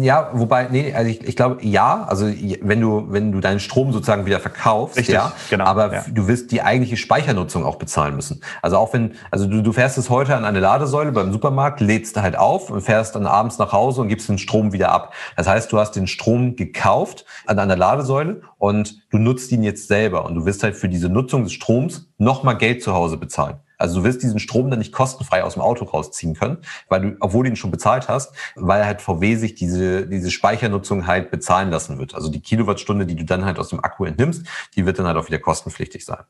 Ja, 0.01 0.29
wobei, 0.33 0.67
nee, 0.69 0.93
also 0.93 1.09
ich, 1.09 1.23
ich 1.27 1.35
glaube, 1.35 1.63
ja, 1.63 2.05
also 2.05 2.27
wenn 2.27 2.81
du, 2.81 3.07
wenn 3.09 3.31
du 3.31 3.39
deinen 3.39 3.59
Strom 3.59 3.91
sozusagen 3.91 4.25
wieder 4.25 4.39
verkaufst, 4.39 4.97
Richtig, 4.97 5.15
ja, 5.15 5.33
genau, 5.49 5.65
aber 5.65 5.93
ja. 5.93 6.05
du 6.07 6.27
wirst 6.27 6.51
die 6.51 6.61
eigentliche 6.61 6.97
Speichernutzung 6.97 7.65
auch 7.65 7.75
bezahlen 7.75 8.15
müssen. 8.15 8.41
Also 8.61 8.77
auch 8.77 8.93
wenn, 8.93 9.13
also 9.31 9.47
du, 9.47 9.61
du 9.61 9.73
fährst 9.73 9.97
es 9.97 10.09
heute 10.09 10.35
an 10.35 10.45
eine 10.45 10.59
Ladesäule 10.59 11.11
beim 11.11 11.31
Supermarkt, 11.31 11.81
lädst 11.81 12.17
halt 12.17 12.37
auf 12.37 12.69
und 12.69 12.81
fährst 12.85 13.15
dann 13.15 13.27
abends 13.27 13.57
nach 13.57 13.71
Hause 13.71 14.01
und 14.01 14.07
gibst 14.07 14.29
den 14.29 14.37
Strom 14.37 14.71
wieder 14.71 14.91
ab. 14.91 15.13
Das 15.35 15.47
heißt, 15.47 15.71
du 15.71 15.79
hast 15.79 15.91
den 15.91 16.07
Strom 16.07 16.55
gekauft 16.55 17.25
an 17.45 17.59
einer 17.59 17.75
Ladesäule 17.75 18.41
und 18.57 19.01
du 19.09 19.17
nutzt 19.17 19.51
ihn 19.51 19.63
jetzt 19.63 19.87
selber 19.87 20.25
und 20.25 20.35
du 20.35 20.45
wirst 20.45 20.63
halt 20.63 20.75
für 20.75 20.89
diese 20.89 21.09
Nutzung 21.09 21.43
des 21.43 21.53
Stroms 21.53 22.09
nochmal 22.17 22.57
Geld 22.57 22.81
zu 22.83 22.93
Hause 22.93 23.17
bezahlen. 23.17 23.59
Also 23.77 23.99
du 23.99 24.05
wirst 24.05 24.23
diesen 24.23 24.39
Strom 24.39 24.69
dann 24.69 24.79
nicht 24.79 24.93
kostenfrei 24.93 25.43
aus 25.43 25.53
dem 25.53 25.61
Auto 25.61 25.85
rausziehen 25.85 26.33
können, 26.33 26.59
weil 26.87 27.01
du, 27.01 27.17
obwohl 27.19 27.43
du 27.43 27.49
ihn 27.49 27.55
schon 27.55 27.71
bezahlt 27.71 28.07
hast, 28.07 28.33
weil 28.55 28.85
halt 28.85 29.01
VW 29.01 29.35
sich 29.35 29.55
diese, 29.55 30.07
diese 30.07 30.31
Speichernutzung 30.31 31.07
halt 31.07 31.31
bezahlen 31.31 31.71
lassen 31.71 31.97
wird. 31.99 32.15
Also 32.15 32.29
die 32.29 32.39
Kilowattstunde, 32.39 33.05
die 33.05 33.15
du 33.15 33.25
dann 33.25 33.45
halt 33.45 33.59
aus 33.59 33.69
dem 33.69 33.83
Akku 33.83 34.05
entnimmst, 34.05 34.45
die 34.75 34.85
wird 34.85 34.99
dann 34.99 35.07
halt 35.07 35.17
auch 35.17 35.27
wieder 35.27 35.39
kostenpflichtig 35.39 36.05
sein. 36.05 36.23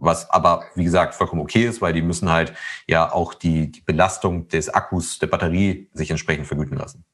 Was 0.00 0.30
aber, 0.30 0.62
wie 0.74 0.84
gesagt, 0.84 1.14
vollkommen 1.14 1.42
okay 1.42 1.66
ist, 1.66 1.80
weil 1.80 1.92
die 1.92 2.02
müssen 2.02 2.30
halt 2.30 2.52
ja 2.86 3.12
auch 3.12 3.34
die, 3.34 3.70
die 3.70 3.82
Belastung 3.82 4.48
des 4.48 4.68
Akkus, 4.68 5.18
der 5.18 5.26
Batterie 5.28 5.88
sich 5.92 6.10
entsprechend 6.10 6.46
vergüten 6.46 6.76
lassen. 6.76 7.04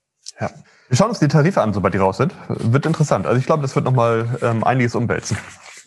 Ja. 0.40 0.51
Wir 0.88 0.96
schauen 0.96 1.09
uns 1.09 1.18
die 1.18 1.29
Tarife 1.29 1.61
an, 1.62 1.72
sobald 1.72 1.94
die 1.94 1.99
raus 1.99 2.16
sind. 2.16 2.33
Wird 2.49 2.87
interessant. 2.87 3.27
Also 3.27 3.38
ich 3.38 3.46
glaube, 3.46 3.62
das 3.62 3.75
wird 3.75 3.85
nochmal 3.85 4.38
ähm, 4.42 4.62
einiges 4.62 4.94
umwälzen. 4.94 5.37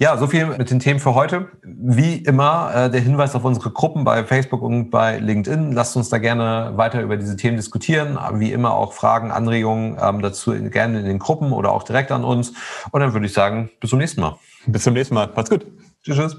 Ja, 0.02 0.16
so 0.16 0.28
viel 0.28 0.46
mit 0.46 0.72
den 0.72 0.80
Themen 0.80 1.02
für 1.02 1.14
heute. 1.14 1.50
Wie 1.62 2.16
immer 2.16 2.72
äh, 2.74 2.90
der 2.90 3.02
Hinweis 3.02 3.36
auf 3.36 3.44
unsere 3.44 3.72
Gruppen 3.72 4.06
bei 4.06 4.24
Facebook 4.24 4.62
und 4.62 4.90
bei 4.90 5.20
LinkedIn. 5.20 5.74
Lasst 5.74 5.98
uns 5.98 6.08
da 6.08 6.20
gerne 6.20 6.72
weiter 6.76 7.02
über 7.02 7.18
diese 7.18 7.36
Themen 7.36 7.58
diskutieren. 7.58 8.18
Wie 8.36 8.54
immer 8.54 8.74
auch 8.74 8.94
Fragen, 8.94 9.30
Anregungen 9.30 9.98
ähm, 10.02 10.22
dazu 10.22 10.52
gerne 10.52 11.00
in 11.00 11.06
den 11.06 11.20
Gruppen 11.20 11.52
oder 11.52 11.74
auch 11.74 11.84
direkt 11.84 12.14
an 12.14 12.24
uns. 12.24 12.54
Und 12.92 13.02
dann 13.02 13.12
würde 13.12 13.26
ich 13.26 13.34
sagen, 13.34 13.72
bis 13.82 13.90
zum 13.90 14.00
nächsten 14.00 14.22
Mal. 14.22 14.38
Bis 14.68 14.84
zum 14.84 14.94
nächsten 14.94 15.16
Mal. 15.16 15.30
Macht's 15.36 15.50
gut. 15.50 15.66
Tschüss. 16.02 16.16
tschüss. 16.16 16.38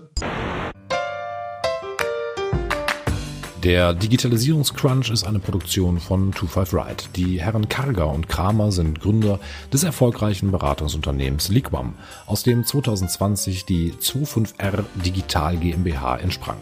Der 3.64 3.92
Digitalisierungscrunch 3.92 5.10
ist 5.10 5.24
eine 5.24 5.38
Produktion 5.38 6.00
von 6.00 6.32
25 6.32 6.74
Ride. 6.74 7.04
Die 7.14 7.42
Herren 7.42 7.68
Karger 7.68 8.10
und 8.10 8.26
Kramer 8.26 8.72
sind 8.72 9.00
Gründer 9.00 9.38
des 9.70 9.84
erfolgreichen 9.84 10.50
Beratungsunternehmens 10.50 11.50
Liquam, 11.50 11.92
aus 12.24 12.42
dem 12.42 12.64
2020 12.64 13.66
die 13.66 13.92
25R 13.92 14.84
Digital 15.04 15.58
GmbH 15.58 16.16
entsprang. 16.16 16.56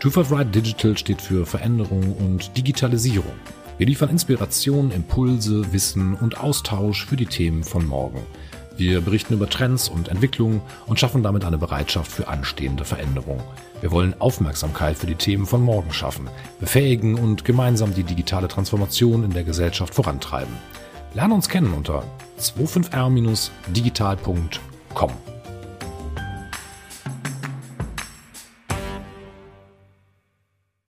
25 0.00 0.38
Ride 0.38 0.50
Digital 0.50 0.98
steht 0.98 1.22
für 1.22 1.46
Veränderung 1.46 2.14
und 2.16 2.54
Digitalisierung. 2.58 3.32
Wir 3.78 3.86
liefern 3.86 4.10
Inspiration, 4.10 4.90
Impulse, 4.90 5.72
Wissen 5.72 6.14
und 6.14 6.38
Austausch 6.38 7.06
für 7.06 7.16
die 7.16 7.26
Themen 7.26 7.64
von 7.64 7.86
morgen. 7.86 8.20
Wir 8.76 9.00
berichten 9.00 9.32
über 9.32 9.48
Trends 9.48 9.88
und 9.88 10.08
Entwicklungen 10.08 10.60
und 10.86 11.00
schaffen 11.00 11.22
damit 11.22 11.44
eine 11.44 11.58
Bereitschaft 11.58 12.12
für 12.12 12.28
anstehende 12.28 12.84
Veränderungen. 12.84 13.42
Wir 13.80 13.92
wollen 13.92 14.20
Aufmerksamkeit 14.20 14.96
für 14.96 15.06
die 15.06 15.14
Themen 15.14 15.46
von 15.46 15.62
morgen 15.62 15.92
schaffen, 15.92 16.28
befähigen 16.58 17.14
und 17.14 17.44
gemeinsam 17.44 17.94
die 17.94 18.02
digitale 18.02 18.48
Transformation 18.48 19.22
in 19.24 19.32
der 19.32 19.44
Gesellschaft 19.44 19.94
vorantreiben. 19.94 20.52
Lerne 21.14 21.34
uns 21.34 21.48
kennen 21.48 21.72
unter 21.72 22.02
25r-digital.com. 22.40 25.37